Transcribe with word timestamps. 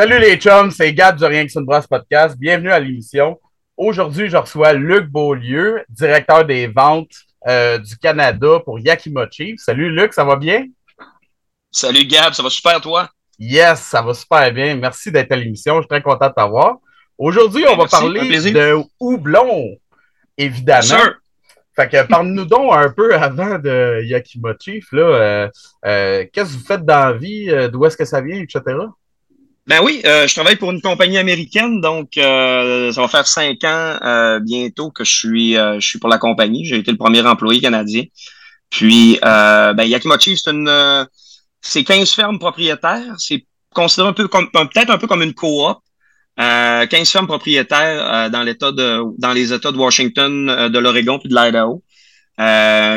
Salut 0.00 0.18
les 0.18 0.38
chums, 0.38 0.70
c'est 0.70 0.94
Gab 0.94 1.18
du 1.18 1.26
Rien 1.26 1.46
que 1.46 1.52
une 1.54 1.66
brosse 1.66 1.86
podcast. 1.86 2.34
Bienvenue 2.38 2.72
à 2.72 2.80
l'émission. 2.80 3.38
Aujourd'hui, 3.76 4.30
je 4.30 4.36
reçois 4.38 4.72
Luc 4.72 5.10
Beaulieu, 5.10 5.84
directeur 5.90 6.46
des 6.46 6.68
ventes 6.68 7.12
euh, 7.46 7.76
du 7.76 7.98
Canada 7.98 8.60
pour 8.64 8.80
Yakima 8.80 9.26
Chief. 9.30 9.60
Salut 9.60 9.94
Luc, 9.94 10.14
ça 10.14 10.24
va 10.24 10.36
bien? 10.36 10.64
Salut 11.70 12.06
Gab, 12.06 12.32
ça 12.32 12.42
va 12.42 12.48
super 12.48 12.80
toi? 12.80 13.10
Yes, 13.38 13.80
ça 13.80 14.00
va 14.00 14.14
super 14.14 14.50
bien. 14.54 14.74
Merci 14.74 15.12
d'être 15.12 15.32
à 15.32 15.36
l'émission. 15.36 15.74
Je 15.74 15.80
suis 15.82 15.88
très 15.88 16.00
content 16.00 16.28
de 16.28 16.32
t'avoir. 16.32 16.78
Aujourd'hui, 17.18 17.66
on 17.68 17.76
va 17.76 17.84
parler 17.84 18.26
de 18.52 18.78
houblon, 18.98 19.76
évidemment. 20.38 20.80
Sûr. 20.80 21.14
Fait 21.76 21.90
que 21.90 22.06
parle-nous 22.06 22.46
donc 22.46 22.72
un 22.74 22.88
peu 22.88 23.14
avant 23.14 23.58
de 23.58 24.02
Yakima 24.04 24.54
Chief. 24.58 24.90
Là, 24.92 25.02
euh, 25.02 25.48
euh, 25.84 26.24
Qu'est-ce 26.32 26.54
que 26.54 26.58
vous 26.58 26.64
faites 26.64 26.86
dans 26.86 27.10
la 27.10 27.12
vie? 27.12 27.50
D'où 27.70 27.84
est-ce 27.84 27.98
que 27.98 28.06
ça 28.06 28.22
vient, 28.22 28.40
etc.? 28.40 28.62
Ben 29.70 29.78
oui, 29.84 30.02
euh, 30.04 30.26
je 30.26 30.34
travaille 30.34 30.56
pour 30.56 30.72
une 30.72 30.80
compagnie 30.80 31.16
américaine, 31.16 31.80
donc 31.80 32.18
euh, 32.18 32.90
ça 32.90 33.02
va 33.02 33.06
faire 33.06 33.28
cinq 33.28 33.62
ans 33.62 33.98
euh, 34.02 34.40
bientôt 34.40 34.90
que 34.90 35.04
je 35.04 35.14
suis 35.14 35.56
euh, 35.56 35.78
je 35.78 35.86
suis 35.86 36.00
pour 36.00 36.08
la 36.08 36.18
compagnie. 36.18 36.64
J'ai 36.64 36.78
été 36.78 36.90
le 36.90 36.96
premier 36.96 37.24
employé 37.24 37.60
canadien. 37.60 38.02
Puis 38.68 39.20
euh, 39.24 39.72
ben 39.74 39.84
Yakima 39.84 40.18
Chief, 40.18 40.40
c'est 40.42 40.50
une 40.50 40.68
euh, 40.68 41.04
c'est 41.60 41.84
15 41.84 42.10
fermes 42.10 42.40
propriétaires. 42.40 43.14
C'est 43.18 43.46
considéré 43.72 44.08
un 44.08 44.12
peu 44.12 44.26
comme 44.26 44.50
peut-être 44.50 44.90
un 44.90 44.98
peu 44.98 45.06
comme 45.06 45.22
une 45.22 45.34
coop. 45.34 45.78
Euh, 46.40 46.86
15 46.86 47.08
fermes 47.08 47.28
propriétaires 47.28 48.28
dans 48.28 48.42
l'état 48.42 48.72
de 48.72 49.04
dans 49.18 49.32
les 49.32 49.52
États 49.52 49.70
de 49.70 49.78
Washington, 49.78 50.68
de 50.68 50.78
l'Oregon 50.80 51.20
puis 51.20 51.28
de 51.28 51.36
l'Idaho. 51.36 51.84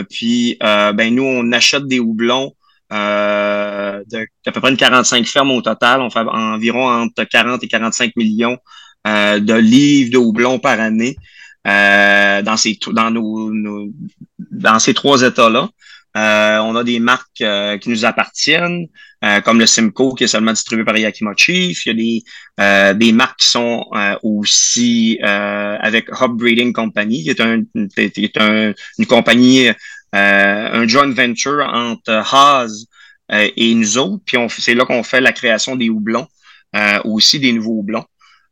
Puis 0.09 0.57
ben 0.59 1.13
nous 1.13 1.23
on 1.23 1.51
achète 1.51 1.85
des 1.85 1.99
houblons 1.99 2.55
euh, 2.93 4.03
d'à 4.07 4.51
peu 4.51 4.59
près 4.61 4.71
une 4.71 4.77
45 4.77 5.25
fermes 5.25 5.51
au 5.51 5.61
total. 5.61 6.01
On 6.01 6.09
fait 6.09 6.19
environ 6.19 6.87
entre 6.89 7.23
40 7.23 7.63
et 7.63 7.67
45 7.67 8.15
millions 8.15 8.57
euh, 9.07 9.39
de 9.39 9.53
livres 9.53 10.11
de 10.11 10.17
houblon 10.17 10.59
par 10.59 10.79
année 10.79 11.15
euh, 11.67 12.41
dans 12.41 12.57
ces 12.57 12.77
dans 12.91 13.09
nos, 13.11 13.51
nos- 13.51 13.89
dans 14.51 14.79
ces 14.79 14.93
trois 14.93 15.21
États-là. 15.21 15.69
Euh, 16.15 16.59
on 16.59 16.75
a 16.75 16.83
des 16.83 16.99
marques 16.99 17.41
euh, 17.41 17.79
qui 17.79 17.89
nous 17.89 18.05
appartiennent, 18.05 18.85
euh, 19.25 19.41
comme 19.41 19.57
le 19.59 19.65
Simcoe 19.65 20.13
qui 20.15 20.25
est 20.25 20.27
seulement 20.27 20.51
distribué 20.53 20.85
par 20.85 20.95
Yakima 20.95 21.31
Chief. 21.35 21.87
Il 21.87 21.89
y 21.89 21.91
a 21.91 21.95
des, 21.95 22.23
euh, 22.59 22.93
des 22.93 23.11
marques 23.11 23.39
qui 23.39 23.47
sont 23.47 23.83
euh, 23.95 24.15
aussi 24.21 25.17
euh, 25.23 25.75
avec 25.81 26.09
Hub 26.21 26.33
Breeding 26.37 26.71
Company, 26.71 27.23
qui 27.23 27.29
est, 27.31 27.41
un, 27.41 27.63
qui 27.95 28.23
est 28.25 28.37
un- 28.37 28.73
une 28.99 29.05
compagnie, 29.07 29.69
un 30.13 30.87
joint 30.87 31.11
venture 31.11 31.65
entre 31.73 32.11
Haas 32.11 32.85
euh, 33.31 33.49
et 33.55 33.73
nous 33.73 33.97
autres. 33.97 34.23
Puis 34.25 34.37
c'est 34.49 34.75
là 34.75 34.85
qu'on 34.85 35.03
fait 35.03 35.21
la 35.21 35.31
création 35.31 35.75
des 35.75 35.89
houblons, 35.89 36.27
euh, 36.75 36.99
aussi 37.05 37.39
des 37.39 37.51
nouveaux 37.53 37.79
houblons. 37.79 38.05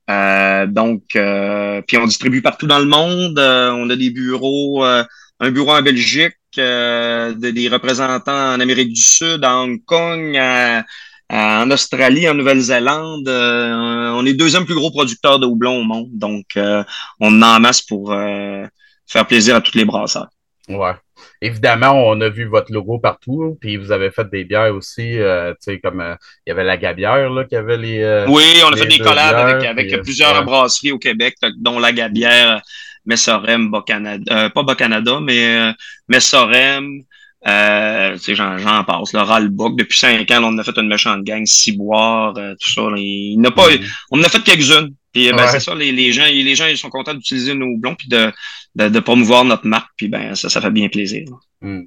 Euh, 0.10 0.66
donc, 0.66 1.04
euh, 1.16 1.82
puis 1.88 1.98
on 1.98 2.06
distribue 2.06 2.42
partout 2.42 2.68
dans 2.68 2.80
le 2.80 2.86
monde. 2.86 3.38
Euh, 3.40 3.72
on 3.72 3.90
a 3.90 3.96
des 3.96 4.10
bureaux, 4.10 4.84
euh, 4.84 5.04
un 5.40 5.52
bureau 5.52 5.72
en 5.72 5.82
Belgique, 5.82 6.36
euh, 6.58 7.34
de- 7.34 7.52
des 7.52 7.70
représentants 7.70 8.54
en 8.56 8.60
Amérique 8.60 8.92
du 8.94 9.02
Sud, 9.02 9.44
à 9.44 9.56
Hong 9.58 9.84
Kong, 9.86 10.36
à- 10.38 10.84
à- 11.30 11.64
en 11.64 11.72
Australie, 11.72 12.28
en 12.28 12.34
Nouvelle-Zélande. 12.34 13.28
Euh, 13.30 14.12
on 14.16 14.26
est 14.26 14.34
deuxième 14.34 14.66
plus 14.66 14.76
gros 14.76 14.92
producteur 14.92 15.40
de 15.40 15.46
houblon 15.46 15.78
au 15.80 15.84
monde. 15.84 16.10
Donc, 16.12 16.46
euh, 16.58 16.84
on 17.20 17.42
en 17.42 17.60
masse 17.60 17.82
pour 17.82 18.12
euh, 18.12 18.66
faire 19.08 19.26
plaisir 19.28 19.56
à 19.56 19.62
tous 19.62 19.78
les 19.78 19.86
brasseurs. 19.86 20.28
Ouais. 20.76 20.94
Évidemment, 21.42 21.92
on 22.08 22.20
a 22.22 22.30
vu 22.30 22.46
votre 22.46 22.72
logo 22.72 22.98
partout, 23.00 23.58
puis 23.62 23.78
vous 23.78 23.92
avez 23.92 24.10
fait 24.12 24.28
des 24.32 24.44
bières 24.44 24.74
aussi, 24.74 25.20
euh, 25.20 25.52
tu 25.54 25.74
sais, 25.74 25.80
comme 25.80 26.02
euh, 26.02 26.16
il 26.46 26.50
y 26.50 26.52
avait 26.52 26.64
la 26.64 26.78
Gabière, 26.78 27.30
là, 27.30 27.46
qui 27.46 27.56
avait 27.56 27.78
les. 27.78 28.02
euh, 28.02 28.26
Oui, 28.28 28.44
on 28.66 28.72
a 28.74 28.78
fait 28.78 28.88
des 28.88 28.98
collabs 29.00 29.36
avec, 29.36 29.60
bières, 29.60 29.72
avec 29.72 29.88
puis, 29.92 30.02
plusieurs 30.02 30.38
ouais. 30.40 30.44
brasseries 30.46 30.92
au 30.92 30.98
Québec, 31.00 31.36
dont 31.58 31.80
la 31.80 31.92
Gabière, 31.92 32.62
Messorem, 33.06 33.70
Bas-Canada, 33.70 34.50
pas 34.50 34.64
Bas-Canada, 34.64 35.20
mais 35.22 35.74
Messorem, 36.08 37.02
euh, 37.48 38.14
tu 38.14 38.20
sais, 38.20 38.36
j'en, 38.36 38.84
passe, 38.84 39.14
le 39.14 39.20
Ralbock. 39.22 39.76
Depuis 39.78 39.98
cinq 39.98 40.30
ans, 40.32 40.40
là, 40.42 40.48
on 40.48 40.58
a 40.58 40.64
fait 40.64 40.78
une 40.78 40.88
méchante 40.88 41.24
gang, 41.24 41.46
Ciboire, 41.46 42.34
tout 42.34 42.72
ça. 42.72 42.82
là. 42.82 42.96
il 42.98 43.42
pas, 43.56 43.70
Mhm. 43.70 43.86
on 44.12 44.20
en 44.20 44.24
a 44.24 44.30
fait 44.30 44.44
quelques-unes. 44.44 44.94
Puis 45.14 45.30
ben, 45.32 45.38
Ouais. 45.38 45.48
c'est 45.52 45.60
ça, 45.60 45.76
les, 45.76 45.92
les 45.92 46.12
gens, 46.14 46.26
les 46.26 46.56
gens 46.56 46.68
ils 46.68 46.78
sont 46.78 46.90
contents 46.90 47.14
d'utiliser 47.14 47.54
nos 47.54 47.66
houblons 47.68 47.96
puis 47.96 48.08
de, 48.08 48.32
de, 48.76 48.88
de 48.90 49.00
promouvoir 49.00 49.44
notre 49.44 49.68
marque. 49.68 49.92
Puis 49.98 50.08
ben 50.08 50.36
ça, 50.36 50.50
ça 50.50 50.62
fait 50.62 50.72
bien 50.72 50.88
plaisir. 50.90 51.26
Hmm. 51.62 51.84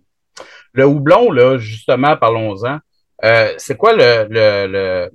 Le 0.73 0.85
houblon, 0.87 1.31
là, 1.31 1.57
justement, 1.59 2.17
parlons-en. 2.17 2.79
Euh, 3.25 3.55
c'est 3.59 3.77
quoi 3.77 3.93
le, 3.95 4.27
le, 4.29 4.67
le 4.67 5.11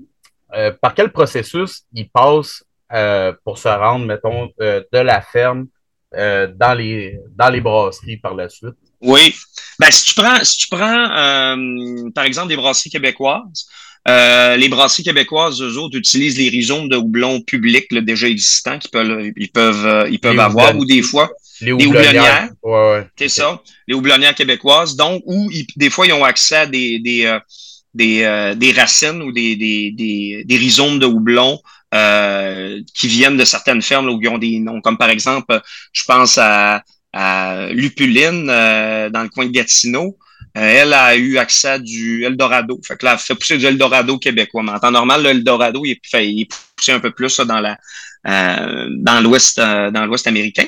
euh, 0.55 0.71
par 0.81 0.95
quel 0.95 1.11
processus 1.11 1.83
il 1.93 2.09
passe 2.09 2.63
euh, 2.93 3.33
pour 3.43 3.57
se 3.57 3.67
rendre, 3.67 4.05
mettons, 4.05 4.49
de 4.57 4.97
la 4.97 5.21
ferme 5.21 5.67
dans 6.11 6.75
les 6.75 7.19
dans 7.35 7.49
les 7.49 7.61
brasseries 7.61 8.17
par 8.17 8.33
la 8.33 8.49
suite? 8.49 8.73
Oui. 9.01 9.35
Ben, 9.77 9.91
si 9.91 10.05
tu 10.05 10.15
prends, 10.15 10.43
si 10.43 10.57
tu 10.57 10.67
prends 10.69 11.55
par 12.15 12.23
exemple 12.23 12.47
des 12.47 12.55
brasseries 12.55 12.89
québécoises, 12.89 13.67
euh, 14.09 14.57
les 14.57 14.69
brasseries 14.69 15.03
québécoises, 15.03 15.61
eux 15.61 15.77
autres, 15.77 15.97
utilisent 15.97 16.37
les 16.37 16.49
rhizomes 16.49 16.87
de 16.89 16.95
houblon 16.97 17.41
publics 17.41 17.87
là, 17.91 18.01
déjà 18.01 18.27
existants 18.27 18.77
qu'ils 18.79 18.91
peuvent, 18.91 19.31
ils 19.37 19.51
peuvent, 19.51 19.85
euh, 19.85 20.09
ils 20.09 20.19
peuvent 20.19 20.33
Les 20.33 20.39
avoir, 20.39 20.75
ou 20.77 20.85
des 20.85 21.01
fois, 21.01 21.29
Les 21.61 21.71
houblonnières. 21.71 21.99
houblonnières. 22.09 22.49
Ouais, 22.63 22.91
ouais. 22.91 23.07
c'est 23.17 23.29
ça, 23.29 23.61
les 23.87 23.93
houblonnières 23.95 24.35
québécoises, 24.35 24.95
donc, 24.95 25.21
où 25.25 25.49
ils- 25.51 25.67
des 25.75 25.89
fois, 25.89 26.07
ils 26.07 26.13
ont 26.13 26.23
accès 26.23 26.55
à 26.55 26.65
des, 26.65 26.99
des, 26.99 27.25
euh, 27.25 27.39
des, 27.93 28.23
euh, 28.23 28.55
des 28.55 28.71
racines 28.71 29.21
ou 29.21 29.31
des, 29.31 29.55
des, 29.55 29.91
des, 29.91 30.43
des 30.45 30.57
rhizomes 30.57 30.99
de 30.99 31.05
houblon 31.05 31.59
euh, 31.95 32.79
qui 32.95 33.07
viennent 33.07 33.37
de 33.37 33.45
certaines 33.45 33.81
fermes 33.81 34.07
là, 34.07 34.13
où 34.13 34.19
ils 34.21 34.27
ont 34.29 34.37
des 34.37 34.59
noms, 34.59 34.79
comme 34.81 34.97
par 34.97 35.09
exemple, 35.09 35.59
je 35.91 36.03
pense 36.03 36.37
à, 36.37 36.83
à 37.13 37.67
Lupuline 37.71 38.47
euh, 38.49 39.09
dans 39.09 39.23
le 39.23 39.29
coin 39.29 39.45
de 39.47 39.51
Gatineau. 39.51 40.17
Euh, 40.59 40.61
elle 40.61 40.93
a 40.93 41.15
eu 41.15 41.37
accès 41.37 41.69
à 41.69 41.79
du 41.79 42.23
Eldorado. 42.25 42.79
Fait 42.85 42.97
que 42.97 43.05
là, 43.05 43.13
elle 43.13 43.19
fait 43.19 43.35
pousser 43.35 43.57
du 43.57 43.65
Eldorado 43.65 44.17
québécois. 44.17 44.63
Mais 44.63 44.71
en 44.71 44.79
temps 44.79 44.91
normal, 44.91 45.23
le 45.23 45.29
Eldorado, 45.29 45.85
il 45.85 45.91
est, 45.91 46.49
poussé 46.75 46.91
un 46.91 46.99
peu 46.99 47.11
plus 47.11 47.39
dans 47.39 47.61
la 47.61 47.77
euh, 48.27 48.89
dans 48.97 49.21
l'Ouest 49.21 49.59
euh, 49.59 49.89
dans 49.91 50.05
l'Ouest 50.05 50.27
américain. 50.27 50.65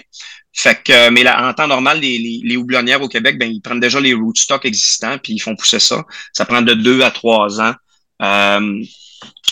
Fait 0.54 0.82
que, 0.84 1.10
mais 1.10 1.24
là, 1.24 1.50
en 1.50 1.54
temps 1.54 1.68
normal, 1.68 2.00
les, 2.00 2.58
houblonnières 2.58 3.02
au 3.02 3.08
Québec, 3.08 3.38
ben, 3.38 3.52
ils 3.52 3.62
prennent 3.62 3.80
déjà 3.80 4.00
les 4.00 4.14
rootstocks 4.14 4.66
existants, 4.66 5.18
puis 5.18 5.34
ils 5.34 5.40
font 5.40 5.56
pousser 5.56 5.80
ça. 5.80 6.04
Ça 6.34 6.46
prend 6.46 6.62
de 6.62 6.74
deux 6.74 7.02
à 7.02 7.12
trois 7.12 7.62
ans. 7.62 7.74
euh, 8.22 8.84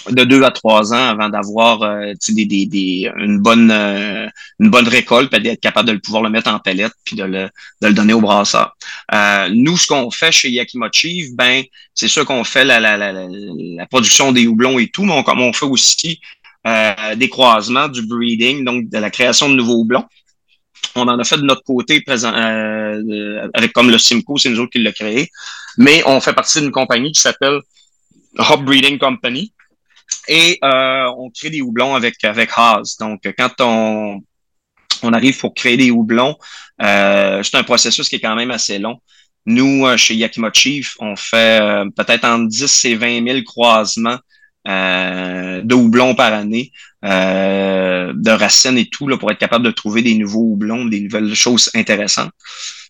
de 0.10 0.24
deux 0.24 0.44
à 0.44 0.52
trois 0.52 0.94
ans 0.94 1.10
avant 1.10 1.30
d'avoir 1.30 1.82
euh, 1.84 2.14
des, 2.30 2.46
des, 2.46 2.66
des, 2.66 3.12
une 3.18 3.40
bonne 3.40 3.70
euh, 3.70 4.28
une 4.60 4.70
bonne 4.70 4.88
récolte, 4.88 5.32
puis 5.32 5.42
d'être 5.42 5.60
capable 5.60 5.88
de 5.90 5.94
le 5.94 6.00
pouvoir 6.00 6.24
le 6.24 6.30
mettre 6.30 6.52
en 6.52 6.60
pellette, 6.60 6.94
puis 7.04 7.16
de 7.16 7.24
le, 7.24 7.50
de 7.82 7.88
le 7.88 7.94
donner 7.94 8.14
au 8.14 8.22
brasseur. 8.22 8.76
Euh, 9.14 9.50
nous, 9.52 9.78
ce 9.78 9.88
qu'on 9.88 10.10
fait 10.10 10.32
chez 10.32 10.50
Yakima 10.50 10.90
Chief, 10.92 11.28
ben, 11.34 11.64
c'est 11.94 12.08
sûr 12.08 12.26
qu'on 12.26 12.44
fait 12.44 12.66
la, 12.66 12.80
la, 12.80 12.98
la, 12.98 13.12
la, 13.12 13.86
production 13.88 14.32
des 14.32 14.48
houblons 14.48 14.80
et 14.80 14.88
tout, 14.88 15.04
mais 15.04 15.14
on, 15.14 15.40
on 15.40 15.54
fait 15.54 15.66
aussi 15.66 16.20
euh, 16.66 17.16
des 17.16 17.30
croisements, 17.30 17.88
du 17.88 18.02
breeding, 18.06 18.64
donc 18.64 18.90
de 18.90 18.98
la 18.98 19.10
création 19.10 19.50
de 19.50 19.56
nouveaux 19.56 19.82
houblons. 19.82 20.06
On 20.96 21.08
en 21.08 21.20
a 21.20 21.24
fait 21.24 21.38
de 21.38 21.44
notre 21.44 21.64
côté 21.64 22.02
présent, 22.02 22.32
avec 23.54 23.74
comme 23.74 23.92
le 23.92 23.98
Simcoe, 23.98 24.38
c'est 24.38 24.50
nous 24.50 24.60
autres 24.62 24.72
qui 24.72 24.80
l'a 24.80 24.94
créé. 24.94 25.30
Mais 25.78 26.02
on 26.06 26.20
fait 26.22 26.34
partie 26.34 26.62
d'une 26.62 26.72
compagnie 26.72 27.12
qui 27.12 27.20
s'appelle 27.20 27.60
Hop 28.38 28.62
Breeding 28.64 28.98
Company. 28.98 29.52
Et 30.30 30.60
euh, 30.64 31.12
on 31.18 31.32
crée 31.32 31.50
des 31.50 31.62
houblons 31.62 31.96
avec, 31.96 32.24
avec 32.24 32.52
Haas. 32.56 32.98
Donc, 33.00 33.22
quand 33.38 33.50
on, 33.60 34.22
on 35.04 35.14
arrive 35.14 35.38
pour 35.40 35.54
créer 35.56 35.76
des 35.76 35.90
houblons, 35.92 36.38
euh, 36.82 37.42
c'est 37.44 37.58
un 37.58 37.64
processus 37.64 38.08
qui 38.08 38.18
est 38.18 38.20
quand 38.20 38.36
même 38.36 38.52
assez 38.52 38.78
long. 38.78 39.00
Nous, 39.48 39.88
euh, 39.88 39.98
chez 39.98 40.14
Yakima 40.14 40.52
Chief, 40.54 40.96
on 41.00 41.16
fait 41.16 41.60
euh, 41.60 41.86
peut-être 41.96 42.26
entre 42.26 42.48
10 42.48 42.86
et 42.86 42.96
20 42.96 43.28
000 43.28 43.42
croisements 43.44 44.20
euh, 44.68 45.62
de 45.64 45.74
houblons 45.74 46.14
par 46.14 46.34
année, 46.34 46.72
euh, 47.04 48.14
de 48.16 48.30
racines 48.30 48.78
et 48.78 48.88
tout, 48.88 49.08
là, 49.08 49.18
pour 49.18 49.32
être 49.32 49.40
capable 49.40 49.66
de 49.66 49.72
trouver 49.72 50.04
des 50.04 50.16
nouveaux 50.16 50.52
houblons, 50.52 50.86
des 50.86 51.00
nouvelles 51.02 51.34
choses 51.34 51.72
intéressantes. 51.74 52.32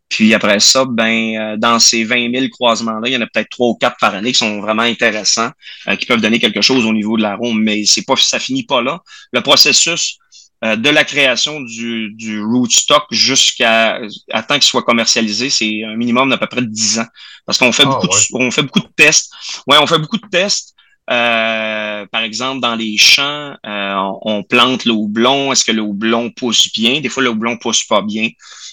Puis 0.09 0.33
après 0.33 0.59
ça, 0.59 0.85
ben, 0.85 1.37
euh, 1.37 1.57
dans 1.57 1.79
ces 1.79 2.03
20 2.03 2.31
000 2.33 2.47
croisements-là, 2.49 3.07
il 3.07 3.13
y 3.13 3.17
en 3.17 3.21
a 3.21 3.27
peut-être 3.27 3.49
trois 3.49 3.69
ou 3.69 3.75
quatre 3.75 3.97
par 3.99 4.13
année 4.15 4.31
qui 4.31 4.39
sont 4.39 4.59
vraiment 4.59 4.81
intéressants, 4.81 5.51
euh, 5.87 5.95
qui 5.95 6.05
peuvent 6.05 6.21
donner 6.21 6.39
quelque 6.39 6.61
chose 6.61 6.85
au 6.85 6.93
niveau 6.93 7.15
de 7.15 7.21
l'arôme, 7.21 7.61
mais 7.61 7.85
c'est 7.85 8.01
pas, 8.03 8.15
ça 8.15 8.39
finit 8.39 8.63
pas 8.63 8.81
là. 8.81 9.01
Le 9.31 9.41
processus 9.41 10.17
euh, 10.65 10.75
de 10.75 10.89
la 10.89 11.05
création 11.05 11.61
du, 11.61 12.11
du 12.15 12.41
rootstock 12.43 13.03
jusqu'à 13.11 13.99
à 14.31 14.43
temps 14.43 14.55
qu'il 14.55 14.63
soit 14.63 14.83
commercialisé, 14.83 15.49
c'est 15.49 15.83
un 15.85 15.95
minimum 15.95 16.29
d'à 16.29 16.37
peu 16.37 16.47
près 16.47 16.61
de 16.61 16.67
10 16.67 16.99
ans. 16.99 17.07
Parce 17.45 17.57
qu'on 17.57 17.71
fait 17.71 17.83
Ah, 17.85 17.89
beaucoup 17.91 18.07
ouais. 18.07 18.19
de, 18.19 18.45
on 18.45 18.51
fait 18.51 18.63
beaucoup 18.63 18.81
de 18.81 18.89
tests. 18.95 19.31
Ouais, 19.67 19.77
on 19.79 19.87
fait 19.87 19.99
beaucoup 19.99 20.17
de 20.17 20.27
tests. 20.29 20.73
Euh, 21.11 22.05
par 22.11 22.21
exemple, 22.21 22.61
dans 22.61 22.75
les 22.75 22.97
champs, 22.97 23.55
euh, 23.65 24.11
on, 24.21 24.43
plante 24.43 24.85
le 24.85 24.91
houblon. 24.91 25.51
Est-ce 25.51 25.65
que 25.65 25.71
le 25.71 25.81
houblon 25.81 26.29
pousse 26.29 26.71
bien? 26.71 27.01
Des 27.01 27.09
fois, 27.09 27.23
le 27.23 27.29
houblon 27.29 27.57
pousse 27.57 27.83
pas 27.83 28.01
bien. 28.01 28.29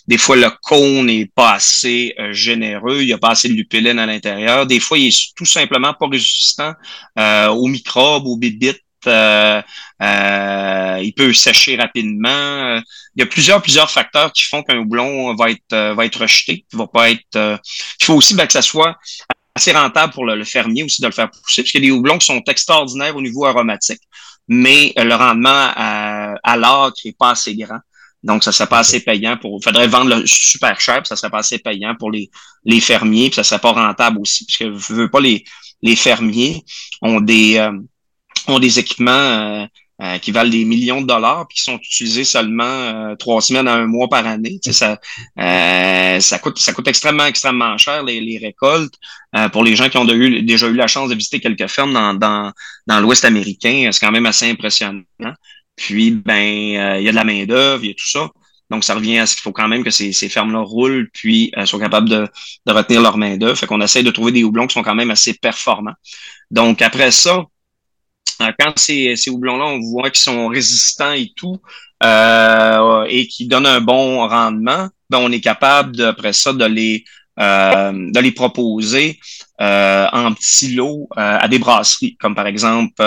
Des 0.07 0.19
fois, 0.19 0.37
le 0.37 0.51
cône 0.63 1.07
n'est 1.07 1.31
pas 1.35 1.55
assez 1.55 2.15
euh, 2.19 2.33
généreux. 2.33 3.01
Il 3.01 3.07
n'y 3.07 3.13
a 3.13 3.19
pas 3.19 3.31
assez 3.31 3.49
de 3.49 3.55
lupuline 3.55 3.99
à 3.99 4.07
l'intérieur. 4.07 4.67
Des 4.67 4.81
fois, 4.81 4.99
il 4.99 5.09
est 5.09 5.35
tout 5.35 5.47
simplement 5.47 5.95
pas 5.95 6.09
résistant 6.09 6.75
euh, 7.19 7.49
aux 7.49 7.69
microbes, 7.69 8.27
aux 8.27 8.37
bibites 8.37 8.83
il 9.09 11.13
peut 11.17 11.33
sécher 11.33 11.77
rapidement. 11.77 12.81
Il 13.15 13.21
y 13.21 13.23
a 13.23 13.27
plusieurs, 13.27 13.63
plusieurs 13.63 13.89
facteurs 13.89 14.33
qui 14.33 14.43
font 14.43 14.65
qu'un 14.65 14.79
houblon 14.79 15.33
va 15.37 15.53
être, 15.53 15.95
va 15.95 16.05
être 16.05 16.23
rejeté, 16.23 16.67
va 16.73 16.89
pas 16.89 17.11
être. 17.11 17.61
il 18.01 18.05
faut 18.05 18.15
aussi 18.15 18.35
ben, 18.35 18.49
que 18.49 18.53
ça 18.53 18.63
soit 18.63 18.97
assez 19.57 19.73
rentable 19.73 20.13
pour 20.13 20.27
le, 20.27 20.45
fermier 20.45 20.83
aussi 20.83 21.01
de 21.01 21.07
le 21.07 21.13
faire 21.13 21.31
pousser, 21.31 21.63
puisqu'il 21.63 21.83
y 21.83 21.87
a 21.87 21.89
des 21.89 21.91
houblons 21.91 22.21
sont 22.21 22.43
extraordinaires 22.47 23.17
au 23.17 23.23
niveau 23.23 23.47
aromatique, 23.47 24.03
mais 24.47 24.93
le 24.97 25.15
rendement 25.15 25.49
à, 25.75 26.35
à 26.43 26.57
l'acre 26.59 26.99
n'est 27.05 27.13
pas 27.13 27.31
assez 27.31 27.57
grand. 27.57 27.79
Donc, 28.23 28.45
ça 28.45 28.53
serait 28.53 28.69
pas 28.69 28.81
assez 28.81 29.01
payant 29.01 29.37
pour. 29.37 29.59
Il 29.61 29.65
faudrait 29.65 29.87
vendre 29.87 30.15
le 30.15 30.27
super 30.27 30.79
cher, 30.81 30.97
puis 30.97 31.07
ça 31.07 31.17
serait 31.17 31.31
pas 31.31 31.39
assez 31.39 31.59
payant 31.59 31.95
pour 31.95 32.11
les, 32.11 32.31
les 32.65 32.81
fermiers, 32.81 33.29
puis 33.29 33.37
ça 33.37 33.45
serait 33.45 33.61
pas 33.61 33.73
rentable 33.73 34.19
aussi, 34.21 34.45
puisque 34.45 34.65
je 34.65 34.95
veux 34.95 35.11
pas 35.11 35.21
les, 35.21 35.45
les 35.81 35.97
fermiers 35.97 36.63
ont 37.01 37.21
des 37.21 37.57
euh, 37.57 37.73
ont 38.49 38.59
des 38.59 38.79
équipements 38.79 39.11
euh, 39.11 39.67
euh, 40.03 40.19
qui 40.19 40.31
valent 40.31 40.51
des 40.51 40.65
millions 40.65 41.01
de 41.01 41.07
dollars 41.07 41.47
puis 41.49 41.57
qui 41.57 41.65
sont 41.65 41.77
utilisés 41.77 42.25
seulement 42.25 43.15
trois 43.17 43.41
semaines 43.41 43.69
à 43.69 43.75
un 43.75 43.87
mois 43.87 44.09
par 44.09 44.27
année. 44.27 44.59
Tu 44.63 44.73
sais, 44.73 44.99
ça, 45.37 46.21
ça 46.21 46.39
coûte 46.39 46.59
ça 46.59 46.73
coûte 46.73 46.89
extrêmement 46.89 47.27
extrêmement 47.27 47.77
cher 47.79 48.03
les, 48.03 48.21
les 48.21 48.39
récoltes 48.39 48.95
pour 49.53 49.65
les 49.65 49.77
gens 49.77 49.89
qui 49.89 49.99
ont 49.99 50.05
déjà 50.05 50.69
eu 50.69 50.75
la 50.75 50.87
chance 50.87 51.09
de 51.09 51.15
visiter 51.15 51.41
quelques 51.41 51.69
fermes 51.69 51.93
dans 51.93 52.15
dans, 52.15 52.53
dans 52.87 53.01
l'Ouest 53.01 53.25
américain. 53.25 53.89
C'est 53.93 54.05
quand 54.05 54.13
même 54.13 54.27
assez 54.27 54.51
impressionnant. 54.51 55.03
Puis, 55.77 56.11
ben, 56.11 56.77
euh, 56.77 56.99
il 56.99 57.05
y 57.05 57.09
a 57.09 57.11
de 57.11 57.17
la 57.17 57.25
main-d'œuvre, 57.25 57.85
il 57.85 57.89
y 57.89 57.91
a 57.91 57.95
tout 57.95 58.09
ça. 58.09 58.31
Donc, 58.71 58.83
ça 58.83 58.95
revient 58.95 59.19
à 59.19 59.27
ce 59.27 59.35
qu'il 59.37 59.43
faut 59.43 59.53
quand 59.53 59.69
même 59.69 59.85
que 59.85 59.91
ces, 59.91 60.13
ces 60.13 60.29
fermes-là 60.29 60.61
roulent, 60.61 61.09
puis 61.13 61.53
euh, 61.57 61.67
soient 61.67 61.79
capables 61.79 62.09
de, 62.09 62.27
de 62.67 62.73
retenir 62.73 63.03
leur 63.03 63.17
main-d'œuvre. 63.19 63.57
Fait 63.59 63.67
qu'on 63.67 63.81
essaie 63.83 64.03
de 64.03 64.11
trouver 64.11 64.33
des 64.33 64.43
houblons 64.43 64.67
qui 64.67 64.73
sont 64.73 64.83
quand 64.83 64.95
même 64.95 65.11
assez 65.11 65.35
performants. 65.35 65.95
Donc, 66.51 66.81
après 66.81 67.11
ça, 67.11 67.37
euh, 67.37 67.43
quand 68.59 68.79
ces, 68.79 69.17
ces 69.17 69.31
houblons-là, 69.31 69.65
on 69.65 69.81
voit 69.81 70.11
qu'ils 70.11 70.23
sont 70.23 70.49
résistants 70.49 71.13
et 71.13 71.33
tout, 71.35 71.61
euh, 72.03 73.05
et 73.09 73.27
qui 73.27 73.47
donnent 73.47 73.67
un 73.67 73.81
bon 73.81 74.27
rendement, 74.29 74.89
ben, 75.09 75.19
on 75.19 75.33
est 75.33 75.41
capable, 75.41 76.03
après 76.03 76.33
ça, 76.33 76.53
de 76.53 76.65
les 76.65 77.05
de 77.39 78.21
les 78.21 78.33
proposer 78.33 79.19
euh, 79.59 80.07
en 80.13 80.35
petits 80.35 80.75
lots 80.75 81.09
euh, 81.17 81.39
à 81.41 81.49
des 81.49 81.59
brasseries. 81.59 82.15
Comme 82.21 82.35
par 82.35 82.47
exemple, 82.47 83.03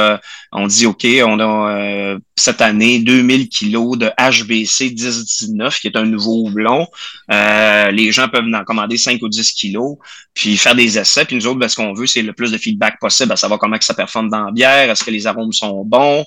on 0.51 0.65
dit, 0.65 0.87
OK, 0.87 1.05
on 1.23 1.39
a 1.39 2.17
cette 2.35 2.61
année 2.61 2.99
2000 2.99 3.49
kilos 3.49 3.97
de 3.97 4.09
HBC 4.17 4.89
1019, 4.89 5.79
qui 5.79 5.87
est 5.87 5.95
un 5.95 6.05
nouveau 6.05 6.47
houblon. 6.47 6.87
les 7.29 8.11
gens 8.11 8.27
peuvent 8.29 8.45
en 8.51 8.63
commander 8.63 8.97
5 8.97 9.21
ou 9.21 9.29
10 9.29 9.51
kilos, 9.51 9.97
puis 10.33 10.57
faire 10.57 10.73
des 10.73 10.97
essais. 10.97 11.25
Puis 11.25 11.35
nous 11.35 11.45
autres, 11.45 11.59
ben, 11.59 11.69
ce 11.69 11.75
qu'on 11.75 11.93
veut, 11.93 12.07
c'est 12.07 12.23
le 12.23 12.33
plus 12.33 12.51
de 12.51 12.57
feedback 12.57 12.99
possible, 12.99 13.31
à 13.31 13.35
savoir 13.35 13.59
comment 13.59 13.77
que 13.77 13.85
ça 13.85 13.93
performe 13.93 14.29
dans 14.29 14.45
la 14.45 14.51
bière, 14.51 14.89
est-ce 14.89 15.03
que 15.03 15.11
les 15.11 15.27
arômes 15.27 15.53
sont 15.53 15.83
bons. 15.85 16.25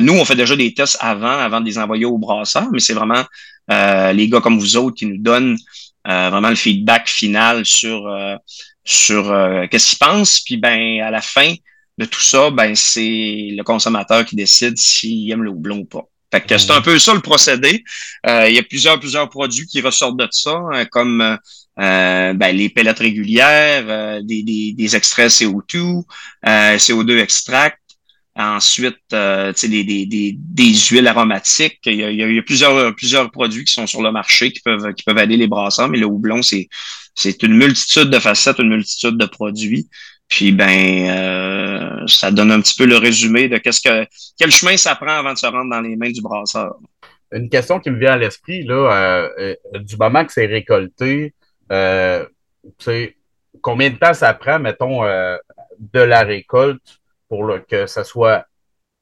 nous, 0.00 0.14
on 0.14 0.24
fait 0.24 0.36
déjà 0.36 0.56
des 0.56 0.74
tests 0.74 0.96
avant, 1.00 1.38
avant 1.38 1.60
de 1.60 1.66
les 1.66 1.78
envoyer 1.78 2.04
au 2.04 2.18
brasseur, 2.18 2.66
mais 2.72 2.80
c'est 2.80 2.94
vraiment 2.94 3.24
les 3.68 4.28
gars 4.28 4.40
comme 4.40 4.58
vous 4.58 4.76
autres 4.76 4.96
qui 4.96 5.06
nous 5.06 5.18
donnent 5.18 5.56
euh, 5.56 5.91
vraiment 6.04 6.50
le 6.50 6.56
feedback 6.56 7.08
final 7.08 7.64
sur 7.64 8.06
euh, 8.06 8.36
sur 8.84 9.30
euh, 9.30 9.66
qu'est-ce 9.70 9.90
qu'il 9.90 9.98
pense. 9.98 10.40
Puis 10.40 10.56
ben 10.56 11.00
à 11.00 11.10
la 11.10 11.20
fin 11.20 11.54
de 11.98 12.04
tout 12.04 12.20
ça, 12.20 12.50
ben 12.50 12.74
c'est 12.74 13.48
le 13.56 13.62
consommateur 13.62 14.24
qui 14.24 14.36
décide 14.36 14.78
s'il 14.78 15.30
aime 15.30 15.42
le 15.42 15.50
houblon 15.50 15.78
ou 15.78 15.84
pas. 15.84 16.04
Fait 16.32 16.40
que 16.40 16.56
c'est 16.56 16.70
un 16.70 16.80
peu 16.80 16.98
ça 16.98 17.12
le 17.12 17.20
procédé. 17.20 17.84
il 18.26 18.54
y 18.54 18.58
a 18.58 18.62
plusieurs 18.62 18.98
plusieurs 18.98 19.28
produits 19.28 19.66
qui 19.66 19.82
ressortent 19.82 20.16
de 20.16 20.26
ça, 20.30 20.62
hein, 20.72 20.86
comme 20.86 21.38
ben, 21.76 22.56
les 22.56 22.70
pellettes 22.70 23.00
régulières, 23.00 24.22
des, 24.22 24.42
des, 24.42 24.72
des, 24.72 24.96
extraits 24.96 25.30
CO2, 25.30 26.02
CO2 26.42 27.18
extract, 27.18 27.81
Ensuite, 28.34 28.96
euh, 29.12 29.52
des, 29.62 29.84
des, 29.84 30.06
des, 30.06 30.34
des, 30.38 30.74
huiles 30.74 31.06
aromatiques. 31.06 31.80
Il 31.84 31.96
y, 31.96 32.04
a, 32.04 32.10
il 32.10 32.34
y, 32.34 32.38
a, 32.38 32.42
plusieurs, 32.42 32.94
plusieurs 32.94 33.30
produits 33.30 33.64
qui 33.64 33.72
sont 33.74 33.86
sur 33.86 34.02
le 34.02 34.10
marché 34.10 34.52
qui 34.52 34.60
peuvent, 34.60 34.94
qui 34.94 35.04
peuvent 35.04 35.18
aider 35.18 35.36
les 35.36 35.48
brasseurs, 35.48 35.90
mais 35.90 35.98
le 35.98 36.06
houblon, 36.06 36.40
c'est, 36.40 36.68
c'est 37.14 37.42
une 37.42 37.54
multitude 37.54 38.08
de 38.08 38.18
facettes, 38.18 38.58
une 38.58 38.70
multitude 38.70 39.18
de 39.18 39.26
produits. 39.26 39.88
Puis 40.28 40.50
ben, 40.52 41.10
euh, 41.10 42.06
ça 42.06 42.30
donne 42.30 42.52
un 42.52 42.62
petit 42.62 42.74
peu 42.74 42.86
le 42.86 42.96
résumé 42.96 43.48
de 43.48 43.58
qu'est-ce 43.58 43.82
que 43.82 44.06
quel 44.38 44.50
chemin 44.50 44.78
ça 44.78 44.94
prend 44.94 45.18
avant 45.18 45.34
de 45.34 45.38
se 45.38 45.44
rendre 45.44 45.70
dans 45.70 45.82
les 45.82 45.94
mains 45.94 46.10
du 46.10 46.22
brasseur. 46.22 46.76
Une 47.32 47.50
question 47.50 47.80
qui 47.80 47.90
me 47.90 47.98
vient 47.98 48.12
à 48.12 48.16
l'esprit, 48.16 48.62
là, 48.64 49.28
euh, 49.38 49.54
euh 49.74 49.78
du 49.78 49.96
moment 49.98 50.24
que 50.24 50.32
c'est 50.32 50.46
récolté, 50.46 51.34
euh, 51.70 52.24
combien 53.60 53.90
de 53.90 53.96
temps 53.96 54.14
ça 54.14 54.32
prend, 54.32 54.58
mettons, 54.58 55.04
euh, 55.04 55.36
de 55.78 56.00
la 56.00 56.22
récolte 56.22 57.01
pour 57.32 57.50
que 57.66 57.86
ça 57.86 58.04
soit 58.04 58.44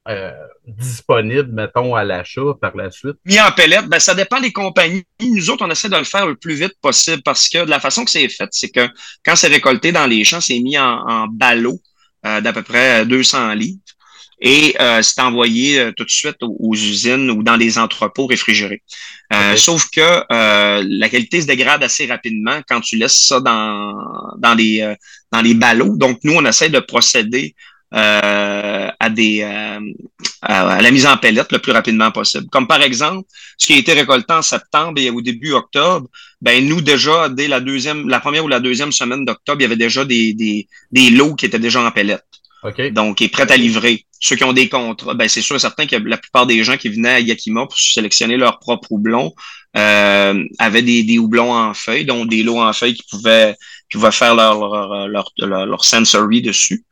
euh, 0.09 0.31
disponible, 0.65 1.51
mettons, 1.51 1.97
à 1.97 2.05
l'achat 2.05 2.55
par 2.61 2.77
la 2.77 2.93
suite? 2.93 3.17
Mis 3.25 3.41
en 3.41 3.51
pellette, 3.51 3.87
ben, 3.87 3.99
ça 3.99 4.15
dépend 4.15 4.41
des 4.41 4.53
compagnies. 4.53 5.03
Nous 5.21 5.51
autres, 5.51 5.67
on 5.67 5.71
essaie 5.71 5.89
de 5.89 5.97
le 5.97 6.05
faire 6.05 6.29
le 6.29 6.37
plus 6.37 6.55
vite 6.55 6.75
possible 6.81 7.23
parce 7.25 7.49
que 7.49 7.65
de 7.65 7.71
la 7.71 7.81
façon 7.81 8.05
que 8.05 8.11
c'est 8.13 8.29
fait, 8.29 8.47
c'est 8.53 8.71
que 8.71 8.89
quand 9.27 9.35
c'est 9.35 9.49
récolté 9.49 9.91
dans 9.91 10.07
les 10.07 10.23
champs, 10.23 10.41
c'est 10.41 10.61
mis 10.61 10.79
en, 10.79 10.85
en 11.09 11.27
ballot 11.27 11.81
euh, 12.25 12.41
d'à 12.41 12.53
peu 12.53 12.63
près 12.63 13.05
200 13.05 13.55
litres 13.55 13.97
et 14.41 14.75
euh, 14.81 15.03
c'est 15.03 15.21
envoyé 15.21 15.81
euh, 15.81 15.93
tout 15.93 16.05
de 16.05 16.11
suite 16.11 16.37
aux, 16.41 16.75
usines 16.75 17.31
ou 17.31 17.43
dans 17.43 17.57
les 17.57 17.79
entrepôts 17.79 18.27
réfrigérés. 18.27 18.83
Euh, 19.33 19.57
sauf 19.57 19.91
que 19.91 20.25
la 20.31 21.09
qualité 21.09 21.41
se 21.41 21.47
dégrade 21.47 21.83
assez 21.83 22.07
rapidement 22.07 22.61
quand 22.69 22.81
tu 22.81 22.97
laisses 22.97 23.27
ça 23.27 23.41
dans, 23.41 23.93
dans, 24.39 24.55
les, 24.55 24.95
dans 25.31 25.43
les 25.43 25.55
ballots. 25.55 25.97
Donc, 25.97 26.21
nous, 26.25 26.35
on 26.35 26.45
essaie 26.45 26.71
de 26.71 26.81
procéder 26.81 27.55
euh, 27.55 27.70
à 27.93 29.11
des 29.11 29.43
euh, 29.43 29.81
à, 30.43 30.81
la 30.81 30.91
mise 30.91 31.07
en 31.07 31.17
pellette 31.17 31.53
le 31.53 31.59
plus 31.59 31.73
rapidement 31.73 32.11
possible. 32.11 32.47
Comme 32.51 32.67
par 32.67 32.83
exemple, 32.83 33.27
ce 33.59 33.67
qui 33.67 33.75
a 33.75 33.77
été 33.79 33.93
récolté 33.93 34.33
en 34.33 34.43
septembre 34.43 35.01
et 35.01 35.11
au 35.11 35.21
début 35.21 35.53
octobre, 35.53 36.09
ben 36.41 36.67
nous 36.67 36.81
déjà 36.81 37.29
dès 37.29 37.49
la 37.49 37.61
deuxième, 37.61 38.09
la 38.09 38.21
première 38.21 38.45
ou 38.45 38.49
la 38.49 38.61
deuxième 38.61 38.93
semaine 38.93 39.25
d'octobre, 39.25 39.61
il 39.61 39.63
y 39.63 39.67
avait 39.67 39.77
déjà 39.77 40.05
des, 40.05 40.35
des, 40.35 40.69
des 40.93 41.11
lots 41.11 41.35
qui 41.35 41.47
étaient 41.47 41.59
déjà 41.59 41.83
en 41.83 41.91
pellette. 41.91 42.25
Okay. 42.63 42.91
Donc, 42.91 43.23
est 43.23 43.29
prêt 43.29 43.51
à 43.51 43.57
livrer. 43.57 44.05
Ceux 44.21 44.37
qui 44.37 44.45
ont 44.45 44.53
des 44.53 44.69
contrats, 44.69 45.15
ben 45.15 45.29
c'est 45.29 45.41
sûr 45.41 45.57
et 45.57 45.59
certain 45.59 45.87
que 45.87 45.97
la 45.97 46.19
plupart 46.19 46.47
des 46.47 46.63
gens 46.63 46.77
qui 46.77 46.91
venaient 46.91 47.15
à 47.15 47.21
Yakima 47.21 47.63
pour 47.63 47.79
sélectionner 47.79 48.37
leur 48.37 48.59
propre 48.59 48.93
houblon 48.93 49.33
euh, 49.79 50.45
avaient 50.59 50.83
des, 50.83 51.03
des 51.03 51.19
houblons 51.19 51.55
en 51.55 51.73
feuilles, 51.73 52.05
donc 52.05 52.29
des 52.29 52.43
lots 52.43 52.61
en 52.61 52.73
feuilles 52.75 52.95
qui 52.95 53.05
pouvaient 53.11 53.57
qui 53.91 53.99
pouvaient 53.99 54.13
faire 54.13 54.35
leur 54.35 55.09
leur, 55.09 55.33
leur, 55.37 55.67
leur, 55.67 55.85
sensory 55.85 56.43
dessus. 56.43 56.85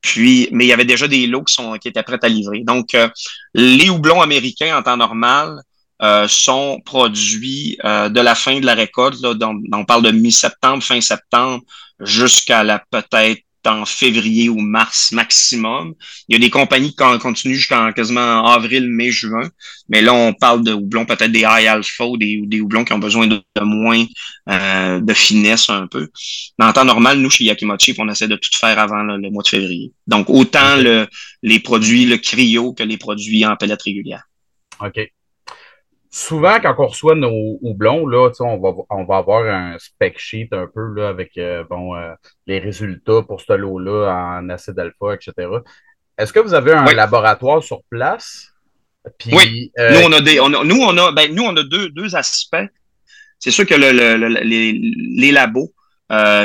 Puis, 0.00 0.48
mais 0.52 0.64
il 0.64 0.68
y 0.68 0.72
avait 0.72 0.84
déjà 0.84 1.08
des 1.08 1.26
lots 1.26 1.42
qui 1.42 1.54
sont 1.54 1.76
qui 1.78 1.88
étaient 1.88 2.02
prêts 2.02 2.18
à 2.22 2.28
livrer. 2.28 2.60
Donc, 2.60 2.94
euh, 2.94 3.08
les 3.54 3.90
houblons 3.90 4.20
américains 4.20 4.76
en 4.76 4.82
temps 4.82 4.96
normal 4.96 5.60
euh, 6.02 6.26
sont 6.28 6.80
produits 6.84 7.78
euh, 7.84 8.08
de 8.08 8.20
la 8.20 8.34
fin 8.34 8.60
de 8.60 8.66
la 8.66 8.74
récolte. 8.74 9.20
Là, 9.20 9.34
on 9.72 9.84
parle 9.84 10.02
de 10.02 10.10
mi-septembre, 10.10 10.82
fin 10.82 11.00
septembre, 11.00 11.62
jusqu'à 12.00 12.62
la 12.62 12.82
peut-être 12.90 13.42
en 13.66 13.84
février 13.84 14.48
ou 14.48 14.58
mars 14.58 15.12
maximum. 15.12 15.94
Il 16.28 16.34
y 16.34 16.36
a 16.36 16.38
des 16.38 16.50
compagnies 16.50 16.90
qui 16.94 17.18
continuent 17.20 17.54
jusqu'en 17.54 17.92
quasiment 17.92 18.46
avril, 18.46 18.88
mai, 18.88 19.10
juin. 19.10 19.48
Mais 19.88 20.02
là, 20.02 20.14
on 20.14 20.32
parle 20.32 20.64
de 20.64 20.72
houblons, 20.72 21.06
peut-être 21.06 21.32
des 21.32 21.40
high 21.40 21.66
alpha 21.66 22.06
ou 22.06 22.16
des, 22.16 22.40
des 22.44 22.60
houblons 22.60 22.84
qui 22.84 22.92
ont 22.92 22.98
besoin 22.98 23.26
de, 23.26 23.42
moins 23.60 24.04
euh, 24.48 25.00
de 25.00 25.14
finesse 25.14 25.68
un 25.70 25.86
peu. 25.86 26.08
Dans 26.58 26.68
le 26.68 26.72
temps 26.72 26.84
normal, 26.84 27.18
nous, 27.18 27.30
chez 27.30 27.44
Yakimochi, 27.44 27.94
on 27.98 28.08
essaie 28.08 28.28
de 28.28 28.36
tout 28.36 28.50
faire 28.58 28.78
avant 28.78 29.02
le 29.02 29.30
mois 29.30 29.42
de 29.42 29.48
février. 29.48 29.92
Donc, 30.06 30.28
autant 30.28 30.76
le, 30.76 31.06
les 31.42 31.60
produits, 31.60 32.06
le 32.06 32.18
cryo 32.18 32.72
que 32.72 32.82
les 32.82 32.96
produits 32.96 33.44
en 33.46 33.56
pellette 33.56 33.82
régulière. 33.82 34.24
OK 34.80 35.00
souvent, 36.14 36.60
quand 36.60 36.74
on 36.78 36.86
reçoit 36.86 37.16
nos 37.16 37.58
houblons, 37.60 38.06
là, 38.06 38.30
on 38.40 38.58
va, 38.58 38.72
on 38.88 39.04
va 39.04 39.16
avoir 39.16 39.44
un 39.46 39.76
spec 39.78 40.16
sheet 40.18 40.48
un 40.52 40.68
peu 40.72 40.94
là, 40.94 41.08
avec 41.08 41.36
euh, 41.36 41.64
bon, 41.68 41.96
euh, 41.96 42.14
les 42.46 42.60
résultats 42.60 43.22
pour 43.26 43.40
ce 43.40 43.52
lot-là 43.52 44.38
en 44.38 44.48
acide 44.48 44.78
alpha, 44.78 45.14
etc. 45.14 45.48
Est-ce 46.16 46.32
que 46.32 46.38
vous 46.38 46.54
avez 46.54 46.72
un 46.72 46.84
laboratoire 46.84 47.62
sur 47.62 47.82
place? 47.90 48.52
oui. 49.32 49.72
Euh, 49.78 49.90
nous, 49.90 50.06
on 50.06 50.12
a 50.12 50.20
des. 50.20 50.40
On 50.40 50.48
nous, 50.48 50.80
on 50.80 50.96
a, 50.96 51.12
ben, 51.12 51.34
nous, 51.34 51.42
on 51.42 51.56
a 51.56 51.64
deux, 51.64 51.90
deux 51.90 52.14
aspects. 52.14 52.56
C'est 53.40 53.50
sûr 53.50 53.66
que 53.66 53.74
le, 53.74 53.90
le, 53.90 54.28
les, 54.42 54.72
les 54.72 55.32
labos 55.32 55.74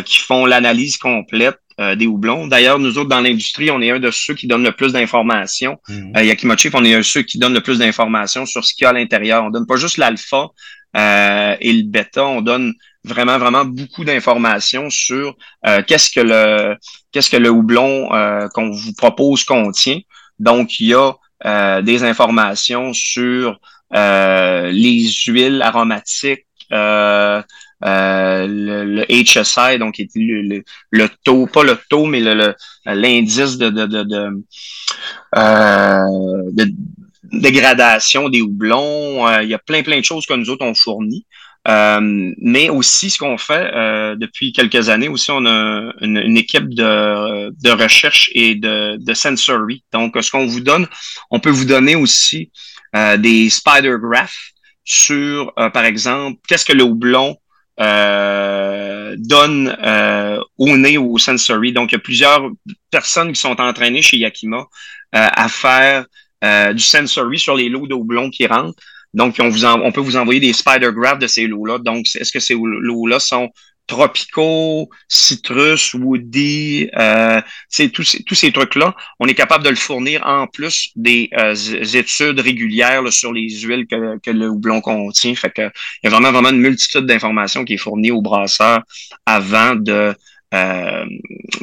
qui 0.04 0.18
font 0.18 0.48
l'analyse 0.48 0.98
complète 0.98 1.60
euh, 1.80 1.96
des 1.96 2.08
houblons. 2.08 2.48
D'ailleurs, 2.48 2.78
nous 2.78 2.98
autres, 2.98 3.10
dans 3.10 3.22
l'industrie, 3.22 3.72
on 3.72 3.82
est 3.82 3.92
un 3.92 4.00
de 4.00 4.12
ceux 4.12 4.34
qui 4.34 4.48
donnent 4.48 4.64
le 4.64 4.72
plus 4.72 4.92
d'informations. 4.92 5.78
Yakimochi, 6.16 6.70
on 6.74 6.84
est 6.84 6.94
un 6.94 6.98
de 6.98 7.04
ceux 7.04 7.22
qui 7.22 7.40
donnent 7.40 7.54
le 7.54 7.62
plus 7.62 7.80
d'informations 7.80 8.46
sur 8.46 8.66
ce 8.66 8.74
qu'il 8.74 8.84
y 8.84 8.86
a 8.86 8.90
à 8.90 8.94
l'intérieur. 8.94 9.44
On 9.46 9.50
donne 9.50 9.66
pas 9.66 9.78
juste 9.78 9.98
l'alpha 9.98 10.48
euh, 10.98 11.56
et 11.60 11.72
le 11.72 11.84
bêta, 11.84 12.26
on 12.26 12.42
donne 12.42 12.74
vraiment, 13.06 13.38
vraiment 13.38 13.64
beaucoup 13.64 14.04
d'informations 14.04 14.90
sur 14.90 15.38
euh, 15.66 15.82
qu'est-ce 15.88 16.12
que 16.12 16.20
le 16.20 16.76
qu'est-ce 17.12 17.30
que 17.30 17.38
le 17.38 17.50
houblon 17.50 18.10
qu'on 18.54 18.72
vous 18.72 18.94
propose 18.94 19.44
contient. 19.44 20.00
Donc, 20.40 20.80
il 20.80 20.88
y 20.88 20.94
a 20.94 21.82
des 21.82 22.04
informations 22.04 22.94
sur 22.94 23.60
les 23.92 25.12
huiles 25.28 25.62
aromatiques, 25.62 26.46
euh, 26.72 27.42
le, 27.82 29.06
HSI, 29.10 29.80
donc 29.80 30.00
est 30.00 30.10
le, 30.16 30.64
le, 30.92 31.10
taux, 31.24 31.48
pas 31.48 31.64
le 31.64 31.78
taux, 31.90 32.06
mais 32.06 32.20
le 32.20 32.56
l'indice 32.86 33.58
de, 33.58 33.70
de, 33.70 33.86
de, 33.86 34.04
de, 34.04 34.44
euh, 35.38 36.52
de 36.52 36.72
dégradation 37.32 38.30
des 38.30 38.42
houblons. 38.42 39.28
Euh, 39.28 39.44
il 39.44 39.50
y 39.50 39.54
a 39.54 39.60
plein, 39.60 39.84
plein 39.84 40.00
de 40.00 40.06
choses 40.06 40.26
que 40.26 40.34
nous 40.34 40.50
autres 40.50 40.66
on 40.66 40.74
fournit. 40.74 41.26
Euh, 41.68 42.34
mais 42.38 42.70
aussi, 42.70 43.10
ce 43.10 43.18
qu'on 43.18 43.38
fait 43.38 43.72
euh, 43.76 44.16
depuis 44.16 44.54
quelques 44.54 44.90
années, 44.90 45.10
aussi, 45.10 45.30
on 45.32 45.46
a 45.46 45.92
une, 46.02 46.38
équipe 46.38 46.70
de, 46.74 47.50
de, 47.50 47.70
recherche 47.70 48.30
et 48.34 48.56
de, 48.56 48.98
de 48.98 49.14
sensory. 49.14 49.84
Donc, 49.92 50.18
ce 50.22 50.32
qu'on 50.32 50.48
vous 50.48 50.62
donne, 50.62 50.88
on 51.32 51.40
peut 51.40 51.50
vous 51.50 51.66
donner 51.66 51.96
aussi 51.96 52.50
euh, 52.96 53.18
des 53.18 53.50
spider 53.50 53.96
graphs 54.02 54.54
sur, 54.86 55.54
par 55.54 55.86
exemple, 55.86 56.40
qu'est-ce 56.48 56.66
que 56.66 56.74
le 56.74 56.84
houblon 56.84 57.38
donne 57.80 59.78
au 60.58 60.78
nez 60.78 60.98
au 60.98 61.18
sensory. 61.18 61.74
Donc, 61.74 61.92
il 61.92 61.96
y 61.96 61.98
a 61.98 62.02
plusieurs 62.02 62.50
personnes 62.92 63.32
qui 63.32 63.40
sont 63.40 63.60
entraînées 63.60 64.02
chez 64.02 64.18
Yakima 64.18 64.66
à 65.12 65.48
faire 65.48 66.06
du 66.74 66.84
sensory 66.84 67.40
sur 67.40 67.56
les 67.56 67.70
lots 67.70 67.88
de 67.88 67.94
houblon 67.94 68.30
qui 68.30 68.46
rentrent. 68.48 68.78
Donc, 69.14 69.38
on, 69.40 69.50
vous 69.50 69.66
on 69.66 69.92
peut 69.92 70.02
vous 70.02 70.18
envoyer 70.18 70.40
des 70.40 70.54
spider 70.54 70.92
graphs 70.94 71.20
de 71.20 71.28
ces 71.28 71.48
lots-là. 71.48 71.80
Donc, 71.80 72.06
est-ce 72.16 72.32
que 72.32 72.40
ces 72.40 72.54
lots-là 72.54 73.20
sont 73.20 73.50
tropicaux, 73.90 74.90
citrus, 75.08 75.94
woody, 75.96 76.90
euh, 76.96 77.42
tous, 77.92 78.04
ces, 78.04 78.24
tous 78.24 78.36
ces 78.36 78.52
trucs-là, 78.52 78.96
on 79.20 79.28
est 79.28 79.34
capable 79.34 79.64
de 79.66 79.70
le 79.70 79.76
fournir 79.76 80.22
en 80.26 80.48
plus 80.48 80.92
des 80.96 81.30
euh, 81.38 81.56
études 81.94 82.40
régulières 82.40 83.12
sur 83.12 83.34
les 83.34 83.50
huiles 83.50 83.88
que, 83.88 84.20
que, 84.20 84.32
le 84.32 84.48
houblon 84.48 84.80
contient. 84.80 85.36
Fait 85.36 85.50
que 85.50 85.64
il 85.64 86.04
y 86.04 86.08
a 86.08 86.10
vraiment, 86.12 86.32
vraiment 86.32 86.52
une 86.52 86.62
multitude 86.62 87.06
d'informations 87.06 87.66
qui 87.66 87.74
est 87.74 87.78
fournie 87.78 88.12
au 88.12 88.22
brasseur 88.22 88.84
avant 89.26 89.76
de 89.76 90.14
euh, 90.54 91.06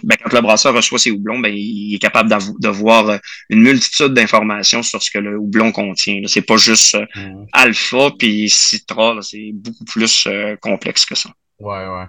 ben, 0.04 0.16
quand 0.22 0.32
le 0.32 0.40
brasseur 0.42 0.74
reçoit 0.74 0.98
ses 0.98 1.10
houblons, 1.10 1.40
ben, 1.40 1.52
il 1.52 1.94
est 1.94 1.98
capable 1.98 2.30
de 2.30 2.68
voir 2.68 3.08
euh, 3.08 3.18
une 3.50 3.62
multitude 3.62 4.14
d'informations 4.14 4.82
sur 4.82 5.02
ce 5.02 5.10
que 5.10 5.18
le 5.18 5.36
houblon 5.36 5.72
contient. 5.72 6.22
C'est 6.26 6.42
pas 6.42 6.56
juste 6.56 6.94
euh, 6.94 7.06
mm. 7.16 7.46
alpha 7.52 8.10
puis 8.16 8.48
citra, 8.48 9.18
c'est 9.22 9.50
beaucoup 9.52 9.84
plus 9.84 10.28
complexe 10.60 11.04
que 11.04 11.16
ça. 11.16 11.30
Ouais, 11.58 11.86
ouais. 11.86 12.04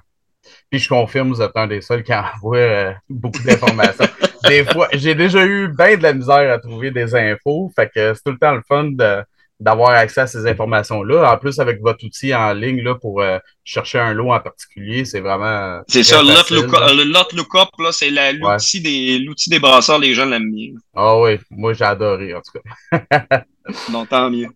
Puis 0.70 0.80
je 0.80 0.90
confirme, 0.90 1.30
vous 1.30 1.42
êtes 1.42 1.56
un 1.56 1.68
des 1.68 1.82
seuls 1.82 2.04
qui 2.04 2.14
envoie 2.14 2.96
beaucoup 3.10 3.42
d'informations. 3.44 4.06
des 4.48 4.66
fois, 4.66 4.88
j'ai 4.94 5.16
déjà 5.16 5.46
eu 5.46 5.70
bien 5.70 5.98
de 5.98 6.04
la 6.04 6.14
misère 6.14 6.52
à 6.52 6.60
trouver 6.60 6.92
des 6.92 7.16
infos, 7.16 7.72
fait 7.76 7.90
que 7.94 8.14
c'est 8.14 8.24
tout 8.24 8.32
le 8.32 8.38
temps 8.38 8.54
le 8.54 8.64
fun 8.68 8.86
de 8.92 9.24
d'avoir 9.60 9.90
accès 9.90 10.22
à 10.22 10.28
ces 10.28 10.46
informations-là. 10.46 11.34
En 11.34 11.38
plus, 11.38 11.60
avec 11.60 11.82
votre 11.82 12.06
outil 12.06 12.34
en 12.34 12.54
ligne 12.54 12.82
là, 12.82 12.96
pour 12.96 13.22
euh, 13.22 13.40
chercher 13.64 14.00
un 14.00 14.14
lot 14.14 14.32
en 14.32 14.40
particulier, 14.40 15.04
c'est 15.04 15.20
vraiment. 15.20 15.82
C'est 15.88 16.04
ça, 16.04 16.22
le 16.22 17.04
lot 17.04 17.34
lookup, 17.34 17.70
là, 17.80 17.92
c'est 17.92 18.12
l'outil 18.34 18.82
des, 18.82 19.20
l'outil 19.20 19.50
des 19.50 19.60
brasseurs, 19.60 20.00
les 20.00 20.14
gens 20.14 20.26
l'aiment 20.26 20.52
bien. 20.52 20.74
Ah 20.96 21.18
oui, 21.20 21.40
moi 21.50 21.74
j'ai 21.74 21.86
adoré 21.86 22.36
en 22.36 22.42
tout 22.42 22.60
cas. 22.60 23.46
non, 23.92 24.06
tant 24.06 24.30
mieux. 24.30 24.50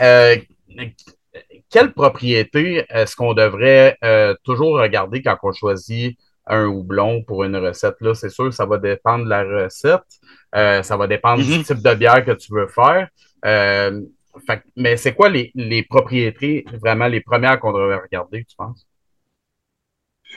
Euh, 0.00 0.36
quelle 1.70 1.92
propriété 1.92 2.84
est-ce 2.88 3.14
qu'on 3.16 3.34
devrait 3.34 3.96
euh, 4.04 4.34
toujours 4.44 4.78
regarder 4.78 5.22
quand 5.22 5.36
on 5.42 5.52
choisit 5.52 6.18
un 6.46 6.66
houblon 6.66 7.22
pour 7.22 7.44
une 7.44 7.56
recette? 7.56 7.96
Là, 8.00 8.14
c'est 8.14 8.30
sûr, 8.30 8.52
ça 8.52 8.66
va 8.66 8.78
dépendre 8.78 9.24
de 9.24 9.30
la 9.30 9.42
recette. 9.44 10.02
ça 10.52 10.96
va 10.96 11.06
dépendre 11.06 11.44
du 11.44 11.50
mm-hmm. 11.50 11.64
type 11.64 11.82
de 11.82 11.94
bière 11.94 12.24
que 12.24 12.32
tu 12.32 12.54
veux 12.54 12.68
faire 12.68 13.08
mais 14.76 14.96
c'est 14.96 15.14
quoi 15.14 15.28
les, 15.28 15.82
propriétés, 15.88 16.64
vraiment 16.80 17.06
les 17.06 17.20
premières 17.20 17.58
qu'on 17.60 17.72
devrait 17.72 18.00
regarder, 18.00 18.44
tu 18.44 18.56
penses? 18.56 18.86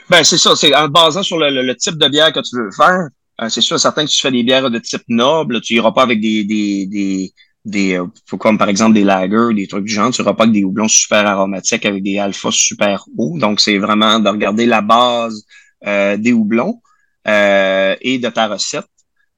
Ben, 0.08 0.24
c'est 0.24 0.38
ça. 0.38 0.56
C'est 0.56 0.74
en 0.74 0.88
basant 0.88 1.22
sur 1.22 1.38
le, 1.38 1.74
type 1.74 1.96
de 1.96 2.08
bière 2.08 2.32
que 2.32 2.40
tu 2.40 2.56
veux 2.56 2.70
faire. 2.70 3.08
Euh, 3.40 3.48
c'est 3.48 3.60
sûr, 3.60 3.78
certain 3.78 4.04
que 4.04 4.10
tu 4.10 4.20
fais 4.20 4.30
des 4.30 4.42
bières 4.42 4.70
de 4.70 4.78
type 4.78 5.04
noble, 5.08 5.60
tu 5.60 5.74
iras 5.74 5.92
pas 5.92 6.02
avec 6.02 6.20
des, 6.20 6.44
des, 6.44 6.86
des, 6.86 7.32
des 7.64 7.98
euh, 7.98 8.06
comme 8.38 8.58
par 8.58 8.68
exemple 8.68 8.94
des 8.94 9.04
lagers, 9.04 9.54
des 9.54 9.66
trucs 9.66 9.84
du 9.84 9.92
genre. 9.92 10.10
Tu 10.10 10.22
iras 10.22 10.34
pas 10.34 10.44
avec 10.44 10.54
des 10.54 10.64
houblons 10.64 10.88
super 10.88 11.26
aromatiques 11.26 11.86
avec 11.86 12.02
des 12.02 12.18
alphas 12.18 12.50
super 12.52 13.04
hauts. 13.16 13.38
Donc, 13.38 13.60
c'est 13.60 13.78
vraiment 13.78 14.18
de 14.18 14.28
regarder 14.28 14.66
la 14.66 14.80
base 14.80 15.44
euh, 15.86 16.16
des 16.16 16.32
houblons 16.32 16.80
et 17.24 18.18
de 18.18 18.28
ta 18.30 18.48
recette. 18.48 18.86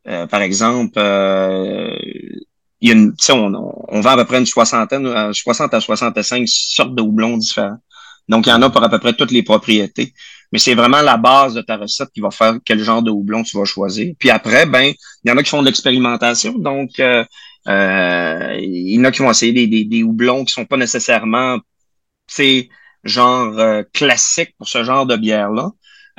par 0.05 0.41
exemple, 0.41 0.99
il 2.85 2.89
y 2.89 2.93
a 2.93 2.95
une, 2.95 3.15
on, 3.31 3.73
on 3.89 4.01
vend 4.03 4.11
à 4.11 4.17
peu 4.17 4.27
près 4.27 4.39
une 4.39 4.47
soixantaine, 4.47 5.33
60 5.33 5.73
euh, 5.73 5.77
à 5.79 5.81
65 5.81 6.47
sortes 6.47 6.95
de 6.95 7.01
houblons 7.01 7.39
différents. 7.39 7.79
Donc, 8.29 8.47
il 8.47 8.51
y 8.51 8.53
en 8.53 8.61
a 8.61 8.69
pour 8.69 8.83
à 8.83 8.91
peu 8.91 8.99
près 8.99 9.15
toutes 9.15 9.31
les 9.31 9.43
propriétés. 9.43 10.13
Mais 10.53 10.59
c'est 10.59 10.75
vraiment 10.75 11.01
la 11.01 11.17
base 11.17 11.55
de 11.55 11.63
ta 11.63 11.79
recette 11.79 12.11
qui 12.13 12.21
va 12.21 12.31
faire 12.31 12.57
quel 12.63 12.81
genre 12.81 13.03
de 13.03 13.11
houblon 13.11 13.43
tu 13.43 13.57
vas 13.57 13.65
choisir. 13.65 14.15
Puis 14.19 14.29
après, 14.29 14.67
ben, 14.67 14.93
il 15.25 15.29
y 15.29 15.33
en 15.33 15.37
a 15.39 15.43
qui 15.43 15.49
font 15.49 15.63
de 15.63 15.67
l'expérimentation. 15.67 16.53
Donc, 16.59 16.91
euh, 17.69 17.71
euh, 17.73 18.59
il 18.61 18.95
y 18.95 19.01
en 19.01 19.05
a 19.05 19.11
qui 19.11 19.23
vont 19.23 19.31
essayer 19.31 19.67
des, 19.67 20.03
houblons 20.03 20.45
qui 20.45 20.53
sont 20.53 20.67
pas 20.67 20.77
nécessairement, 20.77 21.59
c'est 22.27 22.69
genre 23.05 23.59
euh, 23.59 23.83
classique 23.93 24.55
pour 24.59 24.69
ce 24.69 24.85
genre 24.85 25.07
de 25.07 25.17
bière-là. 25.17 25.71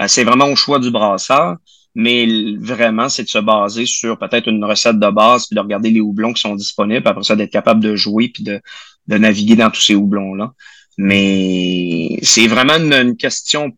c'est 0.08 0.24
vraiment 0.24 0.46
au 0.48 0.56
choix 0.56 0.80
du 0.80 0.92
brasseur 0.92 1.58
mais 1.96 2.28
vraiment, 2.60 3.08
c'est 3.08 3.24
de 3.24 3.30
se 3.30 3.38
baser 3.38 3.86
sur 3.86 4.20
peut-être 4.20 4.50
une 4.50 4.64
recette 4.66 5.00
de 5.00 5.10
base, 5.10 5.48
puis 5.48 5.56
de 5.56 5.62
regarder 5.62 5.90
les 5.92 6.02
houblons 6.02 6.34
qui 6.34 6.42
sont 6.42 6.56
disponibles, 6.56 7.08
après 7.08 7.24
ça, 7.24 7.38
d'être 7.38 7.52
capable 7.52 7.80
de 7.82 7.96
jouer, 7.96 8.28
puis 8.28 8.44
de, 8.44 8.62
naviguer 9.08 9.56
dans 9.56 9.72
tous 9.72 9.82
ces 9.82 9.96
houblons-là. 9.96 10.54
Mais 10.98 12.20
c'est 12.22 12.48
vraiment 12.48 12.76
une, 12.76 13.16
question 13.16 13.72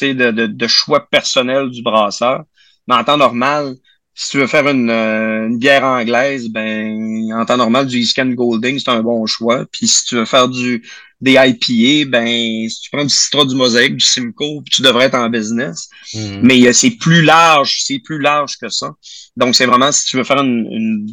de, 0.00 0.12
de, 0.12 0.46
de, 0.46 0.66
choix 0.66 1.08
personnel 1.08 1.70
du 1.70 1.82
brasseur. 1.82 2.44
Mais 2.88 2.96
en 2.96 3.04
temps 3.04 3.16
normal, 3.16 3.76
si 4.14 4.30
tu 4.30 4.38
veux 4.38 4.46
faire 4.46 4.68
une, 4.68 4.90
euh, 4.90 5.48
une 5.48 5.58
bière 5.58 5.84
anglaise, 5.84 6.48
ben 6.48 7.32
en 7.32 7.44
temps 7.44 7.56
normal, 7.56 7.86
du 7.86 8.04
Scan 8.04 8.26
Golding, 8.26 8.78
c'est 8.78 8.90
un 8.90 9.02
bon 9.02 9.26
choix. 9.26 9.66
Puis 9.72 9.88
si 9.88 10.04
tu 10.04 10.14
veux 10.16 10.24
faire 10.24 10.48
du 10.48 10.82
des 11.20 11.32
IPA, 11.32 12.10
ben, 12.10 12.68
si 12.68 12.82
tu 12.82 12.90
prends 12.90 13.04
du 13.04 13.08
Citra, 13.08 13.44
du 13.46 13.54
Mosaïque, 13.54 13.96
du 13.96 14.04
Simcoe, 14.04 14.62
tu 14.70 14.82
devrais 14.82 15.06
être 15.06 15.14
en 15.14 15.30
business. 15.30 15.88
Mhm. 16.12 16.40
Mais 16.42 16.66
euh, 16.66 16.72
c'est 16.72 16.90
plus 16.90 17.22
large, 17.22 17.80
c'est 17.82 17.98
plus 17.98 18.20
large 18.20 18.56
que 18.60 18.68
ça. 18.68 18.92
Donc, 19.36 19.54
c'est 19.54 19.64
vraiment, 19.64 19.90
si 19.90 20.04
tu 20.04 20.18
veux 20.18 20.24
faire 20.24 20.42
une, 20.42 20.68
une, 20.70 21.06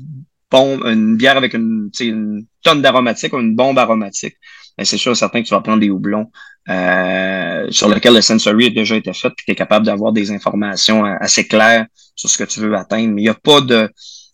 bombe, 0.51 0.84
une 0.86 1.15
bière 1.15 1.38
avec 1.38 1.53
une, 1.53 1.89
une 2.01 2.46
tonne 2.62 2.81
d'aromatique 2.81 3.31
ou 3.34 3.39
une 3.39 3.55
bombe 3.55 3.79
aromatique, 3.79 4.36
ben, 4.78 4.86
c'est 4.86 4.98
sûr 4.98 5.16
certain 5.16 5.42
que 5.42 5.48
tu 5.48 5.54
vas 5.54 5.62
prendre 5.62 5.80
des 5.80 5.90
houblons 5.90 6.32
euh, 6.70 7.68
sur 7.72 7.90
lesquels 7.90 8.13
le 8.13 8.22
sensory 8.22 8.68
a 8.68 8.70
déjà 8.70 8.96
été 8.96 9.13
fait, 9.13 9.30
puis 9.30 9.46
tu 9.46 9.51
es 9.51 9.56
capable 9.56 9.86
d'avoir 9.86 10.12
des 10.12 10.32
informations 10.32 11.06
euh, 11.06 11.16
assez 11.20 11.48
claires 11.48 11.86
sur 12.16 12.30
ce 12.30 12.38
que 12.38 12.44
tu 12.44 12.60
veux 12.60 12.75
atteindre. 12.75 13.13
Mais 13.13 13.22
il 13.22 13.25
n'y 13.25 13.30
a 13.30 13.34
pas 13.34 13.62
de 13.62 13.90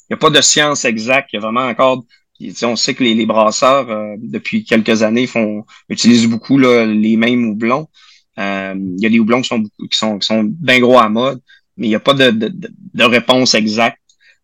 n'y 0.09 0.13
a 0.13 0.17
pas 0.17 0.29
de 0.29 0.41
science 0.41 0.85
exacte. 0.85 1.33
Y 1.33 1.37
a 1.37 1.39
vraiment 1.39 1.67
encore 1.67 2.03
on 2.63 2.75
sait 2.75 2.93
que 2.93 3.03
les, 3.03 3.25
brasseurs, 3.25 3.89
euh, 3.89 4.15
depuis 4.19 4.63
quelques 4.63 5.03
années, 5.03 5.27
font 5.27 5.65
utilisent 5.89 6.27
beaucoup 6.27 6.57
les 6.57 7.17
mêmes 7.17 7.49
houblons. 7.49 7.87
Euh, 8.39 8.75
il 8.77 9.01
y 9.01 9.05
a 9.05 9.09
des 9.09 9.19
houblons 9.19 9.41
qui 9.41 9.47
sont, 9.47 9.63
qui 9.63 9.97
sont, 9.97 10.19
qui 10.19 10.27
sont 10.27 10.43
bien 10.43 10.79
gros 10.79 10.99
à 10.99 11.09
mode, 11.09 11.41
mais 11.75 11.87
il 11.87 11.89
n'y 11.89 11.95
a 11.95 11.99
pas 11.99 12.13
de, 12.13 12.29
de, 12.29 12.51
de 12.93 13.03
réponse 13.03 13.55
exacte. 13.55 13.99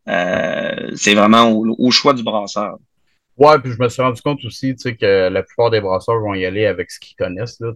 Euh, 0.08 0.92
c'est 0.96 1.14
vraiment 1.14 1.52
au, 1.52 1.92
choix 1.92 2.14
du 2.14 2.24
brasseur. 2.24 2.78
Ouais, 3.38 3.58
puis 3.60 3.72
je 3.72 3.82
me 3.82 3.90
suis 3.90 4.02
rendu 4.02 4.22
compte 4.22 4.44
aussi 4.46 4.76
que 4.76 5.30
la 5.30 5.44
plupart 5.44 5.72
des 5.72 5.82
brasseurs 5.82 6.20
vont 6.20 6.36
y 6.36 6.46
aller 6.46 6.66
avec 6.66 6.92
ce 6.92 7.00
qu'ils 7.00 7.16
connaissent. 7.16 7.60
Là, 7.60 7.72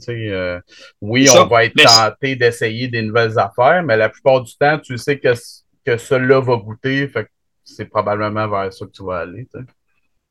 oui, 1.01 1.27
on 1.35 1.47
va 1.47 1.65
être 1.65 1.75
tenté 1.83 2.35
d'essayer 2.35 2.87
des 2.87 3.01
nouvelles 3.01 3.39
affaires, 3.39 3.81
mais 3.83 3.97
la 3.97 4.09
plupart 4.09 4.41
du 4.41 4.55
temps, 4.55 4.77
tu 4.77 4.97
sais 4.97 5.17
que, 5.17 5.33
que 5.83 5.97
cela 5.97 6.39
va 6.39 6.57
goûter. 6.57 7.07
Fait 7.07 7.27
c'est 7.63 7.85
probablement 7.85 8.47
vers 8.47 8.71
ça 8.71 8.85
que 8.85 8.91
tu 8.91 9.03
vas 9.03 9.19
aller. 9.19 9.47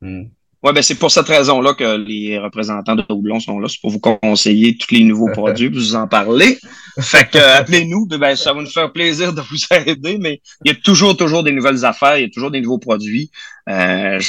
Hmm. 0.00 0.24
Oui, 0.62 0.72
ben 0.72 0.82
c'est 0.82 0.94
pour 0.94 1.10
cette 1.10 1.28
raison-là 1.28 1.74
que 1.74 1.96
les 1.96 2.38
représentants 2.38 2.96
de 2.96 3.04
Houblon 3.08 3.40
sont 3.40 3.58
là. 3.58 3.68
C'est 3.68 3.80
pour 3.80 3.90
vous 3.90 4.00
conseiller 4.00 4.76
tous 4.76 4.94
les 4.94 5.04
nouveaux 5.04 5.30
produits, 5.32 5.68
vous 5.68 5.94
en 5.94 6.08
parler. 6.08 6.58
Fait 6.98 7.28
que 7.30 7.38
appelez-nous, 7.38 8.06
ben, 8.06 8.34
ça 8.34 8.52
va 8.52 8.62
nous 8.62 8.70
faire 8.70 8.90
plaisir 8.90 9.32
de 9.32 9.42
vous 9.42 9.58
aider, 9.70 10.18
mais 10.18 10.40
il 10.64 10.72
y 10.72 10.74
a 10.74 10.78
toujours, 10.78 11.16
toujours 11.16 11.42
des 11.42 11.52
nouvelles 11.52 11.84
affaires, 11.84 12.18
il 12.18 12.22
y 12.22 12.26
a 12.26 12.30
toujours 12.30 12.50
des 12.50 12.60
nouveaux 12.60 12.78
produits. 12.78 13.30
Euh, 13.68 14.20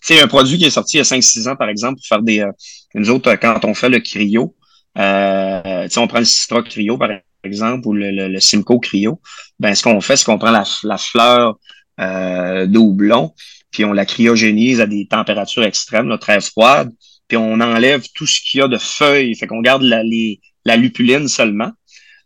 c'est 0.00 0.20
un 0.20 0.26
produit 0.26 0.58
qui 0.58 0.66
est 0.66 0.70
sorti 0.70 0.96
il 0.96 0.98
y 0.98 1.00
a 1.00 1.04
5-6 1.04 1.48
ans, 1.48 1.56
par 1.56 1.68
exemple, 1.68 1.96
pour 1.96 2.06
faire 2.06 2.22
des. 2.22 2.40
Euh, 2.40 2.52
nous 2.94 3.10
autres, 3.10 3.34
quand 3.36 3.64
on 3.64 3.74
fait 3.74 3.88
le 3.88 4.00
cryo, 4.00 4.54
euh, 4.98 5.88
on 5.96 6.06
prend 6.08 6.18
le 6.18 6.24
Citra 6.24 6.62
Cryo, 6.62 6.98
par 6.98 7.10
exemple, 7.44 7.86
ou 7.86 7.92
le, 7.92 8.28
le, 8.28 8.40
Simcoe 8.40 8.80
Cryo, 8.80 9.20
ben 9.58 9.74
ce 9.74 9.82
qu'on 9.82 10.00
fait, 10.00 10.16
c'est 10.16 10.24
qu'on 10.24 10.38
prend 10.38 10.50
la, 10.50 10.64
la 10.82 10.98
fleur 10.98 11.58
euh, 12.00 12.66
de 12.66 12.78
houblon, 12.78 13.34
puis 13.70 13.84
on 13.84 13.92
la 13.92 14.06
cryogénise 14.06 14.80
à 14.80 14.86
des 14.86 15.06
températures 15.06 15.64
extrêmes, 15.64 16.16
très 16.18 16.40
froides, 16.40 16.90
puis 17.28 17.36
on 17.36 17.60
enlève 17.60 18.04
tout 18.14 18.26
ce 18.26 18.40
qu'il 18.40 18.60
y 18.60 18.62
a 18.62 18.68
de 18.68 18.78
feuilles, 18.78 19.36
fait 19.36 19.46
qu'on 19.46 19.60
garde 19.60 19.82
la, 19.82 20.02
la 20.64 20.76
lupuline 20.76 21.28
seulement, 21.28 21.70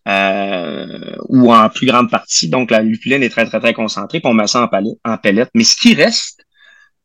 euh, 0.08 1.16
ou 1.28 1.52
en 1.52 1.68
plus 1.68 1.86
grande 1.86 2.10
partie. 2.10 2.48
Donc 2.48 2.70
la 2.70 2.80
lupuline 2.80 3.22
est 3.22 3.30
très, 3.30 3.46
très, 3.46 3.60
très 3.60 3.74
concentrée, 3.74 4.20
puis 4.20 4.30
on 4.30 4.34
met 4.34 4.46
ça 4.46 4.62
en, 4.62 4.68
palette, 4.68 4.98
en 5.04 5.18
pellette. 5.18 5.50
Mais 5.54 5.64
ce 5.64 5.76
qui 5.76 5.94
reste, 5.94 6.43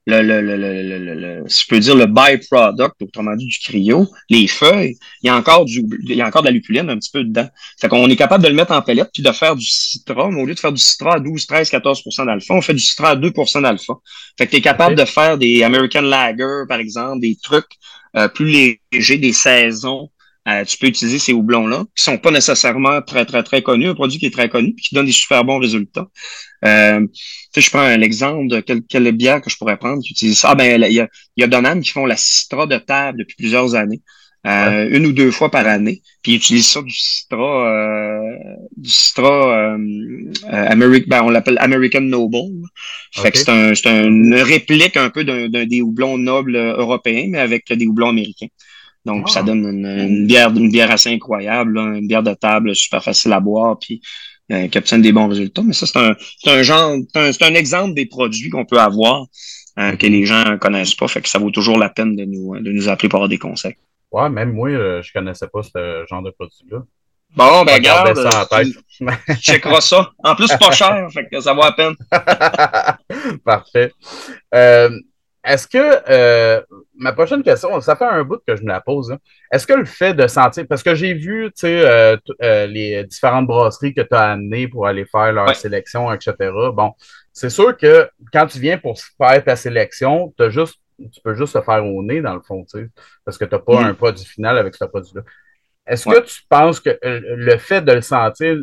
le, 0.09 0.41
le, 0.41 0.57
le, 0.57 1.15
le, 1.15 1.43
je 1.47 1.67
peux 1.67 1.79
dire 1.79 1.95
le 1.95 2.05
byproduct, 2.05 3.01
autrement 3.01 3.35
dit 3.35 3.45
du 3.45 3.59
cryo, 3.59 4.07
les 4.29 4.47
feuilles, 4.47 4.97
il 5.21 5.27
y 5.27 5.29
a 5.29 5.35
encore 5.35 5.65
du, 5.65 5.83
il 6.03 6.15
y 6.15 6.21
a 6.21 6.27
encore 6.27 6.41
de 6.41 6.47
la 6.47 6.51
lupuline 6.51 6.89
un 6.89 6.97
petit 6.97 7.11
peu 7.11 7.23
dedans. 7.23 7.47
Fait 7.79 7.87
qu'on 7.87 8.09
est 8.09 8.15
capable 8.15 8.43
de 8.43 8.49
le 8.49 8.55
mettre 8.55 8.71
en 8.71 8.81
pellette 8.81 9.09
puis 9.13 9.23
de 9.23 9.31
faire 9.31 9.55
du 9.55 9.65
citron, 9.65 10.31
mais 10.31 10.41
au 10.41 10.45
lieu 10.45 10.55
de 10.55 10.59
faire 10.59 10.71
du 10.71 10.81
citron 10.81 11.11
à 11.11 11.19
12, 11.19 11.45
13, 11.45 11.71
14% 11.71 12.25
d'alpha, 12.25 12.53
on 12.53 12.61
fait 12.61 12.73
du 12.73 12.79
citron 12.79 13.05
à 13.05 13.15
2% 13.15 13.61
d'alpha. 13.61 13.93
Fait 14.37 14.45
que 14.45 14.51
tu 14.51 14.57
es 14.57 14.61
capable 14.61 14.95
de 14.95 15.05
faire 15.05 15.37
des 15.37 15.63
American 15.63 16.01
Lager, 16.01 16.63
par 16.67 16.79
exemple, 16.79 17.21
des 17.21 17.37
trucs 17.41 17.77
euh, 18.15 18.27
plus 18.27 18.79
légers, 18.91 19.17
des 19.17 19.33
saisons 19.33 20.09
euh, 20.49 20.65
tu 20.65 20.77
peux 20.77 20.87
utiliser 20.87 21.19
ces 21.19 21.33
houblons-là, 21.33 21.85
qui 21.95 22.03
sont 22.03 22.17
pas 22.17 22.31
nécessairement 22.31 23.01
très, 23.01 23.25
très, 23.25 23.43
très 23.43 23.61
connus, 23.61 23.87
un 23.87 23.95
produit 23.95 24.19
qui 24.19 24.25
est 24.25 24.33
très 24.33 24.49
connu, 24.49 24.73
puis 24.73 24.85
qui 24.85 24.95
donne 24.95 25.05
des 25.05 25.11
super 25.11 25.43
bons 25.43 25.59
résultats. 25.59 26.07
Euh, 26.65 27.05
je 27.55 27.69
prends 27.69 27.79
un 27.79 28.01
exemple 28.01 28.47
de 28.47 28.59
quelle, 28.61 28.83
quelle 28.83 29.11
bière 29.11 29.41
que 29.41 29.49
je 29.49 29.57
pourrais 29.57 29.77
prendre 29.77 30.01
qui 30.01 30.11
utilise 30.11 30.37
ça. 30.37 30.49
Ah, 30.51 30.55
ben, 30.55 30.81
il 30.81 30.93
y 30.93 30.99
a, 30.99 31.07
il 31.35 31.41
y 31.41 31.43
a 31.43 31.47
Donham 31.47 31.81
qui 31.81 31.91
font 31.91 32.05
la 32.05 32.15
Citra 32.17 32.67
de 32.67 32.77
table 32.77 33.19
depuis 33.19 33.35
plusieurs 33.35 33.75
années. 33.75 34.01
Euh, 34.47 34.87
une 34.91 35.05
ou 35.05 35.11
deux 35.11 35.31
fois 35.31 35.51
par 35.51 35.67
année. 35.67 36.01
Puis 36.21 36.31
ils 36.31 36.35
utilisent 36.35 36.69
ça 36.69 36.81
du 36.81 36.93
Citra, 36.93 37.67
euh, 37.67 38.35
du 38.77 38.89
Citra 38.89 39.73
euh, 39.73 39.77
ben, 40.47 41.23
on 41.23 41.29
l'appelle 41.29 41.57
American 41.59 42.01
Noble. 42.01 42.37
Fait 43.13 43.31
que 43.31 43.37
c'est 43.37 43.49
un, 43.49 43.75
c'est 43.75 43.89
une 43.89 44.35
réplique 44.35 44.95
un 44.95 45.09
peu 45.09 45.25
d'un, 45.25 45.49
des 45.49 45.81
houblons 45.81 46.17
nobles 46.17 46.55
européens, 46.55 47.25
mais 47.29 47.39
avec 47.39 47.65
des 47.69 47.85
houblons 47.85 48.09
américains. 48.09 48.47
Donc, 49.05 49.29
ça 49.29 49.39
ah. 49.39 49.43
donne 49.43 49.65
une, 49.65 50.27
bière, 50.27 50.49
une 50.49 50.69
bière 50.69 50.91
assez 50.91 51.09
incroyable, 51.09 51.77
une 51.77 52.07
bière 52.07 52.23
de 52.23 52.33
table 52.33 52.75
super 52.75 53.03
facile 53.03 53.33
à 53.33 53.39
boire, 53.39 53.77
puis 53.79 54.01
euh, 54.51 54.67
qui 54.67 54.77
obtient 54.77 54.99
des 54.99 55.11
bons 55.11 55.27
résultats. 55.27 55.61
Mais 55.63 55.73
ça, 55.73 55.85
c'est 55.85 55.99
un, 55.99 56.15
un 56.47 56.61
genre, 56.63 56.97
c'est 57.13 57.43
un, 57.43 57.53
exemple 57.53 57.93
des 57.93 58.05
produits 58.05 58.49
qu'on 58.49 58.65
peut 58.65 58.79
avoir 58.79 59.25
euh, 59.77 59.95
que 59.95 60.07
les 60.07 60.25
gens 60.25 60.57
connaissent 60.57 60.95
pas. 60.95 61.07
Fait 61.07 61.21
que 61.21 61.29
ça 61.29 61.39
vaut 61.39 61.51
toujours 61.51 61.77
la 61.77 61.89
peine 61.89 62.15
de 62.15 62.25
nous, 62.25 62.59
de 62.59 62.71
nous 62.71 62.89
appeler 62.89 63.09
pour 63.09 63.17
avoir 63.17 63.29
des 63.29 63.37
conseils. 63.37 63.75
Ouais, 64.11 64.29
même 64.29 64.53
moi, 64.53 64.69
euh, 64.69 65.01
je 65.01 65.13
connaissais 65.13 65.47
pas 65.47 65.61
ce 65.63 66.05
genre 66.09 66.23
de 66.23 66.31
produit-là. 66.31 66.79
Bon, 67.35 67.63
ben 67.63 67.75
regarde, 67.75 68.17
tu, 68.97 69.35
checkeras 69.35 69.81
ça. 69.81 70.11
En 70.23 70.35
plus, 70.35 70.47
pas 70.59 70.71
cher, 70.71 71.07
fait 71.13 71.27
que 71.31 71.39
ça 71.39 71.53
vaut 71.53 71.61
la 71.61 71.73
peine. 71.73 71.95
Parfait. 73.45 73.93
Euh, 74.55 74.89
est-ce 75.43 75.67
que 75.67 76.01
euh, 76.09 76.61
ma 76.95 77.13
prochaine 77.13 77.43
question, 77.43 77.79
ça 77.79 77.95
fait 77.95 78.05
un 78.05 78.23
bout 78.23 78.41
que 78.45 78.55
je 78.55 78.61
me 78.61 78.67
la 78.67 78.81
pose. 78.81 79.11
Hein. 79.11 79.19
Est-ce 79.51 79.65
que 79.65 79.73
le 79.73 79.85
fait 79.85 80.13
de 80.13 80.27
sentir, 80.27 80.65
parce 80.67 80.83
que 80.83 80.95
j'ai 80.95 81.13
vu 81.13 81.45
tu 81.45 81.61
sais, 81.61 81.81
euh, 81.85 82.17
euh, 82.43 82.67
les 82.67 83.03
différentes 83.05 83.47
brasseries 83.47 83.93
que 83.93 84.01
tu 84.01 84.13
as 84.13 84.31
amenées 84.31 84.67
pour 84.67 84.85
aller 84.85 85.05
faire 85.05 85.31
leur 85.31 85.55
sélection, 85.55 86.11
etc. 86.11 86.33
Bon, 86.73 86.93
c'est 87.31 87.49
sûr 87.49 87.77
que 87.77 88.09
quand 88.33 88.47
tu 88.47 88.59
viens 88.59 88.77
pour 88.77 88.99
faire 89.17 89.43
ta 89.43 89.55
sélection, 89.55 90.33
as 90.39 90.49
juste, 90.49 90.75
tu 90.99 91.21
peux 91.23 91.35
juste 91.35 91.53
se 91.53 91.61
faire 91.61 91.85
au 91.85 92.03
nez, 92.03 92.21
dans 92.21 92.35
le 92.35 92.41
fond, 92.41 92.65
tu 92.65 92.79
sais, 92.79 92.89
parce 93.23 93.37
que 93.37 93.45
tu 93.45 93.55
n'as 93.55 93.61
pas 93.61 93.81
mm. 93.81 93.85
un 93.85 93.93
produit 93.93 94.25
final 94.25 94.57
avec 94.57 94.75
ce 94.75 94.83
produit-là. 94.83 95.21
Est-ce 95.89 96.05
que 96.05 96.23
tu 96.23 96.43
penses 96.47 96.79
que 96.79 96.97
le 97.03 97.57
fait 97.57 97.81
de 97.81 97.91
le 97.91 98.01
sentir 98.01 98.55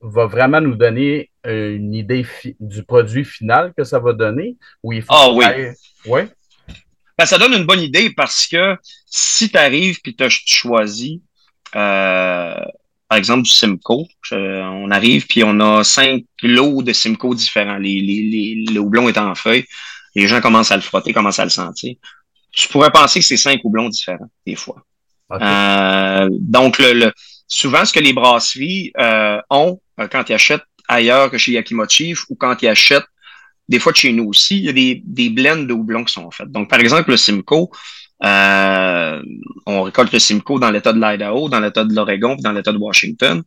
va 0.00 0.24
vraiment 0.26 0.62
nous 0.62 0.74
donner 0.74 1.30
une 1.44 1.92
idée 1.92 2.26
du 2.58 2.82
produit 2.84 3.24
final 3.24 3.74
que 3.76 3.84
ça 3.84 3.98
va 3.98 4.14
donner? 4.14 4.56
Ou 4.82 4.94
il 4.94 5.02
faut 5.02 5.12
ah 5.12 5.30
oui. 5.30 5.44
Oui. 6.06 6.22
Ben, 7.18 7.26
ça 7.26 7.36
donne 7.36 7.52
une 7.52 7.66
bonne 7.66 7.82
idée 7.82 8.08
parce 8.16 8.46
que 8.46 8.76
si 9.04 9.50
tu 9.50 9.58
arrives 9.58 9.98
et 10.06 10.14
tu 10.14 10.26
choisis, 10.30 11.18
euh, 11.76 12.64
par 13.08 13.18
exemple, 13.18 13.42
du 13.42 13.50
Simcoe, 13.50 14.06
on 14.32 14.90
arrive 14.90 15.26
puis 15.26 15.44
on 15.44 15.60
a 15.60 15.84
cinq 15.84 16.24
lots 16.42 16.82
de 16.82 16.94
Simcoe 16.94 17.34
différents. 17.34 17.76
Les, 17.76 18.00
les, 18.00 18.22
les, 18.22 18.72
le 18.72 18.80
houblon 18.80 19.06
est 19.10 19.18
en 19.18 19.34
feuille. 19.34 19.66
Les 20.14 20.26
gens 20.26 20.40
commencent 20.40 20.72
à 20.72 20.76
le 20.76 20.82
frotter, 20.82 21.12
commencent 21.12 21.40
à 21.40 21.44
le 21.44 21.50
sentir. 21.50 21.96
Tu 22.52 22.68
pourrais 22.68 22.90
penser 22.90 23.20
que 23.20 23.26
c'est 23.26 23.36
cinq 23.36 23.60
houblons 23.64 23.90
différents, 23.90 24.30
des 24.46 24.56
fois. 24.56 24.82
Euh, 25.32 26.28
donc, 26.30 26.78
le, 26.78 27.12
souvent, 27.46 27.84
ce 27.84 27.92
que 27.92 28.00
les 28.00 28.12
brasseries 28.12 28.92
euh, 28.98 29.40
ont 29.50 29.80
quand 30.10 30.28
ils 30.28 30.34
achètent 30.34 30.64
ailleurs 30.88 31.30
que 31.30 31.38
chez 31.38 31.52
Yakimo 31.52 31.88
Chief 31.88 32.24
ou 32.30 32.34
quand 32.34 32.62
ils 32.62 32.68
achètent 32.68 33.06
des 33.68 33.78
fois 33.78 33.94
chez 33.94 34.12
nous 34.12 34.24
aussi, 34.24 34.58
il 34.58 34.64
y 34.64 34.68
a 34.68 34.72
des, 34.72 35.02
des 35.04 35.30
blends 35.30 35.62
de 35.62 35.72
houblon 35.72 36.04
qui 36.04 36.12
sont 36.12 36.30
faits. 36.30 36.50
Donc, 36.50 36.68
par 36.68 36.80
exemple, 36.80 37.10
le 37.10 37.16
Simcoe, 37.16 37.70
euh, 38.24 39.22
on 39.66 39.82
récolte 39.82 40.12
le 40.12 40.18
Simcoe 40.18 40.58
dans 40.58 40.70
l'État 40.70 40.92
de 40.92 41.00
l'Idaho, 41.00 41.48
dans 41.48 41.60
l'État 41.60 41.84
de 41.84 41.94
l'Oregon, 41.94 42.36
dans 42.40 42.52
l'État 42.52 42.72
de 42.72 42.78
Washington. 42.78 43.42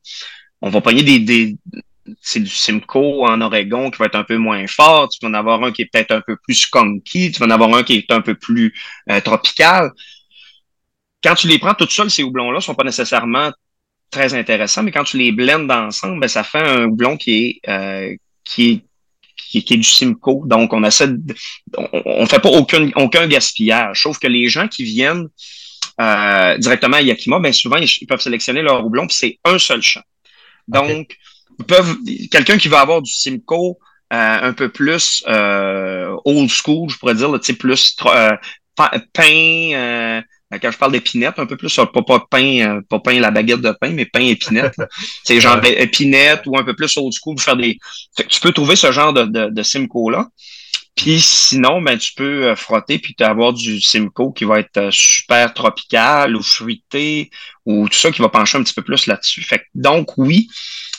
On 0.62 0.70
va 0.70 0.80
prendre 0.80 1.02
des, 1.02 1.20
des 1.20 1.58
c'est 2.22 2.40
du 2.40 2.50
Simcoe 2.50 3.24
en 3.24 3.42
Oregon 3.42 3.92
qui 3.92 3.98
va 3.98 4.06
être 4.06 4.16
un 4.16 4.24
peu 4.24 4.38
moins 4.38 4.66
fort. 4.68 5.10
Tu 5.10 5.20
vas 5.22 5.30
en 5.30 5.34
avoir 5.34 5.64
un 5.64 5.72
qui 5.72 5.84
est 5.84 5.90
peut-être 5.92 6.12
un 6.12 6.22
peu 6.22 6.38
plus 6.38 6.56
skunky. 6.56 7.32
Tu 7.32 7.40
vas 7.40 7.46
en 7.46 7.50
avoir 7.50 7.74
un 7.76 7.84
qui 7.84 7.96
est 7.96 8.12
un 8.12 8.22
peu 8.22 8.36
plus 8.36 8.74
euh, 9.10 9.20
tropical. 9.22 9.92
Quand 11.24 11.36
tu 11.36 11.48
les 11.48 11.60
prends 11.60 11.74
toutes 11.74 11.92
seules, 11.92 12.12
ces 12.12 12.24
houblons-là 12.24 12.62
sont 12.62 12.76
pas 12.76 12.84
nécessairement 12.84 13.52
très 14.12 14.34
intéressants, 14.34 14.84
mais 14.84 14.92
quand 14.92 15.04
tu 15.04 15.18
les 15.18 15.32
blends 15.32 15.68
ensemble, 15.70 16.20
ben, 16.20 16.28
ça 16.28 16.44
fait 16.44 16.60
un 16.60 16.86
houblon 16.86 17.18
qui 17.18 17.62
est, 17.66 17.70
euh, 17.70 18.16
qui 18.44 18.72
est 18.72 18.82
qui, 19.62 19.74
est 19.74 19.78
du 19.78 19.84
Simco. 19.84 20.44
Donc, 20.46 20.74
on 20.74 20.84
essaie 20.84 21.08
de, 21.08 21.36
on, 21.78 22.26
fait 22.26 22.40
pas 22.40 22.50
aucun, 22.50 22.90
aucun 22.96 23.28
gaspillage. 23.28 24.02
Sauf 24.02 24.20
que 24.20 24.28
les 24.28 24.48
gens 24.50 24.68
qui 24.68 24.84
viennent 24.84 25.28
euh, 26.02 26.58
directement 26.58 26.98
à 26.98 27.02
Yakima, 27.02 27.40
bien 27.40 27.52
souvent, 27.52 27.78
ils, 27.78 28.08
peuvent 28.08 28.22
sélectionner 28.22 28.62
leur 28.62 28.86
houblon, 28.86 29.08
puis 29.08 29.16
c'est 29.16 29.40
un 29.44 29.60
seul 29.60 29.82
champ. 29.82 30.02
Donc, 30.68 31.16
ils 31.60 31.66
peuvent, 31.66 31.98
quelqu'un 32.32 32.58
qui 32.58 32.68
va 32.68 32.80
avoir 32.80 33.02
du 33.02 33.12
Simco 33.12 33.80
euh, 34.12 34.40
un 34.42 34.54
peu 34.54 34.70
plus 34.70 35.24
euh, 35.28 36.16
old 36.26 36.50
school, 36.50 36.90
je 36.90 36.98
pourrais 36.98 37.16
dire, 37.16 37.32
tu 37.40 37.46
sais, 37.46 37.54
plus 37.54 37.96
pain, 37.96 38.98
ben, 39.16 40.24
quand 40.60 40.72
je 40.72 40.78
parle 40.78 40.92
d'épinette, 40.92 41.38
un 41.38 41.46
peu 41.46 41.58
plus, 41.58 41.76
pas, 41.76 41.88
pas 41.88 42.26
pain, 42.30 42.60
euh, 42.62 42.82
pas 42.90 43.00
pain 43.00 43.20
la 43.20 43.32
baguette 43.32 43.62
de 43.62 43.72
pain, 43.72 43.92
mais 43.92 44.06
pain 44.06 44.22
épinette. 44.22 44.76
c'est 45.24 45.40
genre 45.40 45.60
épinette 45.64 46.44
ou 46.46 46.58
un 46.58 46.64
peu 46.64 46.76
plus 46.76 46.96
old 46.98 47.14
school 47.14 47.40
faire 47.40 47.58
des. 47.58 47.78
tu 48.28 48.40
peux 48.40 48.52
trouver 48.52 48.76
ce 48.76 48.92
genre 48.92 49.14
de, 49.14 49.24
de, 49.24 49.50
de 49.50 49.64
Simco-là. 49.64 50.28
Puis 50.96 51.20
sinon, 51.22 51.82
ben, 51.82 51.98
tu 51.98 52.14
peux 52.14 52.50
euh, 52.50 52.56
frotter 52.56 53.00
puis 53.00 53.16
avoir 53.20 53.52
du 53.54 53.82
Simco 53.82 54.32
qui 54.32 54.44
va 54.44 54.60
être 54.60 54.78
euh, 54.78 54.92
super 54.92 55.54
tropical 55.54 56.36
ou 56.36 56.44
fruité 56.44 57.32
ou 57.66 57.90
tout 57.90 57.98
ça 57.98 58.12
qui 58.12 58.22
va 58.22 58.30
pencher 58.30 58.58
un 58.58 58.64
petit 58.64 58.74
peu 58.74 58.84
plus 58.84 59.08
là-dessus. 59.08 59.42
Fait 59.42 59.64
donc, 59.74 60.18
oui, 60.18 60.48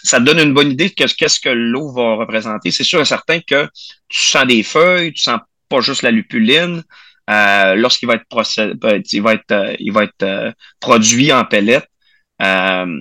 ça 0.02 0.18
te 0.18 0.24
donne 0.24 0.40
une 0.40 0.52
bonne 0.52 0.72
idée 0.72 0.88
de 0.88 0.94
qu'est-ce 0.94 1.38
que 1.38 1.48
l'eau 1.48 1.92
va 1.92 2.16
représenter. 2.16 2.70
C'est 2.72 2.84
sûr 2.84 3.00
et 3.00 3.04
certain 3.04 3.40
que 3.40 3.68
tu 4.08 4.20
sens 4.20 4.46
des 4.46 4.62
feuilles, 4.62 5.12
tu 5.12 5.22
sens 5.22 5.40
pas 5.68 5.80
juste 5.80 6.02
la 6.02 6.10
lupuline, 6.10 6.82
euh, 7.30 7.74
lorsqu'il 7.76 8.06
va 8.06 8.14
être 8.14 8.26
euh, 8.58 9.00
il 9.12 9.22
va 9.22 9.34
être 9.34 9.50
euh, 9.50 9.74
il 9.78 9.92
va 9.92 10.04
être 10.04 10.54
produit 10.80 11.32
en 11.32 11.44
pellette, 11.44 11.88
ben 12.38 13.00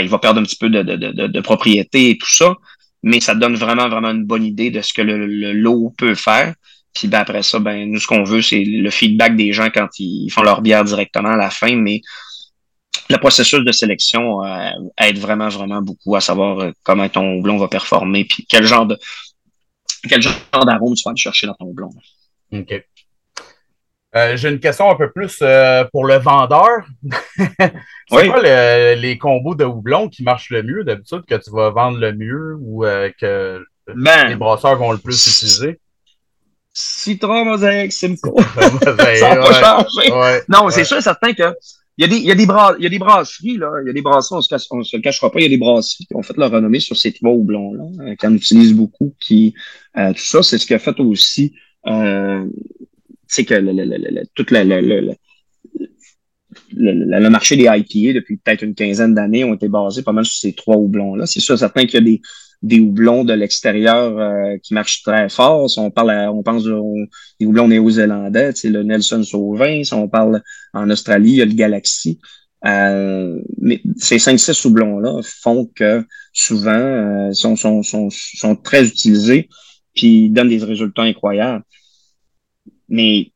il 0.00 0.08
va 0.08 0.18
perdre 0.18 0.40
un 0.40 0.44
petit 0.44 0.56
peu 0.56 0.70
de, 0.70 0.82
de, 0.82 0.96
de, 0.96 1.26
de, 1.26 1.40
propriété 1.40 2.10
et 2.10 2.18
tout 2.18 2.30
ça, 2.30 2.54
mais 3.02 3.20
ça 3.20 3.34
donne 3.34 3.54
vraiment 3.54 3.88
vraiment 3.88 4.10
une 4.10 4.24
bonne 4.24 4.44
idée 4.44 4.70
de 4.70 4.80
ce 4.80 4.92
que 4.94 5.02
le, 5.02 5.52
lot 5.52 5.92
peut 5.98 6.14
faire. 6.14 6.54
Puis 6.94 7.08
ben, 7.08 7.20
après 7.20 7.42
ça, 7.42 7.58
ben 7.58 7.90
nous 7.90 8.00
ce 8.00 8.06
qu'on 8.06 8.24
veut 8.24 8.42
c'est 8.42 8.64
le 8.64 8.90
feedback 8.90 9.36
des 9.36 9.52
gens 9.52 9.68
quand 9.70 9.88
ils 9.98 10.30
font 10.30 10.42
leur 10.42 10.62
bière 10.62 10.84
directement 10.84 11.30
à 11.30 11.36
la 11.36 11.50
fin, 11.50 11.76
mais 11.76 12.00
le 13.10 13.18
processus 13.18 13.60
de 13.60 13.72
sélection 13.72 14.38
aide 14.96 15.18
vraiment 15.18 15.48
vraiment 15.48 15.82
beaucoup 15.82 16.16
à 16.16 16.22
savoir 16.22 16.72
comment 16.84 17.08
ton 17.10 17.40
blond 17.40 17.58
va 17.58 17.68
performer 17.68 18.24
puis 18.24 18.46
quel 18.48 18.64
genre 18.64 18.86
de 18.86 18.98
quel 20.08 20.22
genre 20.22 20.64
d'arôme 20.64 20.94
tu 20.94 21.02
vas 21.04 21.10
aller 21.10 21.20
chercher 21.20 21.46
dans 21.46 21.54
ton 21.54 21.72
blond. 21.72 21.90
Euh, 24.14 24.36
j'ai 24.36 24.50
une 24.50 24.60
question 24.60 24.90
un 24.90 24.94
peu 24.94 25.10
plus 25.10 25.38
euh, 25.40 25.84
pour 25.90 26.04
le 26.04 26.16
vendeur. 26.16 26.86
c'est 27.58 28.28
quoi 28.28 28.42
les 28.42 29.18
combos 29.18 29.54
de 29.54 29.64
houblon 29.64 30.08
qui 30.08 30.22
marchent 30.22 30.50
le 30.50 30.62
mieux? 30.62 30.84
D'habitude, 30.84 31.22
que 31.26 31.34
tu 31.36 31.50
vas 31.50 31.70
vendre 31.70 31.98
le 31.98 32.12
mieux 32.12 32.56
ou 32.60 32.84
euh, 32.84 33.10
que 33.18 33.64
ben, 33.86 34.28
les 34.28 34.36
brasseurs 34.36 34.76
vont 34.76 34.92
le 34.92 34.98
plus 34.98 35.26
utiliser? 35.26 35.80
Citron, 36.74 37.46
mosaïque, 37.46 37.92
Simcoe. 37.92 38.36
ça 38.54 39.34
n'a 39.34 39.36
pas 39.36 39.54
changé. 39.54 40.42
non, 40.48 40.68
c'est 40.68 40.84
sûr 40.84 41.02
certain 41.02 41.32
que 41.32 41.54
il 41.98 42.02
y, 42.02 42.04
a 42.06 42.08
des, 42.08 42.16
il, 42.16 42.24
y 42.24 42.30
a 42.30 42.34
des 42.34 42.46
bras, 42.46 42.74
il 42.78 42.84
y 42.84 42.86
a 42.86 42.88
des 42.88 42.98
brasseries, 42.98 43.58
là. 43.58 43.70
Il 43.82 43.86
y 43.86 43.90
a 43.90 43.92
des 43.92 44.00
brasseries, 44.00 44.36
on 44.70 44.78
ne 44.78 44.82
se, 44.82 44.96
le 44.96 45.02
cachera 45.02 45.30
pas, 45.30 45.40
il 45.40 45.42
y 45.42 45.46
a 45.46 45.50
des 45.50 45.58
brasseries 45.58 46.06
qui 46.06 46.16
ont 46.16 46.22
fait 46.22 46.36
leur 46.38 46.50
renommée 46.50 46.80
sur 46.80 46.96
ces 46.96 47.12
trois 47.12 47.32
houblons-là, 47.32 48.16
qu'on 48.16 48.34
utilise 48.34 48.72
beaucoup, 48.72 49.14
qui, 49.20 49.54
tout 49.94 50.14
ça, 50.16 50.42
c'est 50.42 50.56
ce 50.56 50.66
qui 50.66 50.72
a 50.72 50.78
fait 50.78 50.98
aussi 51.00 51.54
c'est 53.32 53.44
que 53.46 53.54
le, 53.54 53.72
le, 53.72 53.84
le, 53.84 54.22
tout 54.34 54.44
le, 54.50 54.62
le, 56.74 57.30
marché 57.30 57.56
des 57.56 57.62
IPA 57.64 58.12
depuis 58.12 58.36
peut-être 58.36 58.62
une 58.62 58.74
quinzaine 58.74 59.14
d'années 59.14 59.42
ont 59.42 59.54
été 59.54 59.68
basés 59.68 60.02
pas 60.02 60.12
mal 60.12 60.26
sur 60.26 60.38
ces 60.38 60.52
trois 60.52 60.76
houblons-là. 60.76 61.24
C'est 61.24 61.40
sûr, 61.40 61.58
certain 61.58 61.86
qu'il 61.86 61.94
y 61.94 61.96
a 61.96 62.00
des, 62.02 62.20
des 62.60 62.80
houblons 62.80 63.24
de 63.24 63.32
l'extérieur 63.32 64.18
euh, 64.18 64.58
qui 64.62 64.74
marchent 64.74 65.02
très 65.02 65.30
fort. 65.30 65.70
Si 65.70 65.78
on 65.78 65.90
parle, 65.90 66.10
on 66.30 66.42
pense 66.42 66.64
des 66.64 67.46
houblons 67.46 67.68
néo-zélandais, 67.68 68.52
le 68.64 68.82
Nelson 68.82 69.22
Sauvin. 69.22 69.82
Si 69.82 69.94
on 69.94 70.08
parle 70.08 70.42
en 70.74 70.90
Australie, 70.90 71.30
il 71.30 71.36
y 71.36 71.42
a 71.42 71.46
le 71.46 71.54
Galaxy. 71.54 72.20
Euh, 72.66 73.40
mais 73.58 73.80
ces 73.96 74.18
5-6 74.18 74.66
houblons-là 74.66 75.22
font 75.24 75.70
que 75.74 76.04
souvent 76.34 76.70
euh, 76.70 77.32
sont, 77.32 77.56
sont, 77.56 77.82
sont, 77.82 78.08
sont 78.10 78.56
très 78.56 78.86
utilisés 78.86 79.48
puis 79.94 80.28
donnent 80.28 80.50
des 80.50 80.62
résultats 80.62 81.02
incroyables 81.02 81.64
mais 82.92 83.32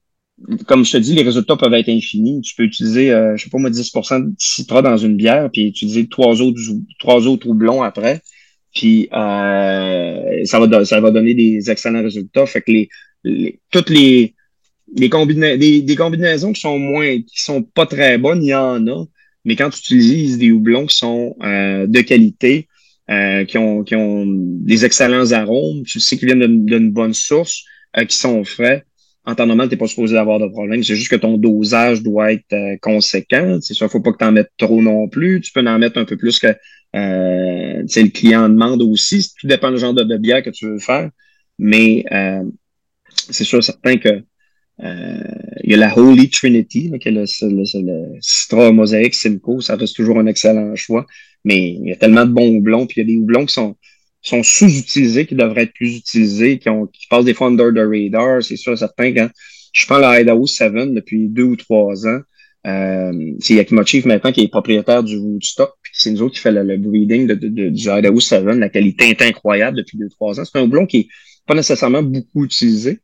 comme 0.67 0.85
je 0.85 0.93
te 0.93 0.97
dis, 0.99 1.15
les 1.15 1.23
résultats 1.23 1.57
peuvent 1.57 1.73
être 1.73 1.89
infinis. 1.89 2.43
Tu 2.43 2.55
peux 2.55 2.65
utiliser, 2.65 3.11
euh, 3.11 3.37
je 3.37 3.45
sais 3.45 3.51
pas 3.51 3.59
moi, 3.59 3.71
10% 3.71 4.21
de 4.21 4.35
citra 4.39 4.83
dans 4.83 4.99
une 4.99 5.17
bière, 5.17 5.49
puis 5.51 5.67
utiliser 5.67 6.09
trois 6.09 6.43
autres, 6.43 6.61
trois 6.99 7.27
autres 7.27 7.49
houblons 7.49 7.83
après. 7.83 8.21
Puis 8.75 9.09
euh, 9.15 10.45
ça, 10.45 10.61
va, 10.61 10.85
ça 10.85 11.01
va 11.01 11.11
donner 11.11 11.33
des 11.33 11.71
excellents 11.71 12.03
résultats. 12.03 12.45
Fait 12.45 12.61
que 12.61 12.71
les, 12.71 13.61
toutes 13.71 13.89
les, 13.89 14.35
les 14.95 15.09
des, 15.83 15.97
combinaisons 15.97 16.53
qui 16.53 16.61
sont 16.61 16.79
moins, 16.79 17.17
qui 17.23 17.43
sont 17.43 17.63
pas 17.63 17.87
très 17.87 18.19
bonnes, 18.19 18.45
il 18.45 18.51
y 18.51 18.55
en 18.55 18.87
a. 18.89 19.07
Mais 19.47 19.57
quand 19.57 19.71
tu 19.71 19.79
utilises 19.79 20.37
des 20.37 20.53
houblons 20.53 20.85
qui 20.85 20.97
sont 20.97 21.35
euh, 21.43 21.87
de 21.87 22.01
qualité, 22.03 22.69
euh, 23.09 23.47
qui, 23.47 23.57
ont, 23.57 23.85
qui 23.85 23.95
ont 23.95 24.25
des 24.27 24.85
excellents 24.85 25.33
arômes, 25.33 25.85
tu 25.85 25.99
sais 25.99 26.19
qu'ils 26.19 26.27
viennent 26.27 26.67
d'une 26.67 26.91
bonne 26.91 27.15
source, 27.15 27.65
qui 28.07 28.17
sont 28.17 28.45
frais, 28.45 28.85
en 29.27 29.35
temps 29.35 29.47
normal, 29.47 29.69
tu 29.69 29.75
n'es 29.75 29.79
pas 29.79 29.89
supposé 29.89 30.17
avoir 30.17 30.39
de 30.39 30.47
problème. 30.47 30.85
C'est 30.85 30.95
juste 30.95 31.11
que 31.11 31.17
ton 31.17 31.37
dosage 31.37 32.03
doit 32.03 32.33
être 32.33 32.53
euh, 32.53 32.77
conséquent. 32.81 33.59
C'est 33.61 33.75
sûr, 33.75 33.91
faut 33.91 34.01
pas 34.01 34.13
que 34.13 34.19
tu 34.19 34.25
en 34.25 34.33
mettes 34.33 34.53
trop 34.57 34.81
non 34.81 35.09
plus. 35.09 35.41
Tu 35.41 35.53
peux 35.53 35.67
en 35.67 35.79
mettre 35.79 35.99
un 35.99 36.05
peu 36.05 36.17
plus 36.17 36.39
que 36.39 36.47
euh, 36.47 37.83
le 37.83 38.09
client 38.09 38.49
demande 38.49 38.83
aussi. 38.83 39.29
Tout 39.39 39.49
dépend 39.49 39.73
du 39.73 39.79
genre 39.79 39.95
de, 39.95 40.17
bière 40.17 40.45
que 40.45 40.51
tu 40.51 40.67
veux 40.67 40.79
faire. 40.79 41.11
Mais 41.59 42.05
euh, 42.13 42.45
c'est 43.09 43.45
sûr 43.45 43.63
certain 43.65 43.97
que 43.97 44.23
euh, 44.85 45.25
il 45.65 45.73
y 45.73 45.75
a 45.75 45.79
la 45.79 45.99
Holy 45.99 46.31
Trinity, 46.31 46.89
là, 46.89 46.99
qui 46.99 47.09
est 47.09 47.13
le, 47.13 47.25
le, 47.25 48.19
Citra 48.21 48.71
Mosaic 48.71 49.13
Simcoe. 49.13 49.61
Ça 49.61 49.75
reste 49.75 49.97
toujours 49.97 50.21
un 50.21 50.27
excellent 50.27 50.77
choix. 50.77 51.05
Mais 51.45 51.71
il 51.73 51.89
y 51.89 51.93
a 51.93 51.97
tellement 51.97 52.25
de 52.25 52.33
bons 52.33 52.57
houblons. 52.57 52.87
Puis 52.87 53.01
il 53.01 53.09
y 53.09 53.11
a 53.11 53.13
des 53.13 53.19
houblons 53.19 53.47
qui 53.47 53.55
sont 53.55 53.77
sont 54.29 54.43
sous-utilisés, 54.43 55.27
qui 55.27 55.35
devraient 55.35 55.63
être 55.63 55.73
plus 55.73 55.97
utilisés, 55.97 56.59
qui, 56.59 56.69
ont, 56.69 56.87
qui 56.87 57.07
passent 57.09 57.25
des 57.25 57.35
fois 57.35 57.49
under 57.49 57.73
the 57.73 57.87
radar. 57.87 58.43
C'est 58.43 58.57
sûr, 58.57 58.77
certain, 58.77 59.13
quand 59.13 59.29
je 59.73 59.87
prends 59.87 59.99
le 59.99 60.21
Idaho 60.21 60.47
7 60.47 60.73
depuis 60.95 61.29
deux 61.29 61.45
ou 61.45 61.57
trois 61.57 62.07
ans, 62.07 62.21
euh, 62.67 63.33
c'est 63.39 63.55
Yakima 63.55 63.85
Chief 63.85 64.05
maintenant 64.07 64.33
qui 64.33 64.43
est 64.43 64.49
propriétaire 64.49 65.05
du 65.05 65.17
Woodstock, 65.17 65.75
puis 65.83 65.93
c'est 65.95 66.11
nous 66.11 66.23
autres 66.23 66.35
qui 66.35 66.41
fait 66.41 66.51
le, 66.51 66.77
breeding 66.77 67.29
de, 67.29 67.35
de, 67.35 67.69
du 67.69 67.89
Idaho 67.89 68.19
7. 68.19 68.45
La 68.45 68.69
qualité 68.69 69.11
est 69.11 69.23
incroyable 69.23 69.77
depuis 69.77 69.99
deux, 69.99 70.09
trois 70.09 70.41
ans. 70.41 70.45
C'est 70.45 70.59
un 70.59 70.63
houblon 70.63 70.87
qui 70.87 70.97
est 70.97 71.09
pas 71.47 71.55
nécessairement 71.55 72.03
beaucoup 72.03 72.45
utilisé, 72.45 72.99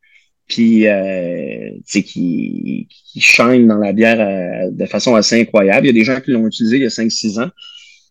puis 0.49 0.89
euh, 0.89 1.71
qui, 1.87 2.89
qui 2.89 3.23
dans 3.39 3.79
la 3.79 3.93
bière 3.93 4.21
euh, 4.21 4.71
de 4.73 4.87
façon 4.87 5.15
assez 5.15 5.41
incroyable. 5.41 5.87
Il 5.87 5.89
y 5.89 5.91
a 5.91 5.93
des 5.93 6.05
gens 6.05 6.21
qui 6.21 6.33
l'ont 6.33 6.47
utilisé 6.47 6.77
il 6.77 6.83
y 6.83 6.87
a 6.87 6.89
5-6 6.89 7.41
ans. 7.41 7.51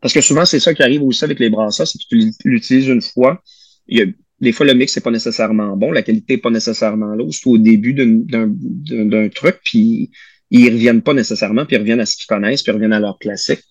Parce 0.01 0.13
que 0.13 0.21
souvent, 0.21 0.45
c'est 0.45 0.59
ça 0.59 0.73
qui 0.73 0.83
arrive 0.83 1.03
aussi 1.03 1.23
avec 1.23 1.39
les 1.39 1.49
brasseurs, 1.49 1.87
c'est 1.87 1.99
que 1.99 2.03
tu 2.07 2.49
l'utilises 2.49 2.87
une 2.87 3.01
fois. 3.01 3.41
Il 3.87 3.99
y 3.99 4.01
a, 4.01 4.05
des 4.41 4.51
fois, 4.51 4.65
le 4.65 4.73
mix 4.73 4.95
n'est 4.95 5.01
pas 5.01 5.11
nécessairement 5.11 5.77
bon, 5.77 5.91
la 5.91 6.01
qualité 6.01 6.33
n'est 6.33 6.41
pas 6.41 6.49
nécessairement 6.49 7.13
là, 7.15 7.23
c'est 7.31 7.47
au 7.47 7.57
début 7.57 7.93
d'un 7.93 9.29
truc, 9.29 9.59
puis 9.63 10.09
ils 10.49 10.69
reviennent 10.69 11.01
pas 11.01 11.13
nécessairement, 11.13 11.65
puis 11.65 11.75
ils 11.75 11.79
reviennent 11.79 11.99
à 11.99 12.05
ce 12.05 12.17
qu'ils 12.17 12.27
connaissent, 12.27 12.63
puis 12.63 12.71
ils 12.71 12.75
reviennent 12.75 12.93
à 12.93 12.99
leur 12.99 13.19
classique. 13.19 13.61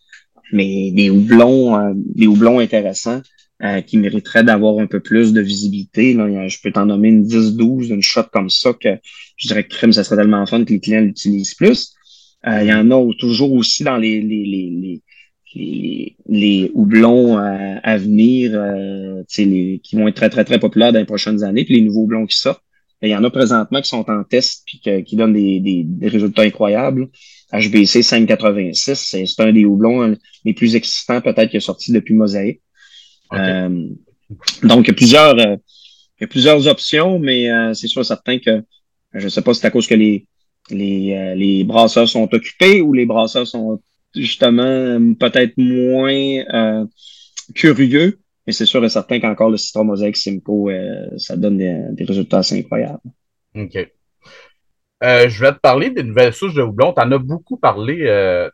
Mais 0.53 0.91
des 0.93 1.11
houblons, 1.11 1.77
euh, 1.77 1.93
des 1.95 2.27
houblons 2.27 2.59
intéressants 2.59 3.21
euh, 3.63 3.83
qui 3.83 3.99
mériteraient 3.99 4.43
d'avoir 4.43 4.79
un 4.79 4.87
peu 4.87 5.01
plus 5.01 5.33
de 5.33 5.41
visibilité. 5.41 6.15
Là. 6.15 6.49
Je 6.49 6.59
peux 6.63 6.73
t'en 6.73 6.87
nommer 6.87 7.09
une 7.09 7.25
10-12, 7.25 7.93
une 7.93 8.03
shot 8.03 8.25
comme 8.33 8.51
ça 8.51 8.73
que 8.73 8.89
je 9.37 9.49
dirais 9.49 9.65
que 9.65 9.69
crème, 9.69 9.93
ça 9.93 10.03
serait 10.03 10.17
tellement 10.17 10.45
fun 10.47 10.65
que 10.65 10.73
les 10.73 10.81
clients 10.81 11.03
l'utilisent 11.03 11.55
plus. 11.55 11.95
Euh, 12.47 12.63
il 12.63 12.69
y 12.69 12.73
en 12.73 12.91
a 12.91 13.13
toujours 13.19 13.53
aussi 13.53 13.85
dans 13.85 13.99
les, 13.99 14.23
les, 14.23 14.45
les 14.45 14.71
les, 14.71 15.03
les 15.55 16.71
houblons 16.75 17.37
à, 17.39 17.97
venir 17.99 18.53
euh, 18.55 19.23
les, 19.39 19.81
qui 19.83 19.97
vont 19.97 20.09
être 20.09 20.17
très, 20.17 20.31
très, 20.31 20.45
très 20.45 20.59
populaires 20.59 20.93
dans 20.93 20.99
les 20.99 21.05
prochaines 21.05 21.43
années, 21.43 21.65
puis 21.65 21.75
les 21.75 21.83
nouveaux 21.83 22.03
houblons 22.03 22.27
qui 22.27 22.39
sortent. 22.39 22.63
Il 23.03 23.09
y 23.09 23.17
en 23.17 23.25
a 23.25 23.31
présentement 23.31 23.81
qui 23.81 23.89
sont 23.89 24.09
en 24.11 24.25
test 24.25 24.63
puis 24.67 25.05
qui 25.05 25.17
donnent 25.17 25.33
des, 25.33 25.59
des, 25.61 25.85
des, 25.85 26.09
résultats 26.09 26.43
incroyables. 26.43 27.09
HBC 27.53 28.03
586, 28.03 29.17
c'est 29.27 29.43
un 29.43 29.53
des 29.53 29.65
houblons 29.65 30.03
hein, 30.03 30.15
les 30.45 30.53
plus 30.53 30.77
excitants 30.77 31.21
peut-être 31.23 31.51
qui 31.51 31.57
est 31.57 31.61
sorti 31.61 31.93
depuis 31.93 32.15
Mosaïque. 32.15 32.61
Euh, 33.33 33.89
donc, 34.63 34.87
il 34.87 34.89
y 34.89 34.91
a 34.91 34.95
plusieurs, 34.95 35.39
euh, 35.39 35.57
il 36.19 36.23
y 36.23 36.25
a 36.25 36.27
plusieurs 36.27 36.67
options, 36.67 37.19
mais 37.19 37.51
euh, 37.51 37.75
c'est 37.75 37.89
sûr 37.89 38.05
certain 38.05 38.39
que 38.39 38.63
je 39.15 39.25
ne 39.25 39.29
sais 39.29 39.43
pas 39.43 39.55
si 39.55 39.61
c'est 39.61 39.67
à 39.67 39.71
cause 39.71 39.87
que 39.87 39.95
les, 39.95 40.27
les, 40.71 41.35
les 41.37 41.65
brasseurs 41.65 42.09
sont 42.09 42.29
occupés 42.33 42.81
ou 42.81 42.93
les 42.93 43.07
brasseurs 43.07 43.47
sont 43.47 43.81
justement 44.15 45.15
peut-être 45.15 45.57
moins 45.57 46.43
euh, 46.53 46.85
curieux, 47.55 48.19
mais 48.47 48.53
c'est 48.53 48.67
sûr 48.67 48.85
et 48.85 48.89
certain 48.89 49.21
qu'encore 49.21 49.51
le 49.51 49.57
Citra 49.57 49.85
Mosaic 49.85 50.17
Simcoe, 50.17 50.71
euh, 50.71 51.07
ça 51.19 51.37
donne 51.37 51.59
des, 51.59 52.05
résultats 52.05 52.39
assez 52.39 52.59
incroyables. 52.59 52.99
OK. 53.55 53.77
Euh, 55.03 55.31
je 55.31 55.41
vais 55.41 55.53
te 55.53 55.59
parler 55.59 55.89
des 55.89 56.03
nouvelles 56.03 56.35
souches 56.35 56.55
de 56.55 56.63
houblon. 56.63 56.93
Tu 56.93 57.01
en 57.01 57.11
as 57.11 57.19
beaucoup 57.19 57.57
parlé, 57.57 57.97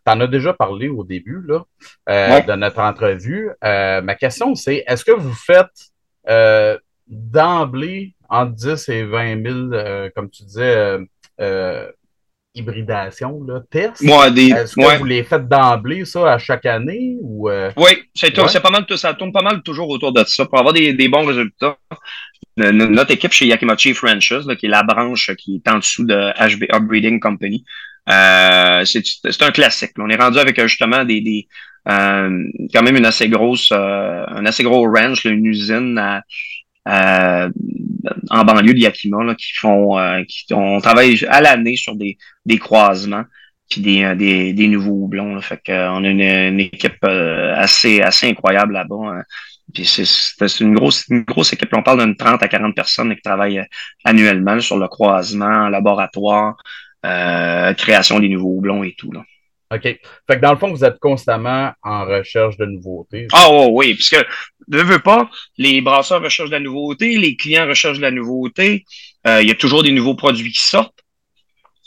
tu 0.07 0.13
en 0.13 0.21
as 0.21 0.27
déjà 0.29 0.53
parlé 0.53 0.89
au 0.89 1.03
début 1.03 1.43
là, 1.47 1.65
de 2.07 2.55
notre 2.55 2.79
entrevue. 2.81 3.51
ma 3.63 4.15
question, 4.15 4.55
c'est 4.55 4.85
est-ce 4.87 5.05
que 5.05 5.13
vous 5.13 5.35
faites 5.35 5.91
d'emblée 7.09 8.15
entre 8.29 8.53
10 8.53 8.89
et 8.91 9.05
20 9.05 9.71
000, 9.71 10.11
comme 10.15 10.31
tu 10.31 10.45
disais, 10.45 10.99
hybridation, 12.57 13.43
là, 13.47 13.61
test. 13.71 14.03
Est-ce 14.03 14.75
que 14.75 14.99
vous 14.99 15.05
les 15.05 15.23
faites 15.23 15.47
d'emblée, 15.49 16.05
ça, 16.05 16.33
à 16.33 16.39
chaque 16.39 16.67
année? 16.67 17.17
Ou, 17.21 17.49
euh? 17.49 17.71
Oui, 17.77 17.91
c'est 18.15 18.33
pas 18.35 18.71
mal, 18.71 18.85
ça 18.97 19.15
tourne 19.15 19.33
pas 19.33 19.43
mal 19.43 19.63
toujours 19.63 19.89
autour 19.89 20.13
de 20.13 20.25
ça 20.25 20.47
pour 20.47 20.59
avoir 20.59 20.73
des, 20.73 20.93
des 20.95 21.09
bons 21.09 21.25
résultats. 21.25 21.77
Notre 22.57 23.13
équipe 23.13 23.33
chez 23.33 23.47
Yakimachi 23.47 23.93
Franchise, 23.93 24.47
qui 24.59 24.67
est 24.67 24.71
la 24.71 24.83
branche 24.83 25.31
qui 25.37 25.57
est 25.57 25.71
en 25.71 25.79
dessous 25.79 26.07
de 26.07 26.15
HB 26.15 26.65
Upbreeding 26.73 27.21
Company, 27.21 27.65
euh, 28.09 28.85
c'est 28.85 29.43
un 29.43 29.51
classique. 29.51 29.93
On 29.99 30.09
est 30.09 30.17
rendu 30.17 30.39
avec 30.39 30.61
justement 30.63 31.05
des, 31.05 31.21
des 31.21 31.49
euh, 31.89 32.45
quand 32.73 32.83
même 32.83 32.97
une 32.97 33.05
assez 33.05 33.29
grosse, 33.29 33.71
euh, 33.73 34.25
un 34.29 34.45
assez 34.47 34.65
gros 34.65 34.91
ranch, 34.91 35.25
une 35.25 35.47
usine 35.47 35.99
à, 35.99 36.23
euh, 36.87 37.51
en 38.31 38.45
banlieue 38.45 38.75
de 38.75 38.79
Yakima 38.79 39.25
là, 39.25 39.35
qui 39.35 39.53
font 39.55 39.99
euh, 39.99 40.23
qui 40.29 40.47
on 40.53 40.81
travaille 40.81 41.25
à 41.29 41.41
l'année 41.41 41.77
sur 41.77 41.97
des, 41.97 42.17
des 42.45 42.59
croisements 42.59 43.25
puis 43.69 43.81
des, 43.81 44.05
euh, 44.05 44.15
des, 44.15 44.53
des 44.53 44.69
nouveaux 44.69 45.05
houblons. 45.05 45.35
Là. 45.35 45.41
Fait 45.41 45.61
on 45.69 46.05
a 46.05 46.09
une, 46.09 46.61
équipe 46.61 47.05
assez 47.05 48.01
assez 48.01 48.29
incroyable 48.29 48.75
là-bas. 48.75 49.19
Hein. 49.19 49.23
Puis 49.75 49.85
c'est 49.85 50.61
une 50.61 50.75
grosse 50.75 51.07
une 51.11 51.23
grosse 51.23 51.53
équipe. 51.53 51.71
On 51.73 51.83
parle 51.83 52.05
d'une 52.05 52.17
30 52.17 52.43
à 52.43 52.49
40 52.49 52.75
personnes 52.75 53.15
qui 53.15 53.23
travaillent 53.23 53.65
annuellement 54.05 54.61
sur 54.61 54.79
le 54.79 54.87
croisement, 54.87 55.69
laboratoire, 55.69 56.57
création 57.03 58.21
des 58.21 58.29
nouveaux 58.29 58.57
houblons 58.59 58.85
et 58.85 58.95
tout. 58.97 59.11
Là. 59.11 59.25
OK. 59.75 59.83
Fait 59.83 60.01
que 60.29 60.41
dans 60.41 60.53
le 60.53 60.59
fond, 60.59 60.71
vous 60.71 60.85
êtes 60.85 60.99
constamment 61.01 61.73
en 61.83 62.05
recherche 62.05 62.57
de 62.57 62.67
nouveautés. 62.67 63.27
Ah 63.33 63.47
oh, 63.51 63.71
oui, 63.73 63.95
puisque 63.95 64.17
ne 64.69 64.83
veux 64.83 65.01
pas, 65.01 65.29
les 65.59 65.81
brasseurs 65.81 66.23
recherchent 66.23 66.51
de 66.51 66.55
la 66.55 66.61
nouveauté, 66.61 67.17
les 67.19 67.37
clients 67.37 67.67
recherchent 67.67 67.99
de 67.99 68.03
la 68.03 68.13
nouveauté. 68.13 68.85
Euh, 69.27 69.43
il 69.43 69.49
y 69.49 69.51
a 69.51 69.55
toujours 69.57 69.83
des 69.83 69.91
nouveaux 69.91 70.15
produits 70.15 70.53
qui 70.53 70.61
sortent. 70.61 71.01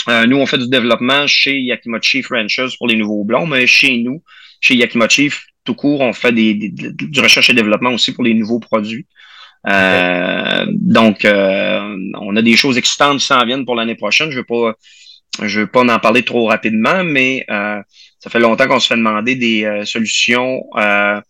Euh, 0.09 0.25
nous, 0.25 0.37
on 0.37 0.45
fait 0.45 0.57
du 0.57 0.67
développement 0.67 1.25
chez 1.27 1.57
Yakimochi 1.59 2.21
Franchise 2.21 2.75
pour 2.77 2.87
les 2.87 2.95
nouveaux 2.95 3.23
blonds, 3.23 3.47
mais 3.47 3.65
chez 3.65 3.97
nous, 3.97 4.23
chez 4.59 4.75
Yakimochi, 4.75 5.31
tout 5.63 5.75
court, 5.75 6.01
on 6.01 6.13
fait 6.13 6.33
des, 6.33 6.53
du 6.53 7.19
recherche 7.21 7.49
et 7.49 7.53
développement 7.53 7.91
aussi 7.91 8.13
pour 8.13 8.23
les 8.25 8.33
nouveaux 8.33 8.59
produits. 8.59 9.07
Euh, 9.67 10.65
donc, 10.69 11.25
on 11.25 12.35
a 12.35 12.41
des 12.41 12.55
choses 12.57 12.77
excitantes 12.77 13.19
qui 13.19 13.25
s'en 13.25 13.45
viennent 13.45 13.65
pour 13.65 13.75
l'année 13.75 13.95
prochaine. 13.95 14.31
Je 14.31 14.37
ne 14.37 14.41
veux 14.41 14.45
pas 14.45 14.73
je 15.43 15.61
veux 15.61 15.67
pas 15.67 15.81
en 15.81 15.99
parler 15.99 16.23
trop 16.23 16.47
rapidement, 16.47 17.03
mais 17.03 17.45
euh, 17.49 17.81
ça 18.19 18.29
fait 18.29 18.39
longtemps 18.39 18.67
qu'on 18.67 18.79
se 18.79 18.87
fait 18.87 18.97
demander 18.97 19.35
des 19.35 19.63
euh, 19.65 19.85
solutions 19.85 20.61
euh, 20.77 21.21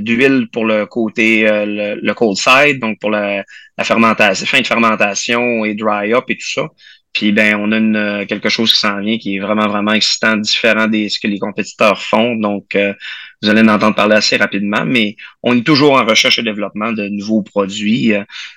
d'huile 0.00 0.48
pour 0.52 0.64
le 0.64 0.86
côté 0.86 1.44
le, 1.46 2.12
cold 2.12 2.36
side, 2.36 2.80
donc 2.80 2.98
pour 3.00 3.10
la, 3.10 3.44
fermentation, 3.82 4.46
fin 4.46 4.60
de 4.60 4.66
fermentation 4.66 5.64
et 5.64 5.74
dry 5.74 6.12
up 6.12 6.24
et 6.28 6.36
tout 6.36 6.46
ça. 6.46 6.68
Puis 7.12 7.30
ben, 7.30 7.54
on 7.60 7.70
a 7.70 7.76
une, 7.76 8.26
quelque 8.26 8.48
chose 8.48 8.72
qui 8.72 8.80
s'en 8.80 9.00
vient 9.00 9.16
qui 9.18 9.36
est 9.36 9.38
vraiment, 9.38 9.68
vraiment 9.68 9.92
excitant, 9.92 10.36
différent 10.36 10.88
de 10.88 11.06
ce 11.08 11.20
que 11.20 11.28
les 11.28 11.38
compétiteurs 11.38 12.02
font. 12.02 12.34
Donc, 12.34 12.76
vous 13.40 13.48
allez 13.48 13.62
en 13.62 13.68
entendre 13.68 13.94
parler 13.94 14.16
assez 14.16 14.36
rapidement, 14.36 14.84
mais 14.84 15.14
on 15.44 15.56
est 15.56 15.64
toujours 15.64 15.92
en 15.92 16.04
recherche 16.04 16.40
et 16.40 16.42
développement 16.42 16.92
de 16.92 17.06
nouveaux 17.08 17.42
produits. 17.42 18.12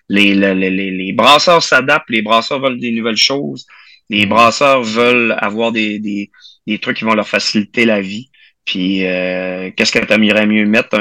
Les, 0.09 0.33
les, 0.33 0.55
les, 0.55 0.91
les 0.91 1.13
brasseurs 1.13 1.61
s'adaptent, 1.61 2.09
les 2.09 2.23
brasseurs 2.23 2.59
veulent 2.59 2.79
des 2.79 2.91
nouvelles 2.91 3.15
choses. 3.15 3.67
Les 4.09 4.25
brasseurs 4.25 4.83
veulent 4.83 5.35
avoir 5.37 5.71
des, 5.71 5.99
des, 5.99 6.31
des 6.65 6.79
trucs 6.79 6.97
qui 6.97 7.03
vont 7.03 7.13
leur 7.15 7.27
faciliter 7.27 7.85
la 7.85 8.01
vie. 8.01 8.29
Puis, 8.65 9.05
euh, 9.05 9.71
qu'est-ce 9.75 9.91
que 9.91 10.05
tu 10.05 10.13
aimerais 10.13 10.47
mieux 10.47 10.65
mettre? 10.65 10.97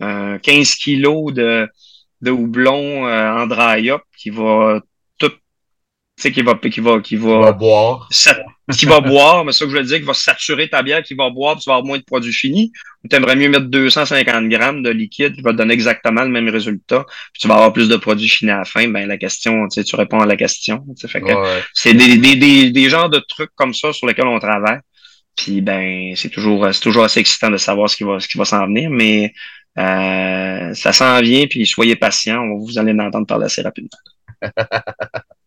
Un, 0.00 0.38
15 0.38 0.76
kilos 0.76 1.34
de, 1.34 1.68
de 2.22 2.30
houblon 2.30 3.06
euh, 3.06 3.32
en 3.42 3.46
dry-up 3.46 4.00
qui 4.16 4.30
va 4.30 4.80
sais, 6.22 6.32
qui 6.32 6.42
va, 6.42 6.54
qui 6.54 6.80
va, 6.80 7.00
qui 7.00 7.16
va, 7.16 7.40
va 7.40 7.52
boire. 7.52 8.08
qui 8.76 8.86
va 8.86 9.00
boire, 9.00 9.44
mais 9.44 9.52
ça 9.52 9.64
que 9.64 9.70
je 9.70 9.76
veux 9.76 9.82
dire, 9.82 9.98
qui 9.98 10.04
va 10.04 10.14
saturer 10.14 10.68
ta 10.68 10.82
bière, 10.82 11.02
qui 11.02 11.14
va 11.14 11.30
boire, 11.30 11.54
puis 11.54 11.64
tu 11.64 11.70
vas 11.70 11.76
avoir 11.76 11.86
moins 11.86 11.98
de 11.98 12.04
produits 12.04 12.32
finis. 12.32 12.72
Ou 13.04 13.08
tu 13.08 13.16
aimerais 13.16 13.36
mieux 13.36 13.48
mettre 13.48 13.66
250 13.66 14.48
grammes 14.48 14.82
de 14.82 14.90
liquide 14.90 15.34
qui 15.34 15.42
va 15.42 15.52
te 15.52 15.56
donner 15.56 15.74
exactement 15.74 16.22
le 16.22 16.28
même 16.28 16.48
résultat, 16.48 17.04
puis 17.32 17.40
tu 17.40 17.48
vas 17.48 17.54
avoir 17.54 17.72
plus 17.72 17.88
de 17.88 17.96
produits 17.96 18.28
finis 18.28 18.50
à 18.50 18.58
la 18.58 18.64
fin. 18.64 18.88
Ben, 18.88 19.06
la 19.06 19.16
question, 19.16 19.68
tu 19.68 19.74
sais, 19.80 19.84
tu 19.84 19.96
réponds 19.96 20.20
à 20.20 20.26
la 20.26 20.36
question. 20.36 20.84
Fait 21.06 21.20
que 21.20 21.32
c'est 21.74 21.94
des, 21.94 22.16
des, 22.18 22.36
des, 22.36 22.70
des 22.70 22.88
genres 22.88 23.10
de 23.10 23.18
trucs 23.18 23.50
comme 23.54 23.74
ça 23.74 23.92
sur 23.92 24.06
lesquels 24.06 24.26
on 24.26 24.38
travaille. 24.38 24.80
Puis 25.36 25.60
ben, 25.60 26.12
c'est 26.16 26.28
toujours, 26.28 26.68
c'est 26.72 26.80
toujours 26.80 27.04
assez 27.04 27.20
excitant 27.20 27.50
de 27.50 27.56
savoir 27.56 27.88
ce 27.88 27.96
qui 27.96 28.04
va, 28.04 28.20
ce 28.20 28.28
qui 28.28 28.36
va 28.36 28.44
s'en 28.44 28.66
venir, 28.66 28.90
mais 28.90 29.32
euh, 29.78 30.74
ça 30.74 30.92
s'en 30.92 31.20
vient, 31.20 31.46
puis 31.46 31.66
soyez 31.66 31.96
patients, 31.96 32.46
vous 32.58 32.78
allez 32.78 32.92
l'entendre 32.92 33.26
parler 33.26 33.46
assez 33.46 33.62
rapidement. 33.62 33.88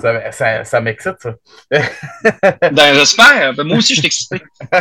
ça, 0.00 0.64
ça, 0.64 0.80
m'excite, 0.80 1.16
ça. 1.20 1.34
ben, 1.70 2.94
j'espère. 2.94 3.54
Ben, 3.54 3.64
moi 3.64 3.78
aussi, 3.78 3.94
je 3.94 4.00
suis 4.00 4.06
excité. 4.06 4.42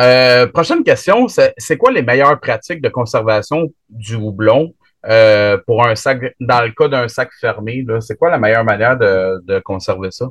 Euh, 0.00 0.46
prochaine 0.46 0.82
question, 0.82 1.26
c'est 1.28 1.76
quoi 1.76 1.92
les 1.92 2.02
meilleures 2.02 2.40
pratiques 2.40 2.80
de 2.80 2.88
conservation 2.88 3.68
du 3.90 4.16
houblon 4.16 4.74
euh, 5.06 5.58
pour 5.66 5.86
un 5.86 5.94
sac, 5.94 6.34
dans 6.40 6.62
le 6.62 6.70
cas 6.70 6.88
d'un 6.88 7.08
sac 7.08 7.30
fermé? 7.40 7.84
C'est 8.00 8.16
quoi 8.16 8.30
la 8.30 8.38
meilleure 8.38 8.64
manière 8.64 8.96
de, 8.96 9.40
de 9.44 9.58
conserver 9.60 10.10
ça? 10.10 10.26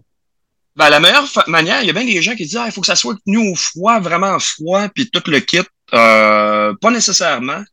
Ben, 0.76 0.90
la 0.90 1.00
meilleure 1.00 1.28
manière, 1.48 1.82
il 1.82 1.88
y 1.88 1.90
a 1.90 1.94
bien 1.94 2.06
des 2.06 2.22
gens 2.22 2.36
qui 2.36 2.44
disent 2.44 2.58
ah, 2.58 2.66
il 2.66 2.72
faut 2.72 2.82
que 2.82 2.88
ça 2.88 2.96
soit 2.96 3.16
tenu 3.26 3.52
au 3.52 3.56
froid, 3.56 4.00
vraiment 4.00 4.38
froid, 4.40 4.88
puis 4.90 5.10
tout 5.10 5.24
le 5.30 5.40
kit. 5.40 5.62
Euh, 5.94 6.74
pas 6.82 6.92
nécessairement. 6.92 7.64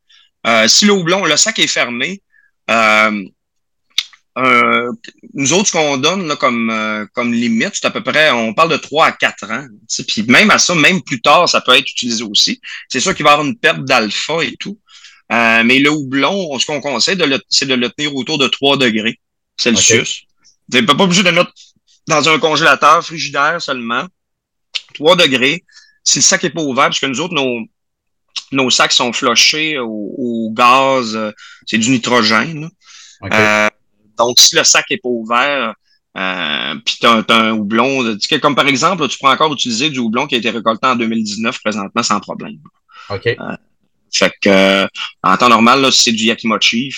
Euh, 0.47 0.69
si 0.69 0.85
le 0.85 0.93
houblon, 0.93 1.25
le 1.25 1.37
sac 1.37 1.59
est 1.59 1.69
fermé, 1.69 2.23
euh, 4.39 4.89
euh 4.89 4.93
nous 5.35 5.53
autres, 5.53 5.69
ce 5.69 5.73
qu'on 5.73 5.97
donne 5.97 6.27
là, 6.27 6.37
comme, 6.37 6.71
euh, 6.71 7.07
comme 7.13 7.33
limite, 7.33 7.73
c'est 7.75 7.87
à 7.87 7.91
peu 7.91 8.03
près, 8.03 8.31
on 8.31 8.55
parle 8.55 8.71
de 8.71 8.77
3 8.77 9.07
à 9.07 9.13
4 9.13 9.51
ans. 9.51 9.67
Puis 10.07 10.23
même 10.25 10.51
à 10.51 10.59
ça, 10.59 10.75
même 10.75 11.03
plus 11.03 11.21
tard, 11.21 11.49
ça 11.49 11.61
peut 11.61 11.75
être 11.75 11.91
utilisé 11.91 12.25
aussi. 12.25 12.61
C'est 12.89 13.01
sûr 13.01 13.15
qu'il 13.15 13.25
va 13.25 13.31
y 13.31 13.33
avoir 13.35 13.47
une 13.47 13.57
perte 13.57 13.85
d'alpha 13.85 14.43
et 14.43 14.57
tout. 14.59 14.79
mais 15.31 15.79
le 15.79 15.91
houblon, 15.91 16.59
ce 16.59 16.67
qu'on 16.67 16.81
conseille, 16.81 17.19
c'est 17.49 17.67
de 17.67 17.75
le 17.75 17.89
tenir 17.91 18.15
autour 18.15 18.39
de 18.39 18.49
3 18.49 18.77
degrés 18.79 19.21
Celsius. 19.57 20.25
Okay. 20.71 20.81
N'êtes 20.81 20.87
pas 20.87 21.03
obligé 21.03 21.23
de 21.23 21.31
mettre 21.31 21.53
dans 22.07 22.29
un 22.29 22.39
congélateur 22.39 23.05
frigidaire 23.05 23.61
seulement, 23.61 24.07
3 24.95 25.17
degrés. 25.17 25.65
Si 26.05 26.19
le 26.19 26.23
sac 26.23 26.43
n'est 26.43 26.51
pas 26.51 26.63
ouvert, 26.63 26.87
parce 26.87 27.01
que 27.01 27.07
nous 27.07 27.21
autres, 27.21 27.35
nos, 27.35 27.67
nos 28.53 28.71
sacs 28.71 28.93
sont 28.93 29.13
flochés 29.13 29.79
au, 29.79 30.51
gaz, 30.55 31.15
euh, 31.15 31.33
c'est 31.67 31.79
du 31.79 31.91
nitrogène. 31.91 32.71
Euh, 33.25 33.68
donc, 34.19 34.39
si 34.39 34.57
le 34.57 34.65
sac 34.65 34.87
n'est 34.91 34.99
pas 34.99 35.09
ouvert, 35.09 35.75
euh, 36.17 36.75
puis 36.85 36.97
tu 37.01 37.07
as, 37.07 37.25
un 37.29 37.53
houblon, 37.53 38.17
comme 38.43 38.55
par 38.55 38.67
exemple, 38.67 39.07
tu 39.09 39.19
peux 39.19 39.29
encore 39.29 39.53
utiliser 39.53 39.91
du 39.91 39.99
houblon 39.99 40.27
qui 40.27 40.35
a 40.35 40.39
été 40.39 40.51
récolté 40.51 40.87
en 40.87 40.97
2019 40.97 41.61
présentement 41.63 42.03
sans 42.03 42.21
problème. 42.21 42.59
OK. 43.11 43.27
Euh, 43.27 43.35
fait 44.13 44.33
que 44.41 44.89
en 45.23 45.37
temps 45.37 45.49
normal, 45.49 45.93
c'est 45.93 46.13
du 46.13 46.25
Yakimochi, 46.25 46.93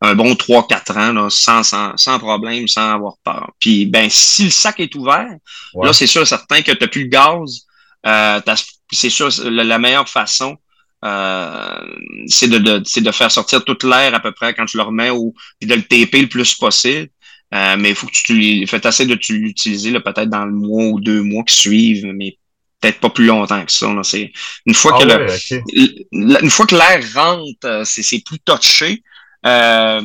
un 0.00 0.14
bon 0.14 0.32
3-4 0.32 0.98
ans, 0.98 1.12
là, 1.12 1.28
sans, 1.30 1.62
sans, 1.62 1.96
sans, 1.96 2.18
problème, 2.18 2.66
sans 2.66 2.94
avoir 2.94 3.14
peur. 3.22 3.50
Puis 3.60 3.86
ben, 3.86 4.08
si 4.10 4.44
le 4.44 4.50
sac 4.50 4.80
est 4.80 4.94
ouvert, 4.94 5.28
là, 5.74 5.92
c'est 5.92 6.06
sûr 6.06 6.26
certain 6.26 6.62
que 6.62 6.72
tu 6.72 6.78
n'as 6.80 6.88
plus 6.88 7.02
le 7.02 7.08
gaz. 7.08 7.66
Euh, 8.06 8.40
c'est 8.90 9.10
sûr, 9.10 9.28
la, 9.44 9.78
meilleure 9.78 10.08
façon, 10.08 10.52
euh, 10.52 10.56
c'est 11.02 12.48
de, 12.48 12.58
de, 12.58 13.00
de 13.00 13.10
faire 13.12 13.30
sortir 13.30 13.64
toute 13.64 13.84
l'air 13.84 14.14
à 14.14 14.20
peu 14.20 14.32
près 14.32 14.54
quand 14.54 14.66
tu 14.66 14.76
le 14.76 14.82
remets 14.82 15.10
ou 15.10 15.34
de 15.62 15.74
le 15.74 15.82
taper 15.82 16.22
le 16.22 16.28
plus 16.28 16.54
possible. 16.54 17.08
Euh, 17.52 17.76
mais 17.76 17.90
il 17.90 17.94
faut 17.96 18.06
que 18.06 18.12
tu 18.12 18.66
fais 18.66 18.86
assez 18.86 19.06
de 19.06 19.14
l'utiliser 19.28 19.92
peut-être 20.00 20.30
dans 20.30 20.44
le 20.44 20.52
mois 20.52 20.84
ou 20.84 21.00
deux 21.00 21.22
mois 21.22 21.42
qui 21.42 21.56
suivent, 21.56 22.06
mais 22.14 22.38
peut-être 22.80 23.00
pas 23.00 23.10
plus 23.10 23.26
longtemps 23.26 23.64
que 23.64 23.72
ça. 23.72 23.88
C'est 24.04 24.32
une 24.66 24.74
fois 24.74 24.98
que 24.98 25.04
ah 25.04 25.36
une 26.12 26.50
fois 26.50 26.66
que 26.66 26.76
l'air 26.76 27.02
rentre, 27.14 27.66
euh, 27.66 27.82
c'est 27.84 28.24
plus 28.24 28.38
touché. 28.38 29.02
Euh, 29.46 30.00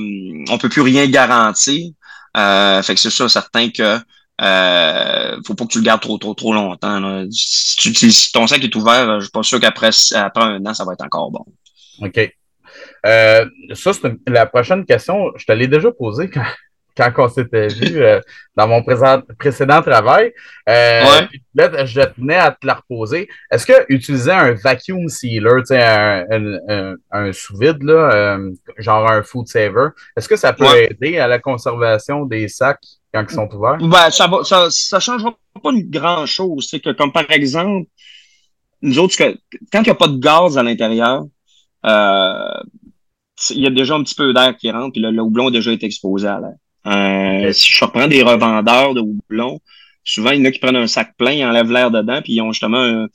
on 0.49 0.57
peut 0.57 0.69
plus 0.69 0.81
rien 0.81 1.05
garantir. 1.07 1.91
Euh, 2.35 2.81
fait 2.81 2.95
que 2.95 2.99
c'est 2.99 3.09
sûr 3.11 3.29
certain 3.29 3.69
que 3.69 3.99
euh, 4.41 5.37
faut 5.45 5.55
pas 5.55 5.65
que 5.65 5.71
tu 5.71 5.79
le 5.79 5.85
gardes 5.85 6.01
trop 6.01 6.17
trop 6.17 6.33
trop 6.33 6.53
longtemps. 6.53 7.25
Si, 7.31 7.93
tu, 7.93 8.11
si 8.11 8.31
ton 8.31 8.47
sac 8.47 8.63
est 8.63 8.75
ouvert, 8.75 9.19
je 9.19 9.25
suis 9.25 9.31
pas 9.31 9.43
sûr 9.43 9.59
qu'après 9.59 9.89
après 10.13 10.43
un 10.43 10.65
an, 10.65 10.73
ça 10.73 10.83
va 10.83 10.93
être 10.93 11.05
encore 11.05 11.31
bon. 11.31 11.45
OK. 12.01 12.33
Euh, 13.05 13.45
ça, 13.73 13.93
c'est 13.93 14.13
la 14.27 14.45
prochaine 14.45 14.85
question. 14.85 15.31
Je 15.37 15.45
te 15.45 15.51
l'ai 15.51 15.67
déjà 15.67 15.91
posée 15.91 16.29
quand, 16.29 16.43
quand 16.97 17.11
on 17.17 17.29
s'était 17.29 17.67
vu 17.67 18.01
euh, 18.01 18.19
dans 18.55 18.67
mon 18.67 18.83
précédent 19.37 19.81
travail. 19.81 20.33
Euh, 20.67 21.03
là, 21.53 21.85
je 21.85 22.01
tenais 22.01 22.35
à 22.35 22.51
te 22.51 22.65
la 22.65 22.75
reposer. 22.75 23.29
Est-ce 23.51 23.65
que 23.65 23.85
utiliser 23.89 24.31
un 24.31 24.53
vacuum 24.53 25.07
sealer, 25.07 25.61
un, 25.71 26.25
un, 26.67 26.95
un 27.11 27.31
sous-vide, 27.31 27.83
euh, 27.89 28.51
genre 28.77 29.09
un 29.09 29.23
food 29.23 29.47
saver, 29.47 29.89
est-ce 30.17 30.27
que 30.27 30.35
ça 30.35 30.53
peut 30.53 30.65
aider 30.75 31.17
à 31.19 31.27
la 31.27 31.39
conservation 31.39 32.25
des 32.25 32.47
sacs? 32.47 32.85
Quand 33.15 33.25
ils 33.29 33.33
sont 33.33 33.49
ouverts? 33.55 33.77
Ben, 33.77 34.09
ça 34.11 34.27
ne 34.27 34.43
ça, 34.43 34.67
ça 34.69 34.99
changera 34.99 35.35
pas 35.63 35.71
grand-chose. 35.73 36.67
C'est 36.69 36.79
que, 36.79 36.91
comme 36.91 37.11
par 37.11 37.29
exemple, 37.31 37.87
nous 38.81 38.99
autres, 38.99 39.15
quand 39.17 39.79
il 39.79 39.83
n'y 39.83 39.89
a 39.89 39.95
pas 39.95 40.07
de 40.07 40.17
gaz 40.17 40.57
à 40.57 40.63
l'intérieur, 40.63 41.23
il 41.83 43.61
y 43.61 43.67
a 43.67 43.69
déjà 43.69 43.95
un 43.95 44.03
petit 44.03 44.15
peu 44.15 44.33
d'air 44.33 44.55
qui 44.57 44.69
rentre, 44.71 44.93
puis 44.93 45.01
le, 45.01 45.11
le 45.11 45.21
houblon 45.21 45.47
a 45.47 45.51
déjà 45.51 45.71
été 45.71 45.85
exposé 45.85 46.27
à 46.27 46.39
l'air. 46.39 46.55
Euh, 46.87 47.51
si 47.51 47.73
je 47.73 47.83
reprends 47.83 48.07
des 48.07 48.21
revendeurs 48.21 48.93
de 48.93 49.01
houblon, 49.01 49.59
souvent, 50.03 50.31
il 50.31 50.39
y 50.39 50.41
en 50.41 50.45
a 50.45 50.51
qui 50.51 50.59
prennent 50.59 50.75
un 50.75 50.87
sac 50.87 51.15
plein, 51.17 51.31
ils 51.31 51.45
enlèvent 51.45 51.71
l'air 51.71 51.89
dedans, 51.89 52.21
puis 52.21 52.33
ils 52.33 52.41
ont 52.41 52.51
justement 52.51 52.79
un, 52.79 53.07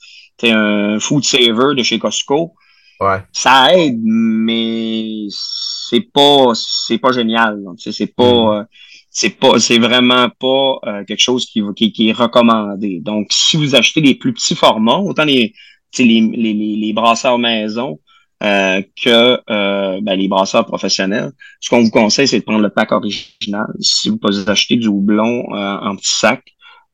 un 0.43 0.99
food 0.99 1.23
saver 1.23 1.75
de 1.75 1.83
chez 1.83 1.99
Costco. 1.99 2.53
Ouais. 2.99 3.21
Ça 3.31 3.73
aide, 3.73 3.99
mais 4.03 5.25
c'est 5.29 6.01
pas 6.01 6.51
c'est 6.53 6.99
pas 6.99 7.11
génial. 7.11 7.59
C'est 7.77 8.13
pas 8.15 8.23
mm. 8.23 8.59
euh, 8.59 8.63
c'est 9.11 9.37
pas 9.37 9.59
c'est 9.59 9.77
vraiment 9.77 10.29
pas 10.29 10.79
euh, 10.85 11.03
quelque 11.05 11.21
chose 11.21 11.45
qui, 11.45 11.61
qui, 11.75 11.91
qui, 11.91 12.09
est 12.09 12.13
recommandé. 12.13 12.99
Donc, 13.01 13.27
si 13.29 13.57
vous 13.57 13.75
achetez 13.75 14.01
les 14.01 14.15
plus 14.15 14.33
petits 14.33 14.55
formats, 14.55 14.97
autant 14.97 15.25
les, 15.25 15.53
les, 15.99 16.21
les, 16.21 16.53
les 16.53 16.93
brasseurs 16.93 17.37
maison, 17.37 17.99
euh, 18.41 18.81
que 19.03 19.39
euh, 19.51 19.99
ben, 20.01 20.15
les 20.15 20.27
brasseurs 20.27 20.65
professionnels. 20.65 21.31
Ce 21.59 21.69
qu'on 21.69 21.83
vous 21.83 21.91
conseille, 21.91 22.27
c'est 22.27 22.39
de 22.39 22.43
prendre 22.43 22.61
le 22.61 22.71
pack 22.71 22.91
original. 22.91 23.67
Si 23.79 24.09
vous 24.09 24.17
pouvez 24.17 24.49
acheter 24.49 24.77
du 24.77 24.87
houblon 24.87 25.45
euh, 25.53 25.77
en 25.77 25.95
petit 25.95 26.11
sac 26.11 26.43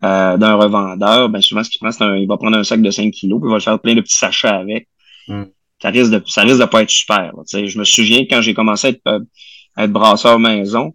d'un 0.02 0.56
revendeur, 0.56 1.30
ben 1.30 1.42
souvent 1.42 1.64
ce 1.64 1.70
qu'il 1.70 1.80
prend, 1.80 1.92
c'est 1.92 2.04
un, 2.04 2.18
il 2.18 2.28
va 2.28 2.38
prendre 2.38 2.58
un 2.58 2.66
sac 2.66 2.82
de 2.82 2.92
5 2.92 3.12
kilos, 3.12 3.40
puis 3.40 3.50
il 3.50 3.54
va 3.54 3.62
faire 3.62 3.80
plein 3.80 3.96
de 3.96 4.02
petits 4.02 4.18
sachets 4.18 4.50
avec. 4.50 4.90
Mm. 5.30 5.44
Ça 5.82 5.90
risque 5.90 6.12
de 6.12 6.22
ça 6.26 6.42
risque 6.42 6.60
de 6.60 6.66
pas 6.66 6.82
être 6.82 6.90
super. 6.90 7.32
je 7.50 7.80
me 7.80 7.86
souviens 7.86 8.26
quand 8.30 8.42
j'ai 8.42 8.54
commencé 8.54 8.88
à 8.88 8.90
être, 8.90 9.22
à 9.78 9.86
être 9.86 9.92
brasseur 9.92 10.40
maison, 10.40 10.94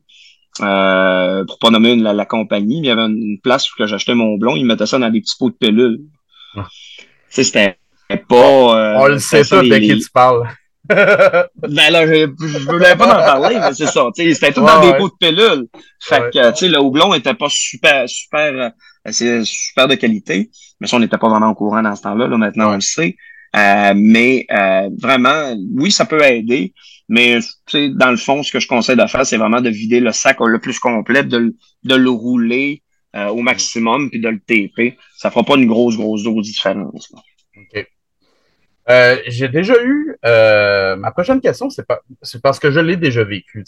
euh, 0.61 1.45
pour 1.45 1.59
pas 1.59 1.71
nommer 1.71 1.97
la, 1.97 2.27
compagnie, 2.27 2.79
il 2.79 2.87
y 2.87 2.91
avait 2.91 3.03
une, 3.03 3.39
place 3.43 3.71
où 3.71 3.87
j'achetais 3.87 4.15
mon 4.15 4.37
blond, 4.37 4.57
ils 4.57 4.67
mettaient 4.67 4.87
ça 4.87 4.99
dans 4.99 5.11
des 5.11 5.21
petits 5.21 5.37
pots 5.39 5.51
de 5.51 5.55
pilules. 5.55 6.01
Ah. 6.57 6.67
C'était 7.29 7.79
pas. 8.29 8.99
on 9.01 9.07
le 9.07 9.19
sait 9.19 9.43
pas 9.49 9.63
de 9.63 9.79
qui 9.79 9.99
tu 9.99 10.11
parles. 10.11 10.47
ben 10.89 11.91
là, 11.91 12.07
je, 12.07 12.29
je 12.41 12.59
voulais 12.71 12.97
pas 12.97 13.07
en 13.07 13.25
parler, 13.25 13.57
mais 13.59 13.73
c'est 13.73 13.87
ça. 13.87 14.09
C'était 14.15 14.53
tout 14.53 14.61
dans 14.61 14.81
des 14.81 14.97
pots 14.99 15.09
de 15.09 15.15
pilules. 15.19 15.69
Fait 16.01 16.31
que, 16.33 16.51
tu 16.51 16.59
sais, 16.59 16.69
le 16.69 16.81
houblon 16.81 17.15
était 17.15 17.35
pas 17.35 17.47
super, 17.49 18.09
super, 18.09 18.53
euh, 18.53 18.69
c'est 19.11 19.45
super 19.45 19.87
de 19.87 19.95
qualité. 19.95 20.51
Mais 20.81 20.87
ça, 20.89 20.97
on 20.97 21.01
n'était 21.01 21.19
pas 21.19 21.29
vraiment 21.29 21.51
au 21.51 21.55
courant 21.55 21.83
dans 21.83 21.95
ce 21.95 22.03
temps-là. 22.03 22.27
Là, 22.27 22.37
maintenant, 22.37 22.71
on 22.71 22.75
le 22.75 22.81
sait. 22.81 23.17
Euh, 23.55 23.93
mais 23.95 24.47
euh, 24.51 24.89
vraiment, 24.99 25.55
oui, 25.75 25.91
ça 25.91 26.05
peut 26.05 26.23
aider. 26.23 26.73
Mais 27.09 27.39
dans 27.75 28.11
le 28.11 28.17
fond, 28.17 28.43
ce 28.43 28.53
que 28.53 28.61
je 28.61 28.69
conseille 28.69 28.97
de 28.97 29.07
faire, 29.07 29.27
c'est 29.27 29.37
vraiment 29.37 29.61
de 29.61 29.69
vider 29.69 30.01
le 30.01 30.13
sac 30.13 30.39
le 30.41 30.59
plus 30.59 30.79
complet, 30.79 31.25
de, 31.25 31.55
de 31.85 31.95
le 31.95 32.11
rouler 32.11 32.83
au 33.15 33.43
maximum, 33.43 34.09
puis 34.09 34.21
de 34.21 34.29
le 34.31 34.39
taper. 34.39 34.97
Ça 35.19 35.31
fera 35.31 35.45
pas 35.45 35.57
une 35.57 35.67
grosse, 35.67 35.99
grosse 35.99 36.23
dose 36.23 36.47
différence. 36.47 37.13
OK. 37.55 37.87
Euh, 38.91 39.17
j'ai 39.27 39.49
déjà 39.49 39.75
eu. 39.83 40.17
Euh, 40.25 40.97
ma 40.97 41.13
prochaine 41.13 41.41
question, 41.41 41.69
c'est 41.71 42.43
parce 42.43 42.59
que 42.59 42.71
je 42.71 42.81
l'ai 42.81 42.97
déjà 42.97 43.25
vécu. 43.25 43.65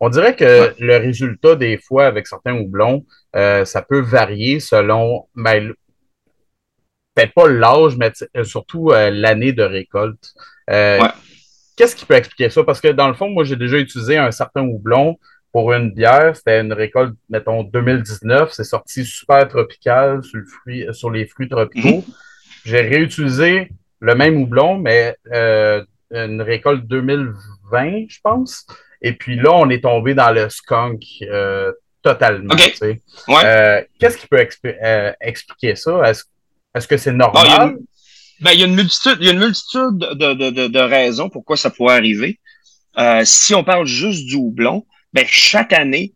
On 0.00 0.08
dirait 0.08 0.36
que 0.36 0.74
le 0.78 0.96
résultat, 0.96 1.56
des 1.56 1.78
fois, 1.78 2.06
avec 2.06 2.26
certains 2.26 2.54
houblons, 2.54 3.04
euh, 3.36 3.64
ça 3.64 3.82
peut 3.82 4.00
varier 4.00 4.60
selon. 4.60 5.26
Ben, 5.34 5.72
peut-être 7.18 7.34
pas 7.34 7.48
l'âge, 7.48 7.96
mais 7.96 8.12
surtout 8.44 8.90
l'année 8.90 9.52
de 9.52 9.62
récolte. 9.62 10.34
Qu'est-ce 11.78 11.94
qui 11.94 12.04
peut 12.04 12.14
expliquer 12.14 12.50
ça? 12.50 12.64
Parce 12.64 12.80
que 12.80 12.88
dans 12.88 13.06
le 13.06 13.14
fond, 13.14 13.30
moi, 13.30 13.44
j'ai 13.44 13.54
déjà 13.54 13.78
utilisé 13.78 14.18
un 14.18 14.32
certain 14.32 14.62
houblon 14.62 15.16
pour 15.52 15.72
une 15.72 15.92
bière. 15.92 16.34
C'était 16.34 16.60
une 16.60 16.72
récolte, 16.72 17.14
mettons, 17.30 17.62
2019. 17.62 18.50
C'est 18.52 18.64
sorti 18.64 19.04
super 19.04 19.46
tropical 19.46 20.24
sur, 20.24 20.38
le 20.38 20.44
fruit, 20.44 20.86
sur 20.90 21.12
les 21.12 21.24
fruits 21.26 21.48
tropicaux. 21.48 22.00
Mm-hmm. 22.00 22.64
J'ai 22.64 22.80
réutilisé 22.80 23.68
le 24.00 24.14
même 24.16 24.42
houblon, 24.42 24.76
mais 24.78 25.16
euh, 25.32 25.84
une 26.10 26.42
récolte 26.42 26.84
2020, 26.86 28.06
je 28.08 28.18
pense. 28.24 28.66
Et 29.00 29.12
puis 29.12 29.36
là, 29.36 29.52
on 29.52 29.70
est 29.70 29.84
tombé 29.84 30.14
dans 30.14 30.32
le 30.32 30.48
skunk 30.48 31.00
euh, 31.22 31.72
totalement. 32.02 32.56
Ouais. 33.28 33.86
Qu'est-ce 34.00 34.18
qui 34.18 34.26
peut 34.26 34.40
expliquer 34.40 35.76
ça? 35.76 36.02
Est-ce 36.10 36.24
que 36.86 36.96
c'est 36.96 37.12
normal? 37.12 37.76
Ben, 38.40 38.52
il 38.52 38.60
y 38.60 38.62
a 38.62 38.66
une 38.66 38.74
multitude, 38.74 39.16
il 39.20 39.26
y 39.26 39.30
a 39.30 39.32
une 39.32 39.40
multitude 39.40 39.98
de, 39.98 40.34
de, 40.34 40.50
de, 40.50 40.66
de 40.68 40.78
raisons 40.78 41.28
pourquoi 41.28 41.56
ça 41.56 41.70
pourrait 41.70 41.96
arriver. 41.96 42.38
Euh, 42.98 43.22
si 43.24 43.54
on 43.54 43.64
parle 43.64 43.86
juste 43.86 44.26
du 44.26 44.36
houblon, 44.36 44.86
ben, 45.12 45.24
chaque 45.26 45.72
année, 45.72 46.14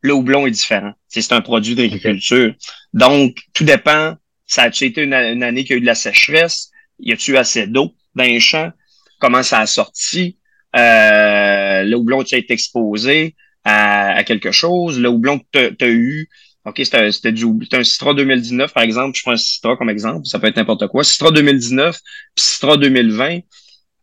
le 0.00 0.12
houblon 0.12 0.46
est 0.46 0.50
différent. 0.50 0.92
C'est 1.08 1.32
un 1.32 1.40
produit 1.40 1.74
d'agriculture. 1.74 2.54
Donc, 2.92 3.38
tout 3.54 3.64
dépend. 3.64 4.16
Ça 4.46 4.64
a-tu 4.64 4.84
été 4.84 5.02
une, 5.02 5.14
année 5.14 5.64
qui 5.64 5.72
a 5.72 5.76
eu 5.76 5.80
de 5.80 5.86
la 5.86 5.94
sécheresse? 5.94 6.70
Y 6.98 7.12
a-tu 7.12 7.36
assez 7.36 7.66
d'eau 7.66 7.94
dans 8.14 8.24
les 8.24 8.40
champs? 8.40 8.70
Comment 9.18 9.42
ça 9.42 9.60
a 9.60 9.66
sorti? 9.66 10.38
Euh, 10.74 11.84
le 11.84 11.94
houblon 11.94 12.20
a 12.20 12.36
été 12.36 12.52
exposé 12.52 13.36
à, 13.64 14.14
à, 14.14 14.24
quelque 14.24 14.50
chose? 14.50 14.98
Le 14.98 15.08
houblon 15.08 15.38
que 15.52 15.70
tu 15.70 15.84
as 15.84 15.88
eu 15.88 16.28
OK, 16.64 16.80
c'était 16.84 17.32
du 17.32 17.46
un 17.72 17.82
Citra 17.82 18.14
2019, 18.14 18.72
par 18.72 18.84
exemple. 18.84 19.16
Je 19.16 19.22
prends 19.22 19.32
un 19.32 19.36
Citra 19.36 19.76
comme 19.76 19.90
exemple. 19.90 20.26
Ça 20.26 20.38
peut 20.38 20.46
être 20.46 20.56
n'importe 20.56 20.86
quoi. 20.88 21.02
Citra 21.02 21.32
2019, 21.32 21.98
puis 22.34 22.44
Citra 22.44 22.76
2020. 22.76 23.40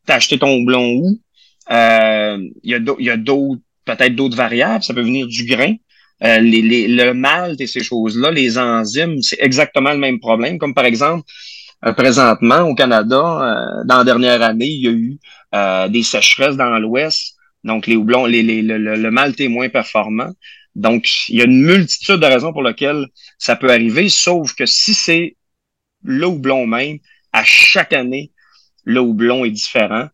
T'as 0.06 0.16
acheté 0.16 0.38
ton 0.38 0.62
blond 0.62 0.90
où? 0.96 1.20
Euh, 1.72 2.38
il 2.64 2.72
y 3.00 3.10
a 3.10 3.18
d'autres, 3.18 3.62
peut-être 3.86 4.16
d'autres 4.16 4.36
variables. 4.36 4.84
Ça 4.84 4.94
peut 4.94 5.02
venir 5.02 5.28
du 5.28 5.46
grain. 5.46 5.76
Euh, 6.24 6.40
les, 6.40 6.62
les, 6.62 6.88
le 6.90 7.14
malt 7.14 7.62
et 7.62 7.68
ces 7.68 7.82
choses-là, 7.82 8.32
les 8.32 8.58
enzymes, 8.58 9.22
c'est 9.22 9.38
exactement 9.40 9.92
le 9.92 10.00
même 10.00 10.20
problème. 10.20 10.58
Comme 10.58 10.74
par 10.74 10.84
exemple, 10.84 11.24
euh, 11.86 11.94
présentement, 11.94 12.64
au 12.64 12.76
Canada, 12.76 13.84
dans 13.86 13.98
la 14.00 14.04
dernière 14.04 14.42
année, 14.42 14.68
il 14.68 14.84
y 14.84 14.88
a 14.88 14.92
eu 14.92 15.90
des 15.90 16.04
sécheresses 16.04 16.58
dans 16.58 16.78
l'Ouest. 16.78 17.36
Donc, 17.64 17.88
les 17.88 17.96
houblons, 17.96 18.26
les, 18.26 18.44
les, 18.44 18.62
le, 18.62 18.78
le 18.78 19.12
malt 19.12 19.40
est 19.40 19.48
moins 19.48 19.70
performant. 19.70 20.32
Donc, 20.76 21.08
il 21.30 21.38
y 21.38 21.42
a 21.42 21.46
une 21.46 21.62
multitude 21.62 22.18
de 22.18 22.26
raisons 22.26 22.54
pour 22.54 22.64
lesquelles 22.64 23.08
ça 23.38 23.56
peut 23.56 23.70
arriver, 23.70 24.10
sauf 24.10 24.54
que 24.54 24.66
si 24.66 24.94
c'est 24.94 25.36
le 26.04 26.28
houblon 26.28 26.66
même, 26.66 27.00
à 27.34 27.44
chaque 27.44 27.94
année, 27.94 28.32
le 28.84 29.02
houblon 29.02 29.46
est 29.46 29.52
différent 29.52 30.08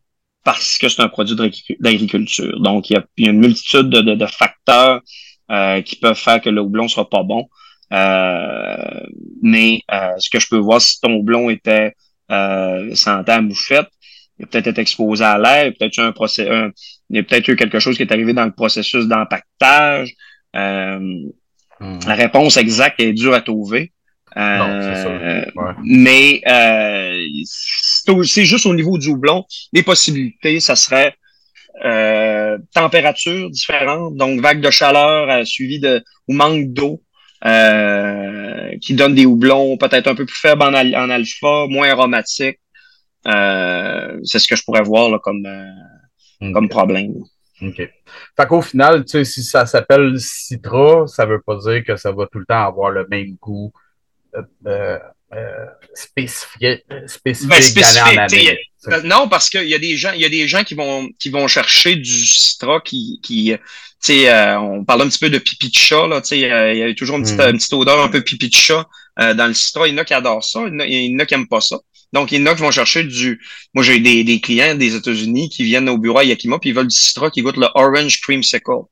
parce 0.44 0.78
que 0.78 0.89
c'est 0.89 1.02
un 1.02 1.10
produit 1.10 1.36
d'agriculture. 1.80 2.60
Donc, 2.62 2.89
il 2.89 2.94
y, 2.94 2.98
a, 2.98 3.06
une 3.18 3.39
multitude 3.39 3.89
de, 3.89 4.26
facteurs 4.28 5.02
euh, 5.52 5.82
qui 5.82 5.96
peuvent 5.96 6.18
faire 6.18 6.41
que 6.41 6.50
le 6.50 6.62
houblon 6.62 6.88
sera 6.88 7.10
pas 7.10 7.24
bon. 7.24 7.48
Euh, 7.94 9.00
mais 9.41 9.82
euh, 9.91 10.13
ce 10.18 10.30
que 10.30 10.39
je 10.39 10.48
peux 10.48 10.58
voir, 10.58 10.82
si 10.82 11.00
ton 11.00 11.13
houblon 11.13 11.50
était 11.50 11.94
euh, 12.32 12.94
santé 12.96 13.32
à 13.32 13.41
moufette, 13.41 13.88
il 14.38 14.46
a 14.46 14.48
peut-être 14.48 14.68
été 14.68 14.82
exposé 14.82 15.24
à 15.24 15.38
l'air, 15.38 15.72
peut-être 15.78 16.00
un 16.00 16.12
procès, 16.12 16.48
il 17.10 17.15
y 17.15 17.20
a 17.20 17.24
peut-être 17.24 17.48
eu 17.48 17.56
quelque 17.56 17.80
chose 17.80 17.96
qui 17.96 18.04
est 18.04 18.12
arrivé 18.12 18.34
dans 18.34 18.46
le 18.46 18.52
processus 18.52 19.08
d'empaquetage, 19.08 20.13
euh, 20.56 21.00
hmm. 21.80 22.00
La 22.08 22.15
réponse 22.15 22.58
exacte 22.58 23.00
est 23.00 23.13
dure 23.13 23.34
à 23.34 23.41
trouver. 23.41 23.91
Euh, 24.38 25.46
mais 25.84 26.41
euh, 26.48 27.24
c'est 28.24 28.46
juste 28.46 28.65
au 28.65 28.76
niveau 28.76 28.98
du 28.98 29.10
houblon. 29.10 29.46
Les 29.72 29.84
possibilités, 29.84 30.60
ça 30.60 30.76
serait 30.76 31.15
euh, 31.86 32.58
température 32.74 33.50
différente, 33.50 34.15
donc 34.15 34.41
vague 34.41 34.62
de 34.62 34.72
chaleur 34.72 35.46
suivie 35.46 35.80
de 35.80 36.04
ou 36.28 36.34
manque 36.34 36.74
d'eau, 36.74 37.02
qui 38.82 38.94
donne 38.94 39.15
des 39.15 39.26
houblons 39.26 39.78
peut-être 39.78 40.08
un 40.08 40.15
peu 40.15 40.26
plus 40.26 40.36
faibles 40.38 40.63
en, 40.63 40.74
en 40.74 41.10
alpha, 41.10 41.68
moins 41.70 41.89
aromatiques. 41.89 42.60
c'est 43.26 44.39
ce 44.39 44.48
que 44.48 44.56
je 44.56 44.63
pourrais 44.63 44.84
voir 44.84 45.10
là, 45.10 45.20
comme, 45.20 45.48
comme 46.54 46.68
problème. 46.68 47.13
OK. 47.62 47.78
Fait 47.78 48.48
qu'au 48.48 48.62
final, 48.62 49.06
tu 49.06 49.12
sais, 49.12 49.26
si 49.26 49.44
ça 49.44 49.65
s'appelle 49.65 50.20
Citra, 50.20 51.08
ça 51.08 51.26
veut 51.26 51.41
pas 51.41 51.56
dire 51.58 51.84
que 51.86 51.96
ça 51.96 52.12
va 52.12 52.28
tout 52.28 52.39
le 52.39 52.46
temps 52.46 52.65
avoir 52.65 52.91
le 52.91 53.08
même 53.10 53.36
goût 53.41 53.72
euh, 54.36 54.41
euh, 54.68 55.00
euh 55.34 55.65
spécifique, 55.94 56.84
spécifique, 57.08 57.76
ben, 58.86 59.02
Non, 59.06 59.30
parce 59.30 59.50
qu'il 59.50 59.68
y 59.68 59.74
a 59.74 59.80
des 59.80 59.96
gens, 59.96 60.12
il 60.12 60.22
y 60.22 60.26
a 60.26 60.30
des 60.30 60.48
gens 60.48 60.63
qui 60.63 60.76
vont 60.76 61.10
qui 61.18 61.30
vont 61.30 61.48
chercher 61.48 61.96
du 61.96 62.26
Citra 62.26 62.82
qui, 62.82 63.20
qui 63.24 63.54
tu 63.54 63.58
sais, 64.00 64.30
euh, 64.30 64.60
on 64.60 64.84
parle 64.84 65.04
un 65.04 65.08
petit 65.08 65.20
peu 65.20 65.30
de 65.30 65.39
pipi 65.39 65.70
de 65.70 65.76
chat, 65.76 66.08
là, 66.08 66.22
tu 66.22 66.28
sais, 66.28 66.39
il 66.39 66.78
y 66.78 66.84
a 66.84 66.94
toujours 66.94 67.18
une 67.18 67.24
petite, 67.24 67.39
mm. 67.39 67.50
une 67.50 67.58
petite 67.58 67.74
odeur 67.74 68.04
un 68.04 68.10
peu 68.10 68.22
pipi 68.22 68.50
de 68.50 68.54
chat 68.54 68.86
dans 69.18 69.48
le 69.48 69.54
Citra. 69.54 69.88
Il 69.88 69.94
y 69.94 69.96
en 69.96 70.02
a 70.02 70.06
qui 70.06 70.13
adorent 70.13 70.44
ça, 70.44 70.60
il 70.68 70.74
y 70.74 70.76
en 70.76 70.80
a, 70.80 70.86
il 70.86 71.12
y 71.12 71.15
en 71.15 71.20
a 71.20 71.26
qui 71.26 71.34
aiment 71.34 71.48
pas 71.48 71.62
ça. 71.62 71.78
Donc, 72.13 72.32
il 72.32 72.39
y 72.39 72.44
en 72.44 72.46
a 72.46 72.56
qui 72.56 72.62
vont 72.62 72.72
chercher 72.72 73.04
du. 73.04 73.41
Moi, 73.74 73.84
j'ai 73.84 74.00
des, 74.00 74.24
des 74.24 74.39
clients 74.39 74.76
des 74.76 74.96
États-Unis 74.96 75.50
qui 75.50 75.63
viennent 75.63 75.89
au 75.89 75.98
bureau 75.98 76.20
à 76.20 76.24
Yakima, 76.24 76.60
puis 76.60 76.70
ils 76.70 76.76
veulent 76.76 76.88
du 76.88 76.96
Citra 76.96 77.30
qui 77.30 77.41
goûte 77.41 77.58
le 77.58 77.68
Orange 77.76 78.22
Creamsicle. 78.22 78.86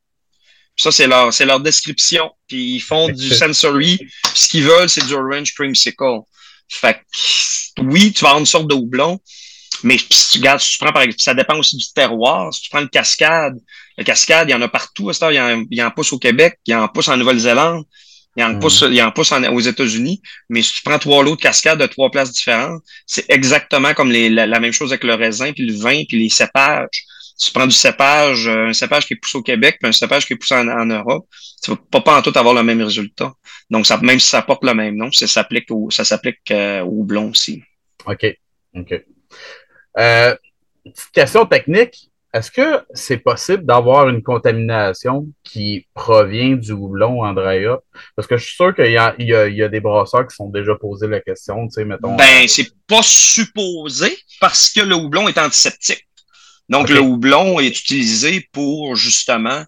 ça, 0.76 0.92
c'est 0.92 1.08
leur, 1.08 1.34
c'est 1.34 1.46
leur 1.46 1.60
description. 1.60 2.32
Puis 2.48 2.76
ils 2.76 2.82
font 2.82 3.10
du 3.10 3.30
sensory. 3.30 3.98
Puis 3.98 4.10
ce 4.36 4.48
qu'ils 4.50 4.64
veulent, 4.64 4.90
c'est 4.90 5.06
du 5.06 5.14
Orange 5.14 5.54
Creamsicle. 5.54 6.22
Fait 6.70 6.96
que, 6.96 7.82
oui, 7.84 8.12
tu 8.12 8.22
vas 8.22 8.30
avoir 8.30 8.40
une 8.40 8.46
sorte 8.46 8.68
de 8.68 8.76
houblon. 8.76 9.20
Mais 9.84 9.98
tu 9.98 10.38
regardes, 10.38 10.62
tu 10.62 10.78
prends 10.78 10.94
par 10.94 11.04
ça 11.18 11.34
dépend 11.34 11.58
aussi 11.58 11.76
du 11.78 11.86
terroir. 11.94 12.54
Si 12.54 12.62
tu 12.62 12.70
prends 12.70 12.82
le 12.82 12.88
cascade, 12.88 13.58
le 13.98 14.04
cascade, 14.04 14.48
il 14.50 14.52
y 14.52 14.56
en 14.56 14.62
a 14.62 14.68
partout. 14.70 15.12
Il 15.12 15.36
y 15.36 15.40
en, 15.40 15.66
il 15.70 15.78
y 15.78 15.84
en 15.84 15.92
pousse 15.92 16.14
au 16.14 16.20
Québec, 16.20 16.60
il 16.66 16.72
y 16.72 16.76
en 16.76 16.88
pousse 16.88 17.10
en 17.10 17.18
Nouvelle-Zélande, 17.18 17.84
il 18.36 18.44
en 18.44 18.58
pousse, 18.58 18.84
il 18.90 19.02
en 19.02 19.12
pousse 19.12 19.32
aux 19.32 19.60
États-Unis, 19.60 20.22
mais 20.50 20.62
si 20.62 20.74
tu 20.74 20.82
prends 20.84 20.98
trois 20.98 21.24
lots 21.24 21.36
de 21.36 21.42
cascade 21.42 21.80
de 21.80 21.86
trois 21.86 22.10
places 22.10 22.32
différentes, 22.32 22.82
c'est 23.06 23.30
exactement 23.30 23.94
comme 23.94 24.12
les, 24.12 24.30
la, 24.30 24.60
même 24.60 24.72
chose 24.72 24.92
avec 24.92 25.04
le 25.04 25.14
raisin, 25.14 25.54
puis 25.54 25.66
le 25.66 25.74
vin, 25.74 26.04
puis 26.08 26.20
les 26.20 26.30
cépages. 26.30 27.06
Si 27.38 27.48
tu 27.48 27.54
prends 27.54 27.68
du 27.68 27.76
cépage, 27.76 28.48
euh, 28.48 28.68
un 28.68 28.74
cépage 28.74 29.06
qui 29.06 29.14
est 29.14 29.18
poussé 29.18 29.38
au 29.38 29.42
Québec, 29.42 29.78
puis 29.80 29.90
un 29.90 29.92
cépage 29.92 30.26
qui 30.26 30.34
est 30.34 30.36
poussé 30.36 30.56
en, 30.56 30.86
Europe, 30.86 31.28
tu 31.64 31.72
vas 31.72 31.78
pas, 31.92 32.02
pas 32.02 32.18
en 32.18 32.22
tout 32.22 32.34
avoir 32.36 32.54
le 32.54 32.64
même 32.64 32.82
résultat. 32.82 33.34
Donc, 33.70 33.86
ça, 33.86 33.98
même 33.98 34.20
si 34.20 34.30
ça 34.30 34.42
porte 34.42 34.64
le 34.64 34.74
même 34.74 34.96
nom, 34.96 35.12
ça 35.12 35.28
s'applique 35.28 35.70
au, 35.72 35.90
ça 35.90 36.06
s'applique 36.06 36.52
euh, 36.52 36.82
au 36.82 37.04
blond 37.04 37.32
aussi. 37.32 37.64
OK. 38.06 38.26
OK. 38.76 38.94
Euh, 39.98 40.36
petite 40.84 41.12
question 41.12 41.46
technique. 41.46 42.12
Est-ce 42.34 42.50
que 42.50 42.84
c'est 42.96 43.18
possible 43.18 43.64
d'avoir 43.64 44.10
une 44.10 44.24
contamination 44.24 45.28
qui 45.44 45.86
provient 45.94 46.56
du 46.56 46.72
houblon 46.72 47.24
Andrea? 47.24 47.78
Parce 48.16 48.28
que 48.28 48.38
je 48.38 48.46
suis 48.46 48.56
sûr 48.56 48.74
qu'il 48.74 48.92
y 48.92 48.98
a, 48.98 49.14
il 49.20 49.28
y, 49.28 49.36
a, 49.36 49.48
il 49.48 49.56
y 49.56 49.62
a 49.62 49.70
des 49.70 49.80
brasseurs 49.80 50.28
qui 50.28 50.36
sont 50.36 50.50
déjà 50.50 50.76
posé 50.76 51.08
la 51.08 51.20
question, 51.20 51.68
tu 51.68 51.74
sais, 51.74 51.86
mettons. 51.86 52.16
Ben, 52.16 52.48
c'est 52.48 52.72
pas 52.88 53.04
supposé 53.04 54.18
parce 54.42 54.72
que 54.72 54.82
le 54.82 54.96
houblon 54.96 55.28
est 55.28 55.38
antiseptique. 55.38 56.08
Donc, 56.70 56.90
le 56.90 57.02
houblon 57.02 57.60
est 57.60 57.68
utilisé 57.68 58.48
pour 58.52 58.96
justement 58.96 59.64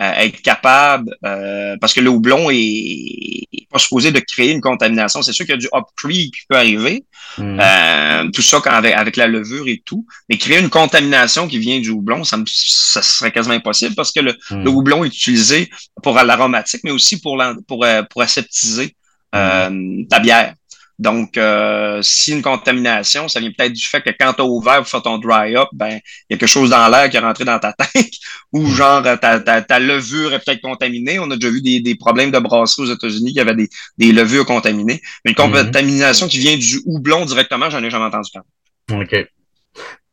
euh, 0.00 0.12
être 0.12 0.40
capable, 0.40 1.14
euh, 1.26 1.76
parce 1.78 1.92
que 1.92 2.00
le 2.00 2.08
houblon 2.08 2.48
est, 2.50 3.46
pas 3.70 3.78
supposé 3.78 4.10
de 4.10 4.18
créer 4.18 4.50
une 4.50 4.62
contamination. 4.62 5.20
C'est 5.20 5.32
sûr 5.32 5.44
qu'il 5.44 5.52
y 5.52 5.58
a 5.58 5.60
du 5.60 5.68
hop 5.72 5.88
qui 6.10 6.32
peut 6.48 6.56
arriver, 6.56 7.04
hmm. 7.36 7.58
euh, 7.60 8.30
tout 8.30 8.40
ça 8.40 8.60
quand, 8.62 8.70
avec, 8.70 9.16
la 9.16 9.26
levure 9.26 9.68
et 9.68 9.82
tout, 9.84 10.06
mais 10.28 10.38
créer 10.38 10.58
une 10.58 10.70
contamination 10.70 11.46
qui 11.46 11.58
vient 11.58 11.78
du 11.80 11.90
houblon, 11.90 12.24
ça, 12.24 12.38
me, 12.38 12.44
ça 12.46 13.02
serait 13.02 13.30
quasiment 13.30 13.54
impossible 13.54 13.94
parce 13.94 14.10
que 14.10 14.20
le, 14.20 14.32
hmm. 14.50 14.64
le 14.64 14.70
houblon 14.70 15.04
est 15.04 15.08
utilisé 15.08 15.68
pour 16.02 16.14
l'aromatique, 16.14 16.80
mais 16.82 16.92
aussi 16.92 17.20
pour, 17.20 17.42
pour, 17.68 17.86
pour 18.08 18.22
aseptiser 18.22 18.96
hmm. 19.34 20.06
ta 20.08 20.18
bière. 20.18 20.54
Donc, 21.00 21.38
euh, 21.38 22.02
si 22.02 22.32
une 22.32 22.42
contamination, 22.42 23.26
ça 23.26 23.40
vient 23.40 23.50
peut-être 23.56 23.72
du 23.72 23.86
fait 23.86 24.02
que 24.02 24.10
quand 24.10 24.34
tu 24.34 24.42
as 24.42 24.44
ouvert 24.44 24.76
pour 24.76 24.86
faire 24.86 25.00
ton 25.00 25.16
dry-up, 25.16 25.68
ben, 25.72 25.98
il 26.28 26.32
y 26.32 26.34
a 26.34 26.36
quelque 26.36 26.46
chose 26.46 26.68
dans 26.68 26.86
l'air 26.88 27.08
qui 27.08 27.16
est 27.16 27.20
rentré 27.20 27.46
dans 27.46 27.58
ta 27.58 27.72
tête 27.72 28.12
ou 28.52 28.60
hmm. 28.60 28.74
genre 28.74 29.02
ta, 29.02 29.40
ta, 29.40 29.62
ta 29.62 29.78
levure 29.78 30.34
est 30.34 30.44
peut-être 30.44 30.60
contaminée. 30.60 31.18
On 31.18 31.30
a 31.30 31.36
déjà 31.36 31.50
vu 31.50 31.62
des, 31.62 31.80
des 31.80 31.94
problèmes 31.94 32.30
de 32.30 32.38
brasserie 32.38 32.82
aux 32.82 32.92
États-Unis 32.92 33.32
qui 33.32 33.40
avaient 33.40 33.54
des, 33.54 33.70
des 33.96 34.12
levures 34.12 34.44
contaminées. 34.44 35.00
Mais 35.24 35.32
une 35.32 35.42
hmm. 35.42 35.52
contamination 35.52 36.28
qui 36.28 36.38
vient 36.38 36.58
du 36.58 36.82
houblon 36.84 37.24
directement, 37.24 37.70
j'en 37.70 37.82
ai 37.82 37.88
jamais 37.88 38.04
entendu 38.04 38.30
parler. 38.30 39.02
OK. 39.02 39.26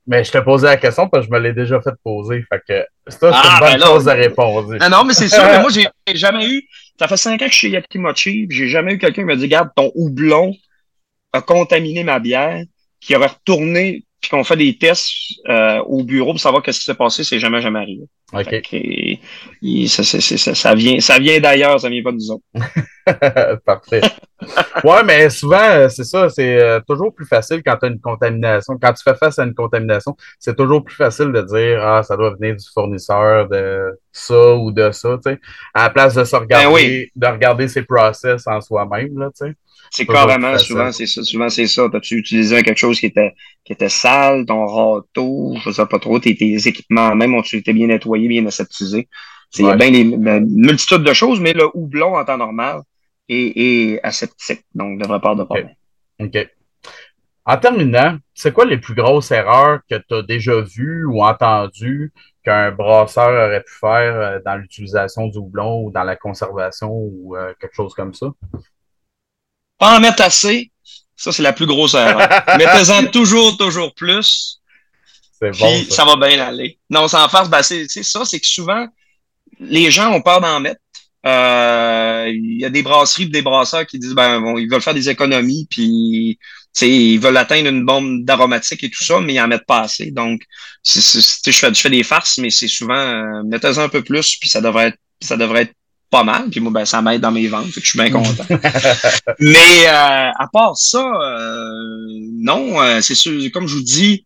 Mais 0.07 0.23
je 0.23 0.31
te 0.31 0.37
posais 0.37 0.67
la 0.67 0.77
question 0.77 1.09
parce 1.09 1.27
que 1.27 1.33
je 1.33 1.37
me 1.37 1.43
l'ai 1.43 1.51
déjà 1.51 1.81
fait 1.81 1.95
poser. 2.01 2.45
Fait 2.49 2.61
que 2.65 2.85
ça, 3.11 3.17
c'est 3.19 3.27
ah, 3.33 3.49
une 3.51 3.59
bonne 3.59 3.79
ben 3.79 3.85
chose 3.87 4.07
à 4.07 4.13
répondre. 4.13 4.73
Non, 4.77 4.89
non, 4.89 5.03
mais 5.03 5.13
c'est 5.13 5.27
sûr. 5.27 5.43
mais 5.43 5.59
moi, 5.59 5.69
j'ai 5.69 6.15
jamais 6.15 6.47
eu. 6.49 6.63
Ça 6.97 7.09
fait 7.09 7.17
cinq 7.17 7.41
ans 7.41 7.45
que 7.45 7.51
je 7.51 7.57
suis 7.57 7.67
chez 7.67 7.73
Yakimochi. 7.73 8.47
J'ai 8.49 8.69
jamais 8.69 8.93
eu 8.93 8.99
quelqu'un 8.99 9.23
qui 9.23 9.25
m'a 9.25 9.35
dit 9.35 9.49
Garde, 9.49 9.69
ton 9.75 9.91
houblon, 9.95 10.55
a 11.33 11.41
contaminé 11.41 12.03
ma 12.03 12.19
bière, 12.19 12.63
qui 12.99 13.15
aurait 13.15 13.27
retourné, 13.27 14.03
puis 14.19 14.29
qu'on 14.29 14.43
fait 14.43 14.57
des 14.57 14.77
tests 14.77 15.11
euh, 15.47 15.79
au 15.83 16.03
bureau 16.03 16.31
pour 16.31 16.39
savoir 16.39 16.63
qu'est-ce 16.63 16.79
qui 16.79 16.85
s'est 16.85 16.95
passé, 16.95 17.23
c'est 17.23 17.39
jamais, 17.39 17.61
jamais 17.61 17.79
arrivé. 17.79 18.05
OK. 18.33 19.87
ça, 19.87 20.03
ça, 20.03 20.55
ça, 20.55 20.75
vient, 20.75 20.99
ça 20.99 21.19
vient 21.19 21.39
d'ailleurs, 21.39 21.79
ça 21.79 21.89
vient 21.89 22.03
pas 22.03 22.11
de 22.11 22.17
nous 22.17 22.31
autres. 22.31 23.59
Parfait. 23.65 24.01
Ouais, 24.83 25.03
mais 25.03 25.29
souvent, 25.29 25.61
euh, 25.61 25.89
c'est 25.89 26.03
ça, 26.03 26.29
c'est 26.29 26.61
euh, 26.61 26.79
toujours 26.87 27.13
plus 27.13 27.25
facile 27.25 27.61
quand 27.65 27.77
tu 27.77 27.85
as 27.85 27.89
une 27.89 27.99
contamination. 27.99 28.77
Quand 28.81 28.93
tu 28.93 29.03
fais 29.03 29.15
face 29.15 29.39
à 29.39 29.43
une 29.43 29.53
contamination, 29.53 30.15
c'est 30.39 30.55
toujours 30.55 30.83
plus 30.83 30.95
facile 30.95 31.31
de 31.31 31.41
dire 31.41 31.81
Ah, 31.83 32.03
ça 32.03 32.15
doit 32.17 32.35
venir 32.39 32.55
du 32.55 32.65
fournisseur 32.73 33.47
de 33.49 33.99
ça 34.11 34.55
ou 34.55 34.71
de 34.71 34.91
ça, 34.91 35.17
tu 35.23 35.31
sais, 35.31 35.39
à 35.73 35.83
la 35.83 35.89
place 35.89 36.15
de 36.15 36.23
se 36.23 36.35
regarder, 36.35 37.11
ben 37.15 37.29
de 37.29 37.33
regarder 37.33 37.67
ses 37.67 37.83
process 37.83 38.47
en 38.47 38.61
soi-même, 38.61 39.17
là, 39.17 39.29
tu 39.37 39.47
sais. 39.47 39.53
C'est 39.89 40.05
carrément, 40.05 40.57
souvent, 40.57 40.91
c'est 40.91 41.07
ça. 41.07 41.23
Souvent, 41.23 41.49
c'est 41.49 41.67
ça. 41.67 41.87
T'as-tu 41.89 42.17
utilisé 42.17 42.61
quelque 42.61 42.77
chose 42.77 42.99
qui 42.99 43.05
était, 43.05 43.33
qui 43.63 43.71
était 43.71 43.87
sale, 43.87 44.45
ton 44.45 44.65
râteau, 44.65 45.55
je 45.63 45.71
sais 45.71 45.85
pas 45.85 45.99
trop, 45.99 46.19
tes, 46.19 46.35
tes 46.35 46.67
équipements 46.67 47.15
même 47.15 47.33
ont 47.33 47.41
été 47.41 47.71
bien 47.71 47.87
nettoyés, 47.87 48.27
bien 48.27 48.45
aseptisés? 48.45 49.07
Il 49.57 49.65
y 49.65 49.69
a 49.69 49.77
bien 49.77 49.93
une 49.93 50.45
multitude 50.55 51.03
de 51.03 51.13
choses, 51.13 51.39
mais 51.39 51.53
le 51.53 51.69
houblon 51.73 52.17
en 52.17 52.25
temps 52.25 52.37
normal 52.37 52.81
est, 53.29 53.57
est 53.57 54.03
aseptique, 54.03 54.65
donc 54.73 54.97
ne 54.97 55.03
devrait 55.03 55.19
pas 55.19 55.31
avoir 55.31 55.35
de 55.35 55.43
problème. 55.43 55.75
OK. 56.19 56.49
En 57.45 57.57
terminant, 57.57 58.17
c'est 58.33 58.51
quoi 58.51 58.65
les 58.65 58.77
plus 58.77 58.93
grosses 58.93 59.31
erreurs 59.31 59.79
que 59.89 59.95
tu 59.95 60.15
as 60.15 60.21
déjà 60.21 60.59
vues 60.59 61.05
ou 61.05 61.23
entendues 61.23 62.11
qu'un 62.43 62.71
brasseur 62.71 63.29
aurait 63.29 63.63
pu 63.63 63.73
faire 63.79 64.15
euh, 64.15 64.39
dans 64.45 64.55
l'utilisation 64.57 65.27
du 65.27 65.37
houblon 65.37 65.83
ou 65.83 65.91
dans 65.91 66.03
la 66.03 66.17
conservation 66.17 66.91
ou 66.91 67.37
euh, 67.37 67.53
quelque 67.59 67.73
chose 67.73 67.93
comme 67.93 68.13
ça? 68.13 68.27
Pas 69.79 69.95
en 69.95 70.01
mettre 70.01 70.23
assez, 70.23 70.71
ça 71.15 71.31
c'est 71.31 71.43
la 71.43 71.53
plus 71.53 71.67
grosse 71.67 71.93
erreur. 71.93 72.27
Mettez-en 72.57 73.05
toujours, 73.11 73.55
toujours 73.57 73.93
plus. 73.95 74.61
C'est 75.39 75.57
bon. 75.57 75.83
ça. 75.89 76.03
va 76.03 76.15
bien 76.15 76.45
aller. 76.45 76.79
Non, 76.89 77.07
sans 77.07 77.29
farce, 77.29 77.49
ben 77.49 77.61
c'est 77.61 77.87
ça, 77.87 78.25
c'est 78.25 78.39
que 78.39 78.47
souvent, 78.47 78.87
les 79.59 79.89
gens 79.89 80.11
ont 80.11 80.21
peur 80.21 80.41
d'en 80.41 80.59
mettre. 80.59 80.81
Euh, 81.27 82.31
il 82.33 82.61
y 82.61 82.65
a 82.65 82.69
des 82.69 82.83
brasseries 82.83 83.27
des 83.27 83.41
brasseurs 83.41 83.85
qui 83.85 83.99
disent 83.99 84.13
ben 84.13 84.39
bon, 84.39 84.57
ils 84.57 84.69
veulent 84.69 84.81
faire 84.81 84.93
des 84.93 85.09
économies 85.09 85.67
puis 85.69 86.39
ils 86.81 87.19
veulent 87.19 87.37
atteindre 87.37 87.69
une 87.69 87.85
bombe 87.85 88.23
d'aromatique 88.23 88.83
et 88.83 88.89
tout 88.89 89.03
ça, 89.03 89.19
mais 89.19 89.33
ils 89.33 89.41
en 89.41 89.47
mettent 89.47 89.65
pas 89.65 89.81
assez. 89.81 90.11
Donc, 90.11 90.41
je, 90.85 91.01
fais, 91.51 91.73
je 91.73 91.81
fais 91.81 91.89
des 91.89 92.03
farces, 92.03 92.37
mais 92.37 92.49
c'est 92.49 92.67
souvent 92.67 92.95
euh, 92.95 93.43
mettez-en 93.43 93.79
un 93.79 93.89
peu 93.89 94.03
plus, 94.03 94.37
puis 94.39 94.47
ça 94.47 94.61
devrait 94.61 94.89
être 94.89 94.97
ça 95.21 95.35
devrait 95.35 95.63
être 95.63 95.73
pas 96.09 96.23
mal. 96.23 96.49
Puis 96.49 96.61
moi, 96.61 96.71
ben, 96.71 96.85
ça 96.85 97.01
m'aide 97.01 97.19
dans 97.19 97.31
mes 97.31 97.47
ventes, 97.47 97.71
fait 97.71 97.81
que 97.81 97.85
je 97.85 97.89
suis 97.89 97.99
bien 97.99 98.11
content. 98.11 98.45
mais 99.39 99.87
euh, 99.87 100.29
à 100.37 100.47
part 100.53 100.77
ça, 100.77 101.03
non, 102.33 103.01
c'est 103.01 103.15
sûr, 103.15 103.33
comme 103.51 103.67
je 103.67 103.75
vous 103.75 103.83
dis, 103.83 104.25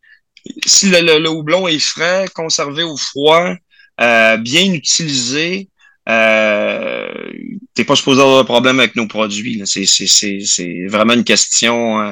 si 0.65 0.89
le, 0.89 1.19
le, 1.19 1.29
houblon 1.29 1.67
est 1.67 1.79
frais, 1.79 2.25
conservé 2.35 2.83
au 2.83 2.97
froid, 2.97 3.55
bien 3.97 4.73
utilisé, 4.73 5.69
euh, 6.09 7.31
t'es 7.73 7.85
pas 7.85 7.95
supposé 7.95 8.21
avoir 8.21 8.39
de 8.39 8.47
problème 8.47 8.79
avec 8.79 8.95
nos 8.95 9.07
produits. 9.07 9.61
C'est 9.65 10.87
vraiment 10.87 11.13
une 11.13 11.23
question 11.23 12.01
euh, 12.01 12.11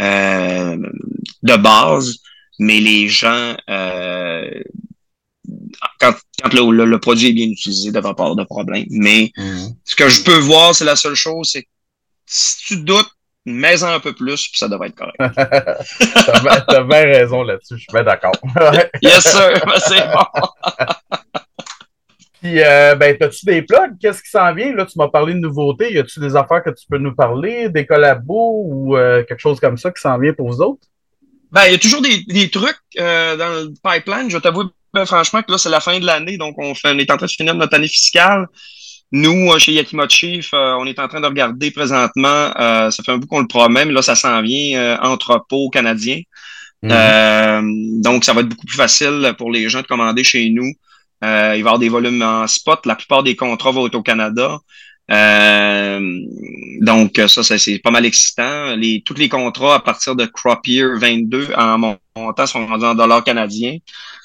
euh, 0.00 0.76
de 1.42 1.56
base, 1.56 2.18
mais 2.58 2.80
les 2.80 3.08
gens, 3.08 3.56
euh, 3.68 4.50
quand, 6.00 6.14
quand 6.42 6.52
le, 6.52 6.84
le, 6.84 7.00
produit 7.00 7.28
est 7.28 7.32
bien 7.32 7.46
utilisé, 7.46 7.88
il 7.88 7.88
ne 7.88 7.94
devrait 7.94 8.14
pas 8.14 8.24
avoir 8.24 8.36
de 8.36 8.44
problème. 8.44 8.86
Mais 8.90 9.32
mm-hmm. 9.36 9.74
ce 9.84 9.96
que 9.96 10.08
je 10.08 10.22
peux 10.22 10.38
voir, 10.38 10.74
c'est 10.74 10.84
la 10.84 10.96
seule 10.96 11.14
chose, 11.14 11.50
c'est 11.52 11.66
si 12.26 12.56
tu 12.66 12.76
doutes, 12.78 13.10
mais 13.46 13.82
un 13.84 14.00
peu 14.00 14.14
plus, 14.14 14.48
puis 14.48 14.58
ça 14.58 14.68
devrait 14.68 14.88
être 14.88 14.94
correct. 14.94 15.16
t'as, 16.68 16.82
bien, 16.82 17.04
raison 17.04 17.42
là-dessus, 17.42 17.76
je 17.76 17.82
suis 17.82 17.92
bien 17.92 18.02
d'accord. 18.02 18.32
yes, 19.02 19.22
sir, 19.22 19.60
ben, 19.66 19.74
c'est 19.78 20.06
bon. 20.12 20.48
Puis, 22.44 22.62
euh, 22.62 22.94
ben, 22.94 23.16
as-tu 23.18 23.46
des 23.46 23.62
plugs? 23.62 23.96
Qu'est-ce 24.00 24.22
qui 24.22 24.28
s'en 24.28 24.52
vient? 24.54 24.74
Là, 24.74 24.84
tu 24.84 24.98
m'as 24.98 25.08
parlé 25.08 25.32
de 25.32 25.38
nouveautés. 25.38 25.92
Y 25.94 25.98
a-tu 25.98 26.20
des 26.20 26.36
affaires 26.36 26.62
que 26.62 26.70
tu 26.70 26.84
peux 26.90 26.98
nous 26.98 27.14
parler, 27.14 27.70
des 27.70 27.86
collabos 27.86 28.64
ou 28.66 28.96
euh, 28.96 29.24
quelque 29.24 29.40
chose 29.40 29.58
comme 29.58 29.78
ça 29.78 29.90
qui 29.90 30.00
s'en 30.00 30.18
vient 30.18 30.34
pour 30.34 30.50
vous 30.50 30.60
autres? 30.60 30.86
Ben, 31.50 31.62
il 31.66 31.72
y 31.72 31.74
a 31.74 31.78
toujours 31.78 32.02
des, 32.02 32.22
des 32.24 32.50
trucs 32.50 32.76
euh, 33.00 33.36
dans 33.36 33.48
le 33.48 33.72
pipeline. 33.82 34.30
Je 34.30 34.36
t'avoue, 34.36 34.64
ben, 34.92 35.06
franchement, 35.06 35.42
que 35.42 35.52
là, 35.52 35.58
c'est 35.58 35.70
la 35.70 35.80
fin 35.80 35.98
de 35.98 36.04
l'année, 36.04 36.36
donc 36.36 36.56
on, 36.58 36.74
fait, 36.74 36.90
on 36.92 36.98
est 36.98 37.10
en 37.10 37.16
train 37.16 37.26
de 37.26 37.30
finir 37.30 37.54
notre 37.54 37.74
année 37.74 37.88
fiscale. 37.88 38.46
Nous, 39.16 39.52
euh, 39.52 39.58
chez 39.58 39.72
Yakima 39.72 40.08
Chief, 40.08 40.52
euh, 40.52 40.74
on 40.78 40.86
est 40.86 40.98
en 40.98 41.06
train 41.06 41.20
de 41.20 41.26
regarder 41.26 41.70
présentement, 41.70 42.52
euh, 42.58 42.90
ça 42.90 43.02
fait 43.04 43.12
un 43.12 43.18
bout 43.18 43.28
qu'on 43.28 43.40
le 43.40 43.46
promet, 43.46 43.84
mais 43.84 43.92
là, 43.92 44.02
ça 44.02 44.16
s'en 44.16 44.42
vient, 44.42 44.98
entrepôt 45.02 45.70
canadien. 45.70 46.20
Mhm. 46.82 48.02
donc, 48.02 48.24
ça 48.24 48.34
va 48.34 48.42
être 48.42 48.48
beaucoup 48.48 48.66
plus 48.66 48.76
facile 48.76 49.34
pour 49.38 49.50
les 49.50 49.70
gens 49.70 49.80
de 49.80 49.86
commander 49.86 50.22
chez 50.22 50.50
nous. 50.50 50.70
Il 51.24 51.26
va 51.26 51.56
y 51.56 51.60
avoir 51.60 51.78
des 51.78 51.88
volumes 51.88 52.22
en 52.22 52.46
spot. 52.46 52.84
La 52.86 52.96
plupart 52.96 53.22
des 53.22 53.36
contrats 53.36 53.70
vont 53.70 53.86
être 53.86 53.94
au 53.94 54.02
Canada. 54.02 54.58
donc, 55.08 57.20
ça, 57.28 57.42
c'est 57.42 57.78
pas 57.78 57.90
mal 57.90 58.04
excitant. 58.04 58.74
Les, 58.76 59.02
tous 59.04 59.14
les 59.14 59.28
contrats 59.28 59.76
à 59.76 59.80
partir 59.80 60.16
de 60.16 60.26
Crop 60.26 60.66
Year 60.66 60.98
22 60.98 61.52
en 61.56 61.96
montant 62.16 62.46
sont 62.46 62.66
rendus 62.66 62.84
en 62.84 62.94
dollars 62.94 63.24
canadiens. 63.24 63.78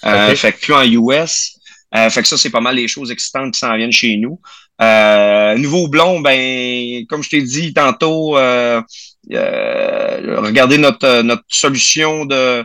fait 0.03 0.53
que 0.53 0.59
plus 0.59 0.73
en 0.73 0.83
US. 0.83 1.57
fait 1.93 2.21
que 2.21 2.27
ça, 2.27 2.37
c'est 2.37 2.49
pas 2.49 2.61
mal 2.61 2.75
les 2.75 2.87
choses 2.87 3.11
excitantes 3.11 3.53
qui 3.53 3.59
s'en 3.59 3.75
viennent 3.75 3.91
chez 3.91 4.17
nous. 4.17 4.39
Euh, 4.81 5.57
nouveau 5.57 5.87
blond, 5.87 6.21
ben, 6.21 7.05
comme 7.07 7.21
je 7.21 7.29
t'ai 7.29 7.41
dit 7.41 7.73
tantôt, 7.73 8.37
euh, 8.37 8.81
euh, 9.31 10.41
regardez 10.41 10.77
notre, 10.77 11.21
notre 11.21 11.43
solution 11.49 12.25
de 12.25 12.63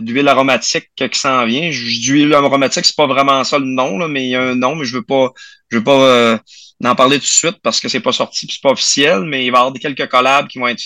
d'huile 0.00 0.28
aromatique 0.28 0.88
qui 0.96 1.18
s'en 1.18 1.44
vient. 1.46 1.70
D'huile 1.70 2.34
aromatique, 2.34 2.84
c'est 2.84 2.96
pas 2.96 3.06
vraiment 3.06 3.44
ça 3.44 3.58
le 3.58 3.66
nom, 3.66 3.98
là, 3.98 4.08
mais 4.08 4.24
il 4.24 4.30
y 4.30 4.36
a 4.36 4.42
un 4.42 4.54
nom, 4.54 4.74
mais 4.74 4.84
je 4.84 4.94
veux 4.94 5.02
pas, 5.02 5.30
je 5.70 5.78
veux 5.78 5.84
pas 5.84 6.40
en 6.84 6.94
parler 6.94 7.16
tout 7.16 7.24
de 7.24 7.26
suite 7.26 7.56
parce 7.62 7.80
que 7.80 7.88
c'est 7.88 8.00
pas 8.00 8.12
sorti, 8.12 8.46
c'est 8.50 8.62
pas 8.62 8.70
officiel, 8.70 9.24
mais 9.24 9.44
il 9.44 9.50
va 9.50 9.58
y 9.58 9.60
avoir 9.60 9.72
quelques 9.74 10.08
collabs 10.08 10.46
qui 10.46 10.58
vont 10.58 10.68
être 10.68 10.82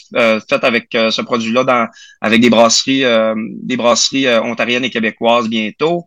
faites 0.48 0.64
avec 0.64 0.88
ce 0.92 1.20
produit-là 1.20 1.64
dans 1.64 1.86
avec 2.20 2.40
des 2.40 2.50
brasseries, 2.50 3.04
des 3.62 3.76
brasseries 3.76 4.28
ontariennes 4.28 4.84
et 4.84 4.90
québécoises 4.90 5.48
bientôt. 5.48 6.06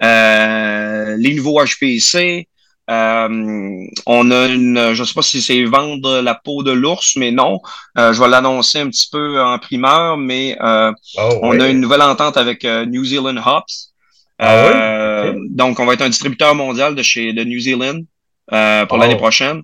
les 0.00 1.34
nouveaux 1.34 1.62
HPC, 1.62 2.48
euh, 2.88 3.86
on 4.06 4.30
a 4.30 4.46
une, 4.46 4.94
je 4.94 5.02
sais 5.02 5.14
pas 5.14 5.22
si 5.22 5.42
c'est 5.42 5.64
vendre 5.64 6.20
la 6.20 6.34
peau 6.34 6.62
de 6.62 6.70
l'ours, 6.70 7.16
mais 7.16 7.32
non. 7.32 7.60
Euh, 7.98 8.12
je 8.12 8.22
vais 8.22 8.28
l'annoncer 8.28 8.78
un 8.78 8.88
petit 8.88 9.08
peu 9.10 9.42
en 9.42 9.58
primeur, 9.58 10.16
mais 10.16 10.56
euh, 10.62 10.92
oh, 11.18 11.38
on 11.42 11.60
a 11.60 11.68
une 11.68 11.80
nouvelle 11.80 12.02
entente 12.02 12.36
avec 12.36 12.64
New 12.64 13.04
Zealand 13.04 13.36
Hops. 13.44 13.92
Ah 14.38 15.32
donc, 15.48 15.80
on 15.80 15.86
va 15.86 15.94
être 15.94 16.02
un 16.02 16.10
distributeur 16.10 16.54
mondial 16.54 16.94
de 16.94 17.02
chez 17.02 17.32
de 17.32 17.42
New 17.42 17.58
Zealand 17.58 18.00
pour 18.88 18.98
l'année 18.98 19.14
oh. 19.14 19.18
prochaine. 19.18 19.62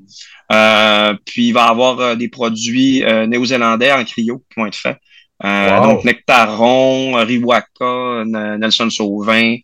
puis, 1.25 1.49
il 1.49 1.53
va 1.53 1.67
y 1.67 1.71
avoir 1.71 2.17
des 2.17 2.29
produits 2.29 3.05
néo-zélandais 3.29 3.93
en 3.93 4.05
cryo 4.05 4.43
qui 4.51 4.61
vont 4.61 4.67
être 4.67 4.77
faits. 4.77 4.99
Donc, 5.43 6.05
Nectaron, 6.05 7.15
Riwaka, 7.25 8.25
Nelson 8.25 8.91
Sauvin, 8.91 9.57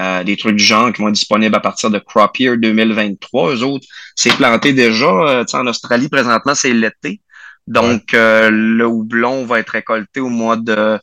euh, 0.00 0.24
des 0.24 0.36
trucs 0.36 0.56
du 0.56 0.64
genre 0.64 0.92
qui 0.92 1.02
vont 1.02 1.08
être 1.08 1.14
disponibles 1.14 1.54
à 1.54 1.60
partir 1.60 1.90
de 1.90 1.98
Crop 1.98 2.38
Year 2.38 2.56
2023. 2.56 3.54
Eux 3.54 3.62
autres, 3.64 3.86
c'est 4.16 4.34
planté 4.34 4.72
déjà. 4.72 5.06
Euh, 5.06 5.44
en 5.52 5.66
Australie, 5.66 6.08
présentement, 6.08 6.54
c'est 6.54 6.72
l'été. 6.72 7.20
Donc, 7.66 8.14
euh, 8.14 8.48
le 8.50 8.86
houblon 8.86 9.44
va 9.44 9.58
être 9.58 9.70
récolté 9.70 10.20
au 10.20 10.30
mois 10.30 10.56
de 10.56 10.98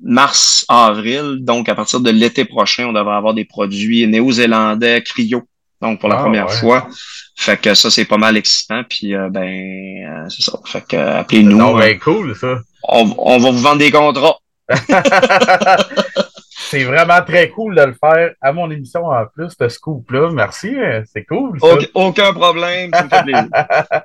mars, 0.00 0.64
avril. 0.68 1.38
Donc, 1.40 1.68
à 1.68 1.74
partir 1.74 2.00
de 2.00 2.10
l'été 2.10 2.46
prochain, 2.46 2.86
on 2.86 2.92
devrait 2.94 3.16
avoir 3.16 3.34
des 3.34 3.44
produits 3.44 4.06
néo-zélandais 4.06 5.02
cryo. 5.02 5.42
Donc, 5.82 6.00
pour 6.00 6.08
la 6.08 6.16
ah, 6.16 6.22
première 6.22 6.50
fois. 6.50 6.88
Fait 7.36 7.60
que 7.60 7.74
ça, 7.74 7.90
c'est 7.90 8.06
pas 8.06 8.16
mal 8.16 8.36
excitant. 8.36 8.82
Puis, 8.88 9.14
ben, 9.30 10.26
c'est 10.30 10.42
ça. 10.42 10.58
Fait 10.64 10.84
que, 10.88 10.96
appelez-nous. 10.96 11.76
ben, 11.76 11.98
cool, 11.98 12.34
ça. 12.34 12.60
On, 12.84 13.14
on 13.18 13.38
va 13.38 13.50
vous 13.50 13.60
vendre 13.60 13.78
des 13.78 13.90
contrats. 13.90 14.38
c'est 16.70 16.84
vraiment 16.84 17.22
très 17.22 17.48
cool 17.48 17.74
de 17.74 17.82
le 17.82 17.94
faire 17.94 18.34
à 18.40 18.52
mon 18.52 18.70
émission 18.70 19.06
en 19.06 19.24
plus, 19.26 19.50
ce 19.58 19.68
scoop-là. 19.68 20.30
Merci, 20.32 20.74
hein, 20.78 21.02
c'est 21.10 21.24
cool. 21.24 21.58
Aucun 21.94 22.32
problème, 22.32 22.90
ça 22.92 23.04
me 23.04 23.08
fait 23.08 23.22
plaisir. 23.22 23.48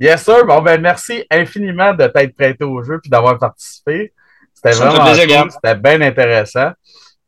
yes, 0.00 0.22
sir. 0.22 0.46
Bon, 0.46 0.62
ben, 0.62 0.80
merci 0.80 1.24
infiniment 1.30 1.92
de 1.92 2.06
t'être 2.06 2.36
prêté 2.36 2.64
au 2.64 2.82
jeu 2.84 3.00
et 3.04 3.08
d'avoir 3.08 3.38
participé. 3.38 4.12
C'était 4.54 4.72
vraiment 4.72 5.04
cool, 5.04 5.50
c'était 5.50 5.74
bien 5.74 6.00
intéressant. 6.00 6.70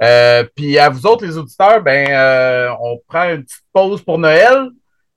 Euh, 0.03 0.45
puis 0.55 0.79
à 0.79 0.89
vous 0.89 1.05
autres, 1.07 1.25
les 1.25 1.37
auditeurs, 1.37 1.83
ben, 1.83 2.09
euh, 2.11 2.71
on 2.81 2.99
prend 3.09 3.31
une 3.31 3.43
petite 3.43 3.65
pause 3.73 4.03
pour 4.03 4.19
Noël, 4.19 4.69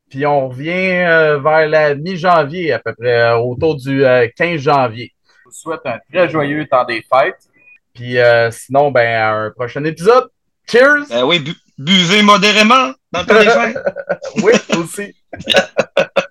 puis 0.10 0.26
on 0.26 0.50
revient 0.50 1.04
euh, 1.06 1.40
vers 1.40 1.68
la 1.68 1.96
mi-janvier, 1.96 2.74
à 2.74 2.80
peu 2.80 2.96
près, 2.96 3.34
autour 3.34 3.76
du 3.76 4.04
15 4.36 4.62
janvier. 4.62 5.14
Je 5.28 5.44
vous 5.46 5.52
souhaite 5.52 5.82
un 5.86 6.00
très 6.12 6.30
joyeux 6.30 6.66
temps 6.68 6.86
des 6.86 7.04
fêtes. 7.14 7.49
Puis 8.00 8.18
euh, 8.18 8.50
sinon, 8.50 8.92
ben, 8.92 9.06
à 9.06 9.32
un 9.32 9.52
prochain 9.52 9.84
épisode. 9.84 10.30
Cheers! 10.72 11.10
Ben 11.10 11.26
oui, 11.26 11.44
buvez 11.78 12.22
modérément 12.22 12.94
dans 13.12 13.20
le 13.20 13.26
temps 13.26 13.40
des 13.40 14.42
oui, 14.42 14.54
aussi. 14.82 15.14